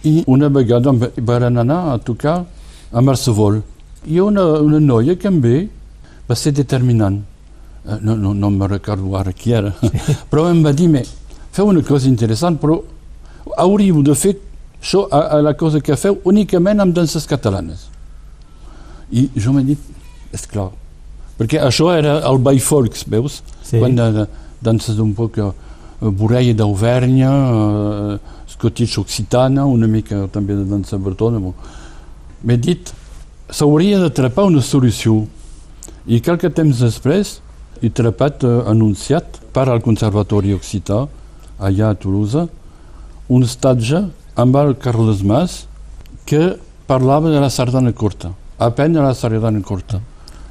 I 0.04 0.22
una 0.26 0.48
vegada 0.48 0.92
van 1.16 1.58
anar 1.58 1.92
a 1.94 1.98
tocar 1.98 2.44
a 2.92 3.00
Marsevol. 3.00 3.62
I 4.06 4.20
una, 4.20 4.44
una 4.60 4.80
noia 4.80 5.16
que 5.16 5.28
em 5.28 5.40
ve 5.40 5.68
va 6.28 6.36
ser 6.36 6.52
determinant. 6.52 7.22
Eh, 7.84 7.98
no, 8.00 8.16
no, 8.16 8.32
no 8.34 8.50
me 8.50 8.68
recordo 8.68 9.16
ara 9.16 9.32
qui 9.32 9.52
era, 9.52 9.74
però 10.30 10.48
em 10.48 10.62
va 10.64 10.72
dir, 10.72 10.88
feu 11.52 11.68
una 11.68 11.82
cosa 11.84 12.08
interessant, 12.08 12.56
però 12.60 12.78
hauríeu 13.60 14.00
de 14.02 14.14
fer 14.16 14.38
això, 14.80 15.04
a, 15.12 15.20
a 15.36 15.42
la 15.44 15.52
cosa 15.54 15.82
que 15.84 15.96
feu, 16.00 16.16
únicament 16.24 16.80
amb 16.80 16.96
danses 16.96 17.28
catalanes. 17.28 17.90
I 19.12 19.28
jo 19.36 19.52
m'he 19.52 19.66
dit, 19.68 19.92
és 20.32 20.46
clar, 20.48 20.70
perquè 21.36 21.60
això 21.60 21.90
era 21.92 22.22
el 22.24 22.40
ball 22.40 22.60
folks, 22.60 23.04
veus? 23.04 23.42
Sí. 23.60 23.76
Quan 23.76 24.00
de, 24.00 24.26
danses 24.64 24.98
un 25.02 25.12
poc 25.12 25.36
uh, 25.44 25.52
Borella 26.00 26.56
d'Auvernya, 26.56 27.30
uh, 27.30 28.34
Scottish 28.48 28.96
Occitana, 28.98 29.68
una 29.68 29.86
mica 29.90 30.24
també 30.32 30.56
de 30.56 30.64
dansa 30.68 30.96
bretona. 30.96 31.40
M'he 32.44 32.56
dit, 32.56 32.92
s'hauria 33.52 34.00
de 34.00 34.08
trepar 34.14 34.48
una 34.48 34.64
solució. 34.64 35.26
I 36.08 36.20
qualque 36.24 36.48
temps 36.52 36.80
després 36.80 37.38
he 37.84 37.90
trepat 37.92 38.44
uh, 38.48 38.62
anunciat 38.70 39.40
per 39.52 39.68
al 39.68 39.82
Conservatori 39.84 40.54
Occità, 40.56 41.04
allà 41.58 41.90
a 41.92 41.98
Toulouse, 41.98 42.46
un 43.28 43.44
estatge 43.44 44.00
amb 44.40 44.56
el 44.56 44.74
Carles 44.80 45.22
Mas 45.22 45.64
que 46.24 46.56
parlava 46.88 47.30
de 47.30 47.40
la 47.40 47.50
sardana 47.52 47.92
curta, 47.92 48.32
aprendre 48.58 49.04
la 49.04 49.14
sardana 49.14 49.60
curta 49.60 50.00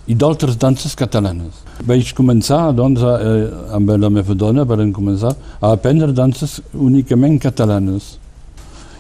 i 0.08 0.16
d'altres 0.20 0.58
danses 0.60 0.96
catalanes. 1.00 1.62
Vaig 1.88 2.12
començar, 2.16 2.74
doncs, 2.76 3.02
a, 3.02 3.14
eh, 3.24 3.50
amb 3.76 3.90
la 3.98 4.10
meva 4.12 4.36
dona, 4.36 4.66
vam 4.68 4.92
començar 4.92 5.32
a 5.62 5.72
aprendre 5.72 6.12
danses 6.12 6.60
únicament 6.74 7.40
catalanes. 7.40 8.18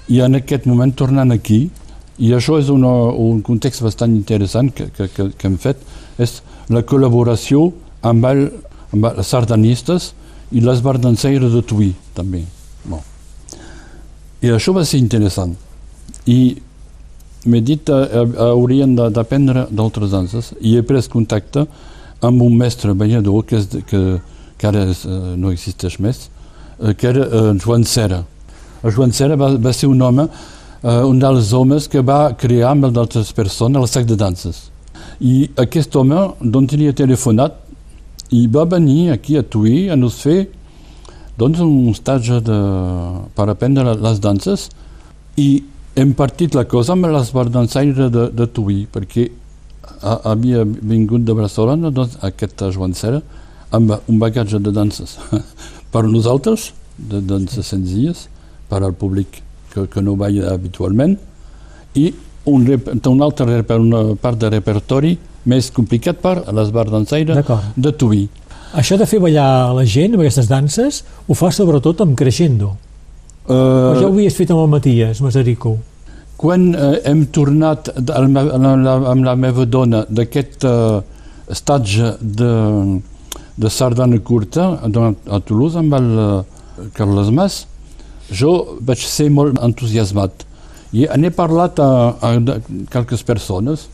I 0.08 0.22
en 0.22 0.36
aquest 0.40 0.66
moment, 0.66 0.94
tornant 0.96 1.32
aquí, 1.32 1.70
i 2.20 2.32
això 2.34 2.58
és 2.60 2.70
una, 2.70 2.92
un 3.20 3.42
context 3.42 3.84
bastant 3.84 4.16
interessant 4.16 4.72
que, 4.72 4.90
que, 4.96 5.08
que, 5.08 5.30
que 5.38 5.48
hem 5.48 5.58
fet, 5.58 5.78
és 6.18 6.42
la 6.70 6.84
col·laboració 6.88 7.72
amb, 8.04 8.26
el, 8.30 8.46
amb 8.94 9.10
els 9.14 9.32
sardanistes 9.32 10.12
i 10.54 10.62
les 10.62 10.84
bardanceires 10.86 11.54
de 11.54 11.64
Tuí, 11.66 11.94
també. 12.14 12.44
Bon. 12.86 13.02
I 14.44 14.52
això 14.54 14.74
va 14.76 14.84
ser 14.86 15.00
interessant. 15.02 15.56
I 16.28 16.56
m'he 17.46 17.62
dit 17.64 17.90
eh, 17.90 18.04
eh, 18.04 18.28
haurien 18.44 18.94
d'aprendre 18.96 19.68
d'altres 19.72 20.14
danses 20.14 20.54
i 20.62 20.78
he 20.78 20.84
pres 20.88 21.10
contacte 21.12 21.66
amb 22.24 22.44
un 22.44 22.56
mestre 22.56 22.94
ballador 22.96 23.44
que, 23.48 23.60
és, 23.60 23.68
que, 23.90 24.02
que 24.60 24.68
ara 24.70 24.86
és, 24.92 25.04
eh, 25.08 25.34
no 25.40 25.52
existeix 25.52 26.00
més, 26.04 26.28
que 26.98 27.08
era 27.08 27.54
Joan 27.62 27.84
Serra. 27.88 28.24
El 28.84 28.92
Joan 28.96 29.14
Serra 29.16 29.38
va, 29.40 29.52
va 29.62 29.72
ser 29.72 29.88
un 29.88 30.02
home, 30.04 30.26
un 30.84 31.20
dels 31.22 31.54
homes 31.56 31.86
que 31.88 32.02
va 32.04 32.34
crear 32.36 32.74
amb 32.74 32.90
d'altres 32.92 33.30
persones 33.32 33.80
el 33.80 33.88
sac 33.88 34.08
de 34.10 34.18
danses. 34.20 34.66
I 35.24 35.46
aquest 35.64 35.96
home, 35.96 36.26
d'on 36.42 36.68
tenia 36.68 36.96
telefonat, 36.98 37.63
i 38.34 38.48
va 38.50 38.66
venir 38.66 39.12
aquí 39.14 39.38
a 39.38 39.44
Tuí 39.44 39.90
a 39.94 39.98
nos 40.00 40.18
fer 40.24 40.48
doncs, 41.38 41.62
un 41.62 41.92
estatge 41.92 42.40
de, 42.46 42.58
per 43.36 43.48
aprendre 43.50 43.94
les 43.98 44.20
danses. 44.22 44.68
I 45.38 45.64
hem 45.98 46.14
partit 46.18 46.56
la 46.58 46.66
cosa 46.70 46.96
amb 46.96 47.10
l'esbardançaire 47.14 48.10
de, 48.14 48.28
de 48.34 48.48
Tuí, 48.50 48.84
perquè 48.90 49.28
a, 50.02 50.34
havia 50.34 50.64
vingut 50.66 51.26
de 51.26 51.36
Barcelona 51.38 51.94
doncs, 51.94 52.18
aquest 52.26 52.66
Joan 52.74 52.98
Serra 52.98 53.22
amb 53.74 53.96
un 54.10 54.20
bagatge 54.22 54.62
de 54.62 54.74
danses. 54.74 55.18
Per 55.94 56.04
nosaltres, 56.10 56.72
de 56.98 57.22
danses 57.26 57.70
senzilles, 57.70 58.28
per 58.70 58.80
al 58.82 58.96
públic 58.98 59.42
que, 59.74 59.86
que 59.90 60.02
no 60.02 60.16
veia 60.18 60.50
habitualment, 60.54 61.14
i 61.94 62.08
un, 62.50 62.66
un 62.66 63.22
altre 63.22 63.62
una 63.78 64.02
part 64.18 64.40
de 64.42 64.50
repertori 64.50 65.12
més 65.50 65.70
complicat 65.76 66.20
per 66.24 66.38
l'esbardançaire 66.54 67.44
de 67.76 67.92
Tuí. 68.00 68.28
Això 68.74 68.98
de 68.98 69.06
fer 69.06 69.20
ballar 69.22 69.74
la 69.78 69.86
gent 69.86 70.16
amb 70.16 70.24
aquestes 70.24 70.50
danses 70.50 71.04
ho 71.28 71.36
fa 71.38 71.52
sobretot 71.54 72.02
amb 72.02 72.18
crescendo. 72.18 72.74
Uh, 73.44 74.00
ja 74.00 74.08
ho 74.08 74.14
havies 74.14 74.38
fet 74.38 74.54
amb 74.54 74.64
el 74.64 74.72
Matías 74.72 75.20
Masarico? 75.22 75.76
Quan 76.40 76.72
uh, 76.74 76.96
hem 77.06 77.26
tornat 77.36 77.92
amb 78.16 78.40
la, 78.40 78.96
amb 79.12 79.28
la 79.28 79.36
meva 79.38 79.68
dona 79.70 80.06
d'aquest 80.10 80.66
uh, 80.66 81.02
estatge 81.52 82.16
de, 82.22 82.54
de 83.60 83.70
sardana 83.70 84.18
curta 84.24 84.72
a 84.82 85.40
Toulouse 85.46 85.78
amb 85.78 85.94
el 86.00 86.10
uh, 86.18 86.32
Carles 86.96 87.30
Mas, 87.36 87.60
jo 88.32 88.80
vaig 88.82 89.04
ser 89.06 89.30
molt 89.30 89.60
entusiasmat. 89.62 90.48
I 90.94 91.06
n'he 91.18 91.34
parlat 91.34 91.80
a, 91.82 91.90
a, 92.16 92.32
a 92.38 92.58
qualques 92.94 93.22
persones, 93.28 93.88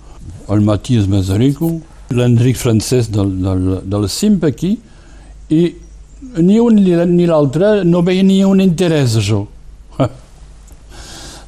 el 0.49 0.61
Matías 0.65 1.07
Masarico, 1.07 1.71
l'Enric 2.09 2.57
Francès 2.57 3.09
del, 3.13 3.35
del, 3.43 3.69
del 3.85 4.09
CIMP 4.09 4.45
aquí, 4.49 4.77
i 5.49 5.61
ni 6.37 6.59
un 6.59 6.75
ni 6.75 7.25
l'altre 7.29 7.83
no 7.87 8.01
veia 8.05 8.23
ni 8.25 8.41
un 8.45 8.61
interès 8.63 9.15
això. 9.19 9.43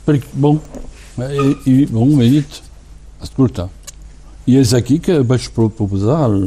Perquè, 0.05 0.31
bon, 0.33 0.59
i, 1.21 1.51
i 1.69 1.85
bon, 1.91 2.15
m'he 2.15 2.29
dit, 2.31 2.59
escolta, 3.21 3.67
i 4.49 4.57
és 4.61 4.73
aquí 4.77 4.99
que 5.03 5.19
vaig 5.27 5.47
proposar 5.55 6.23
al, 6.25 6.37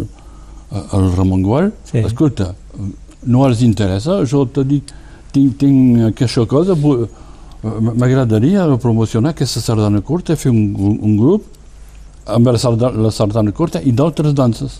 al 0.74 1.11
Ramon 1.14 1.45
Gual, 1.45 1.72
sí. 1.91 2.01
escolta, 2.03 2.53
no 3.24 3.45
els 3.49 3.62
interessa, 3.64 4.20
jo 4.28 4.45
te 4.51 4.64
dic, 4.68 4.91
tinc, 5.35 5.57
tinc 5.61 6.09
aquesta 6.11 6.47
cosa, 6.51 6.76
m'agradaria 7.64 8.66
promocionar 8.82 9.32
aquesta 9.35 9.62
sardana 9.62 10.03
curta, 10.05 10.37
fer 10.37 10.53
un, 10.53 10.74
un, 10.74 10.99
un 11.01 11.16
grup 11.20 11.54
amb 12.27 12.47
la 12.49 12.59
sardana, 12.59 13.03
la 13.07 13.11
sardana 13.11 13.53
curta 13.53 13.81
i 13.83 13.93
d'altres 13.93 14.35
danses. 14.35 14.79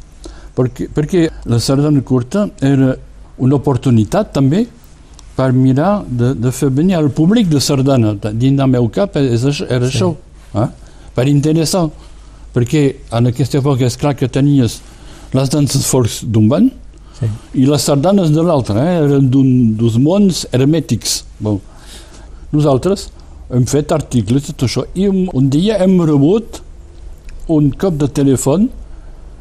Perquè, 0.55 0.89
perquè 0.95 1.27
la 1.51 1.59
sardana 1.59 2.03
curta 2.07 2.49
era 2.63 2.95
una 3.43 3.59
oportunitat 3.59 4.33
també 4.35 4.65
per 5.35 5.51
mirar 5.53 6.05
de, 6.07 6.33
de 6.39 6.53
fer 6.55 6.71
venir 6.71 6.97
al 6.99 7.11
públic 7.11 7.49
de 7.51 7.61
sardana. 7.61 8.15
Dins 8.33 8.59
del 8.59 8.71
meu 8.71 8.89
cap 8.95 9.17
és, 9.19 9.45
era 9.67 9.89
sí. 9.89 9.91
això, 9.91 10.13
eh? 10.55 10.69
per 11.15 11.27
interessar. 11.31 11.89
Perquè 12.55 12.85
en 13.19 13.33
aquesta 13.33 13.59
època 13.59 13.89
és 13.89 13.99
clar 13.99 14.15
que 14.15 14.31
tenies 14.31 14.79
les 15.35 15.51
danses 15.51 15.83
forts 15.91 16.21
d'un 16.23 16.47
banc 16.49 16.71
sí. 17.19 17.27
i 17.59 17.67
les 17.67 17.83
sardanes 17.83 18.31
de 18.31 18.45
l'altre, 18.47 18.79
eh? 18.79 19.01
eren 19.09 19.27
d'uns 19.31 19.99
mons 19.99 20.45
hermètics. 20.55 21.25
Bon. 21.43 21.59
Nosaltres 22.55 23.09
hem 23.51 23.67
fet 23.67 23.91
articles 23.93 24.47
de 24.47 24.55
tot 24.55 24.69
això 24.69 24.87
i 24.95 25.09
un, 25.11 25.27
un 25.35 25.51
dia 25.53 25.81
hem 25.83 25.99
rebut 26.07 26.63
un 27.49 27.71
cop 27.71 27.97
de 28.01 28.09
telèfon 28.09 28.69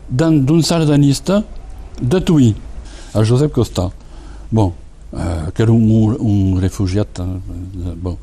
d'un 0.10 0.62
sardanista 0.62 1.44
de 2.02 2.20
Tuí 2.20 2.54
a 3.14 3.24
Josep 3.24 3.54
Costa. 3.54 3.90
Bon, 4.52 4.74
uh, 5.14 5.52
que 5.54 5.64
un, 5.64 6.16
un 6.20 6.60
refugiat. 6.62 7.20
Uh, 7.20 7.94
bon. 7.96 8.18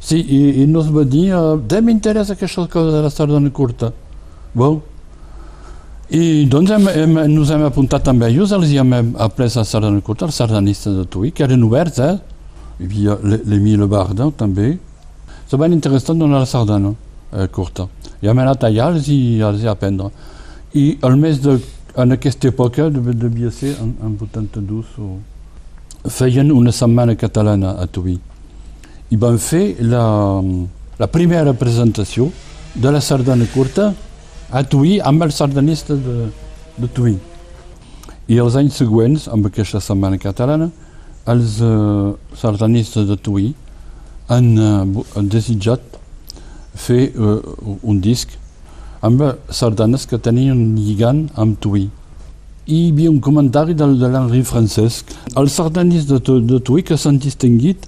Sí, 0.00 0.20
i, 0.20 0.62
i 0.62 0.66
nos 0.66 0.92
va 0.94 1.04
dir, 1.04 1.32
uh, 1.34 1.56
de 1.58 1.80
m'interessa 1.82 2.36
aquesta 2.36 2.66
cosa 2.70 2.94
de 2.94 3.02
la 3.02 3.10
sardana 3.10 3.50
curta. 3.50 3.92
Bon. 4.54 4.80
I 6.08 6.46
doncs 6.48 6.70
hem, 6.72 6.86
hem, 6.88 7.18
nos 7.34 7.50
hem 7.52 7.66
apuntat 7.66 8.06
també 8.06 8.28
a 8.28 8.32
ells, 8.32 8.54
els 8.56 8.70
hem 8.72 8.94
après 9.18 9.50
la 9.56 9.64
sardana 9.68 10.00
curta, 10.00 10.28
els 10.28 10.38
sardanistes 10.40 10.94
de 10.96 11.04
Tuí, 11.04 11.32
que 11.32 11.44
eren 11.44 11.66
oberts, 11.66 11.98
eh? 12.00 12.14
Hi 12.78 12.86
havia 12.86 13.18
l'Emile 13.44 13.88
Barda, 13.90 14.30
també. 14.30 14.76
Se 15.50 15.58
van 15.58 15.74
interessar 15.74 16.14
en 16.14 16.32
la 16.32 16.46
sardana 16.46 16.94
eh, 17.32 17.48
curta. 17.48 17.88
I 18.22 18.30
hem 18.30 18.38
anat 18.44 18.64
allà 18.64 18.90
i 19.06 19.40
els 19.40 19.62
hi 19.62 19.68
aprendre. 19.68 20.10
I 20.74 20.98
el 21.02 21.16
mes 21.16 21.40
de 21.42 21.58
en 21.98 22.14
aquesta 22.14 22.48
època, 22.52 22.88
devia 22.90 23.50
ser 23.50 23.74
en, 23.82 23.94
en 24.06 24.16
82, 24.22 24.90
o... 25.02 25.18
feien 26.08 26.52
una 26.54 26.72
setmana 26.72 27.16
catalana 27.18 27.74
a 27.82 27.86
Tuí. 27.90 28.14
I 29.10 29.16
van 29.18 29.38
fer 29.42 29.80
la, 29.82 30.04
la 31.00 31.08
primera 31.10 31.54
presentació 31.58 32.28
de 32.74 32.92
la 32.94 33.00
sardana 33.02 33.48
curta 33.50 33.90
a 34.50 34.62
Tuí 34.62 34.98
amb 35.00 35.26
el 35.26 35.34
sardanista 35.34 35.96
de, 35.98 36.28
de 36.78 36.90
Tuí. 36.94 37.16
I 38.28 38.38
els 38.38 38.54
anys 38.60 38.78
següents, 38.78 39.26
amb 39.32 39.48
aquesta 39.48 39.80
setmana 39.82 40.20
catalana, 40.22 40.70
els 41.28 41.58
uh, 41.64 42.14
sardanistes 42.38 43.08
de 43.08 43.16
Tuí 43.18 43.50
han, 44.30 44.52
han 45.16 45.32
desitjat 45.32 45.98
fer 46.74 47.12
uh, 47.16 47.38
un 47.82 48.00
disc 48.00 48.34
amb 49.02 49.22
sardanes 49.50 50.06
que 50.10 50.18
tenien 50.18 50.74
lligant 50.76 51.28
amb 51.38 51.58
Tui. 51.62 51.88
I 52.68 52.78
hi 52.78 52.88
havia 52.92 53.10
un 53.10 53.20
comentari 53.24 53.74
de, 53.74 53.86
de 53.96 54.08
l'Henri 54.10 54.42
Francesc. 54.44 55.14
Els 55.36 55.54
sardanis 55.54 56.08
de, 56.08 56.18
de 56.20 56.58
Tui 56.60 56.84
que 56.84 56.98
s'han 57.00 57.20
distinguit 57.22 57.86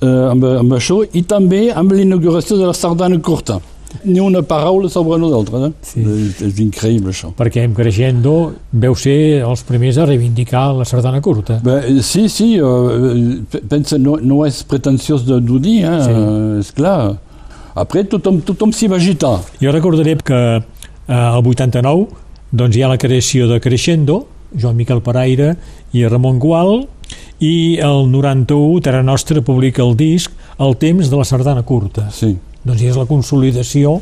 eh, 0.00 0.30
amb, 0.30 0.46
amb 0.62 0.78
això 0.78 1.02
i 1.12 1.24
també 1.28 1.68
amb 1.74 1.92
l'inauguració 1.92 2.56
de 2.60 2.70
la 2.70 2.76
sardana 2.76 3.18
curta. 3.20 3.58
Ni 4.04 4.20
una 4.20 4.42
paraula 4.44 4.88
sobre 4.92 5.16
nosaltres. 5.20 5.62
Eh? 5.64 5.70
Sí. 5.90 6.02
És, 6.04 6.40
és 6.44 6.58
increïble 6.60 7.12
això. 7.14 7.30
Perquè 7.36 7.64
en 7.64 7.76
Crescendo 7.76 8.34
veu 8.70 8.96
ser 9.00 9.40
els 9.40 9.64
primers 9.68 9.96
a 9.96 10.04
reivindicar 10.08 10.66
la 10.76 10.84
sardana 10.88 11.22
curta. 11.24 11.56
Bé, 11.64 11.78
sí, 12.04 12.26
sí, 12.32 12.50
eh, 12.60 13.60
pensa, 13.68 13.96
no, 14.00 14.18
no 14.20 14.42
és 14.46 14.60
pretensiós 14.68 15.24
de 15.28 15.40
d'ho 15.40 15.60
dir, 15.64 15.80
eh? 15.88 15.96
Sí. 16.04 16.12
Eh, 16.12 16.60
és 16.60 16.74
clar. 16.76 17.00
Après, 17.78 18.04
tothom, 18.10 18.40
tothom 18.42 18.72
s'hi 18.74 18.88
va 18.90 18.96
agitar. 18.98 19.36
Jo 19.62 19.70
recordaré 19.74 20.16
que 20.18 20.38
eh, 20.58 20.62
el 21.14 21.46
89 21.46 22.08
doncs 22.50 22.76
hi 22.76 22.82
ha 22.82 22.88
la 22.90 22.98
creació 22.98 23.46
de 23.50 23.60
Crescendo, 23.60 24.26
Joan 24.58 24.76
Miquel 24.78 25.02
Paraire 25.04 25.54
i 25.92 26.06
Ramon 26.08 26.38
Gual, 26.40 26.86
i 27.38 27.78
el 27.84 28.08
91 28.10 28.80
Terra 28.82 29.02
Nostra 29.06 29.40
publica 29.46 29.84
el 29.84 29.94
disc 29.96 30.32
El 30.58 30.74
temps 30.76 31.06
de 31.08 31.16
la 31.16 31.24
sardana 31.24 31.62
curta. 31.62 32.08
Sí, 32.10 32.32
Doncs 32.66 32.82
és 32.82 32.96
la 32.98 33.04
consolidació 33.06 34.00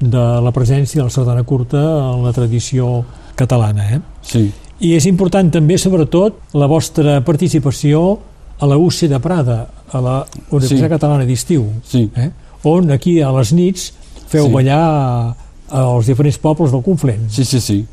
de 0.00 0.20
la 0.40 0.52
presència 0.54 1.00
de 1.00 1.08
la 1.08 1.10
sardana 1.12 1.42
curta 1.42 1.80
en 2.14 2.22
la 2.24 2.30
tradició 2.32 3.02
catalana. 3.34 3.88
Eh? 3.96 4.00
sí. 4.22 4.44
I 4.80 4.94
és 4.96 5.04
important 5.10 5.50
també, 5.52 5.76
sobretot, 5.76 6.38
la 6.56 6.64
vostra 6.70 7.18
participació 7.26 8.14
a 8.60 8.68
la 8.70 8.78
UC 8.80 9.10
de 9.10 9.18
Prada, 9.20 9.58
a 9.92 10.00
la 10.00 10.14
Universitat 10.48 10.86
Sí. 10.86 10.94
Catalana 10.94 11.26
d'Estiu, 11.28 11.66
Sí. 11.84 12.06
eh? 12.16 12.30
On 12.64 12.90
aquí 12.90 13.20
a 13.20 13.30
les 13.32 13.52
nits 13.52 13.92
feu 14.28 14.46
Sí. 14.46 14.52
ballar 14.52 15.36
als 15.70 16.06
diferents 16.06 16.38
pobles 16.38 16.70
del 16.72 16.82
Conflent, 16.82 17.30
Sí, 17.30 17.44
sí, 17.44 17.60
sí. 17.60 17.86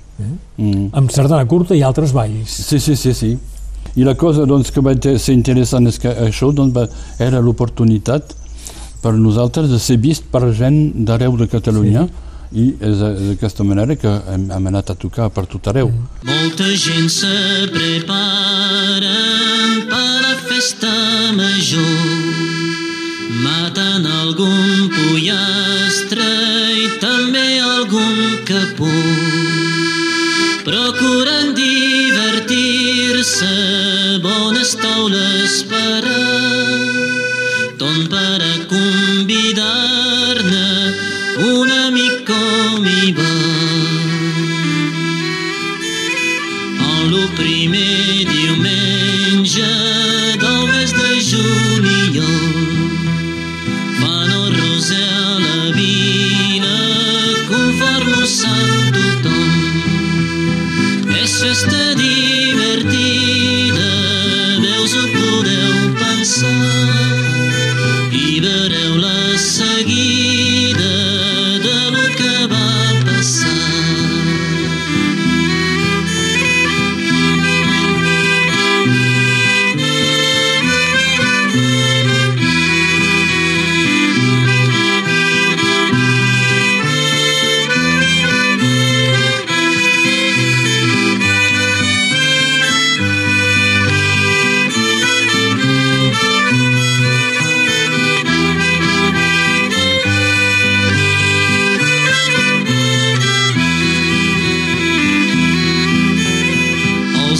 Mm. 0.57 0.89
amb 0.93 1.11
sardana 1.11 1.45
curta 1.45 1.75
i 1.75 1.81
altres 1.83 2.11
balls. 2.11 2.49
Sí, 2.49 2.79
sí, 2.79 2.95
sí, 2.95 3.13
sí. 3.13 3.37
I 3.95 4.03
la 4.03 4.15
cosa 4.15 4.45
doncs, 4.45 4.71
que 4.71 4.81
va 4.81 4.95
te- 4.95 5.17
ser 5.19 5.33
interessant 5.35 5.87
és 5.87 5.97
que 5.99 6.09
això 6.09 6.51
doncs, 6.53 6.73
va, 6.75 6.87
era 7.19 7.39
l'oportunitat 7.39 8.33
per 9.01 9.13
nosaltres 9.13 9.69
de 9.69 9.79
ser 9.79 9.97
vist 9.97 10.23
per 10.31 10.53
gent 10.53 10.93
d'arreu 11.05 11.37
de 11.37 11.47
Catalunya 11.47 12.07
sí. 12.07 12.59
i 12.59 12.75
és 12.81 13.01
a- 13.01 13.11
és 13.13 13.29
d'aquesta 13.29 13.63
manera 13.63 13.95
que 13.95 14.07
hem, 14.33 14.49
hem 14.51 14.67
anat 14.67 14.89
a 14.89 14.95
tocar 14.95 15.29
per 15.29 15.45
tot 15.45 15.67
arreu. 15.67 15.87
Mm. 15.89 16.29
Molta 16.29 16.63
gent 16.75 17.09
se 17.09 17.27
prepara 17.71 19.17
per 19.89 20.21
la 20.21 20.35
festa 20.49 20.87
major. 21.35 22.16
Maten 23.97 24.13
algun 24.13 24.91
pollastre 24.93 26.25
i 26.77 26.85
també 27.01 27.57
algun 27.65 28.37
capó. 28.45 28.93
Procuren 30.67 31.55
divertir-se, 31.57 33.49
bones 34.21 34.75
taules 34.77 35.63
per 35.71 36.03
a 36.05 36.16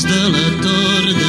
de 0.07 0.29
la 0.29 0.61
Tor 0.61 1.26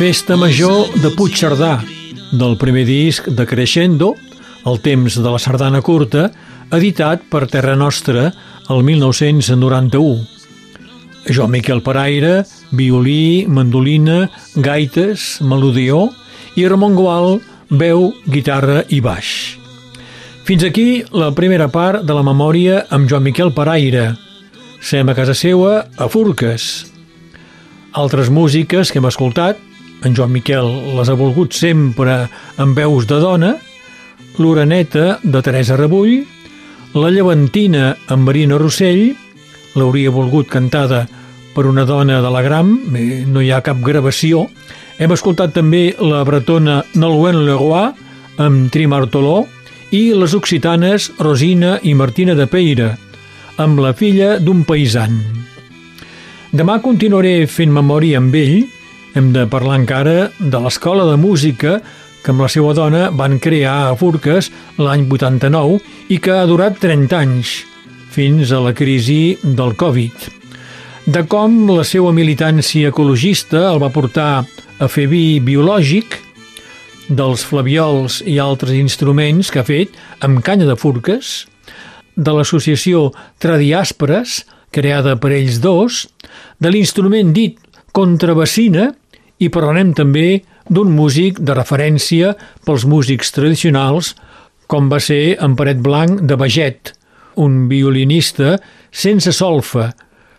Festa 0.00 0.32
Major 0.32 0.94
de 0.96 1.10
Puigcerdà, 1.12 1.74
del 2.32 2.54
primer 2.56 2.86
disc 2.88 3.26
de 3.28 3.44
Crescendo, 3.44 4.14
El 4.64 4.80
temps 4.80 5.18
de 5.20 5.28
la 5.28 5.36
sardana 5.36 5.82
curta, 5.84 6.30
editat 6.72 7.26
per 7.28 7.42
Terra 7.52 7.74
Nostra 7.76 8.30
el 8.72 8.80
1991. 8.80 10.24
Joan 11.28 11.52
Miquel 11.52 11.84
Paraire, 11.84 12.46
violí, 12.72 13.44
mandolina, 13.44 14.30
gaites, 14.56 15.42
melodió 15.44 16.06
i 16.56 16.64
Ramon 16.64 16.96
Gual, 16.96 17.42
veu, 17.68 18.14
guitarra 18.24 18.86
i 18.88 19.04
baix. 19.04 19.60
Fins 20.48 20.64
aquí 20.64 21.04
la 21.12 21.34
primera 21.36 21.68
part 21.68 22.08
de 22.08 22.16
la 22.16 22.24
memòria 22.24 22.86
amb 22.88 23.04
Joan 23.04 23.28
Miquel 23.28 23.52
Paraire. 23.52 24.14
Sem 24.80 25.12
a 25.12 25.14
casa 25.14 25.36
seua, 25.36 25.90
a 26.00 26.08
Furques. 26.08 26.86
Altres 27.92 28.32
músiques 28.32 28.88
que 28.88 28.96
hem 28.96 29.12
escoltat, 29.12 29.68
en 30.04 30.14
Joan 30.16 30.32
Miquel 30.32 30.68
les 30.96 31.08
ha 31.08 31.16
volgut 31.18 31.54
sempre 31.56 32.24
amb 32.60 32.78
veus 32.78 33.06
de 33.10 33.18
dona, 33.20 33.54
l'Oreneta 34.38 35.18
de 35.22 35.42
Teresa 35.44 35.76
Rebull, 35.76 36.22
la 36.94 37.10
Llevantina 37.12 37.94
amb 38.10 38.26
Marina 38.26 38.58
Rossell, 38.58 39.12
l'hauria 39.78 40.10
volgut 40.10 40.48
cantada 40.50 41.04
per 41.54 41.66
una 41.66 41.84
dona 41.84 42.20
de 42.22 42.30
la 42.30 42.42
Gram, 42.42 42.72
eh, 42.96 43.24
no 43.26 43.42
hi 43.42 43.50
ha 43.50 43.62
cap 43.62 43.78
gravació. 43.82 44.46
Hem 44.98 45.12
escoltat 45.14 45.54
també 45.54 45.94
la 46.00 46.24
bretona 46.24 46.80
Nolwenn 46.94 47.44
Leroy 47.46 47.90
amb 48.40 48.70
Trimartoló 48.72 49.44
i 49.90 50.10
les 50.14 50.34
occitanes 50.34 51.10
Rosina 51.18 51.78
i 51.82 51.94
Martina 51.94 52.34
de 52.38 52.46
Peira, 52.46 52.94
amb 53.58 53.80
la 53.82 53.92
filla 53.92 54.38
d'un 54.38 54.64
paisan. 54.64 55.18
Demà 56.50 56.80
continuaré 56.82 57.46
fent 57.46 57.70
memòria 57.70 58.18
amb 58.18 58.34
ell. 58.34 58.64
Hem 59.10 59.32
de 59.34 59.42
parlar 59.50 59.80
encara 59.80 60.28
de 60.38 60.58
l'escola 60.62 61.02
de 61.08 61.16
música 61.18 61.80
que 62.22 62.30
amb 62.30 62.44
la 62.44 62.48
seva 62.52 62.70
dona 62.78 63.08
van 63.10 63.40
crear 63.42 63.88
a 63.88 63.96
Furques 63.98 64.50
l'any 64.78 65.08
89 65.10 65.80
i 66.14 66.20
que 66.22 66.36
ha 66.36 66.46
durat 66.46 66.78
30 66.78 67.18
anys, 67.18 67.54
fins 68.14 68.52
a 68.54 68.60
la 68.62 68.74
crisi 68.76 69.36
del 69.42 69.74
Covid. 69.74 70.14
de 71.10 71.24
com 71.26 71.66
la 71.72 71.82
seva 71.82 72.12
militància 72.12 72.92
ecologista 72.92 73.64
el 73.72 73.80
va 73.82 73.88
portar 73.90 74.44
a 74.78 74.86
fer 74.86 75.08
vi 75.10 75.40
biològic 75.42 76.20
dels 77.08 77.42
flaviols 77.42 78.20
i 78.22 78.38
altres 78.38 78.76
instruments 78.78 79.50
que 79.50 79.58
ha 79.58 79.66
fet 79.66 79.96
amb 80.20 80.44
canya 80.44 80.68
de 80.68 80.76
furques, 80.76 81.48
de 82.14 82.30
l'associació 82.36 83.10
Tradiàsperes, 83.42 84.44
creada 84.70 85.16
per 85.16 85.32
ells 85.34 85.58
dos, 85.58 86.06
de 86.60 86.70
l'instrument 86.70 87.32
dit 87.34 87.58
contrabassina 87.96 88.90
i 89.40 89.48
parlarem 89.52 89.94
també 89.96 90.42
d'un 90.70 90.92
músic 90.94 91.40
de 91.40 91.54
referència 91.56 92.34
pels 92.66 92.86
músics 92.86 93.32
tradicionals, 93.34 94.14
com 94.70 94.90
va 94.92 95.00
ser 95.02 95.36
en 95.42 95.56
Paret 95.58 95.80
Blanc 95.82 96.22
de 96.22 96.36
Baget, 96.38 96.92
un 97.40 97.66
violinista 97.70 98.58
sense 98.90 99.32
solfa, 99.34 99.90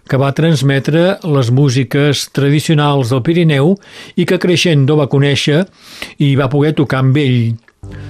que 0.07 0.19
va 0.19 0.33
transmetre 0.35 1.17
les 1.23 1.51
músiques 1.55 2.25
tradicionals 2.35 3.11
del 3.11 3.21
Pirineu 3.23 3.75
i 4.19 4.25
que 4.27 4.39
creixent 4.41 4.87
va 4.89 5.07
conèixer 5.07 5.61
i 6.19 6.33
va 6.35 6.49
poder 6.51 6.73
tocar 6.75 6.99
amb 7.03 7.17
ell. 7.17 7.53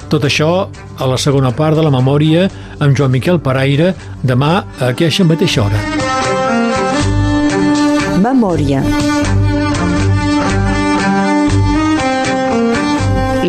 Tot 0.09 0.25
això 0.27 0.67
a 0.97 1.07
la 1.07 1.17
segona 1.21 1.53
part 1.55 1.77
de 1.77 1.85
la 1.85 1.93
memòria 1.93 2.47
amb 2.79 2.97
Joan 2.97 3.13
Miquel 3.13 3.39
Paraire 3.39 3.93
demà 4.23 4.53
a 4.79 4.91
aquesta 4.91 5.27
mateixa 5.29 5.67
hora. 5.67 5.79
Memòria. 8.21 8.81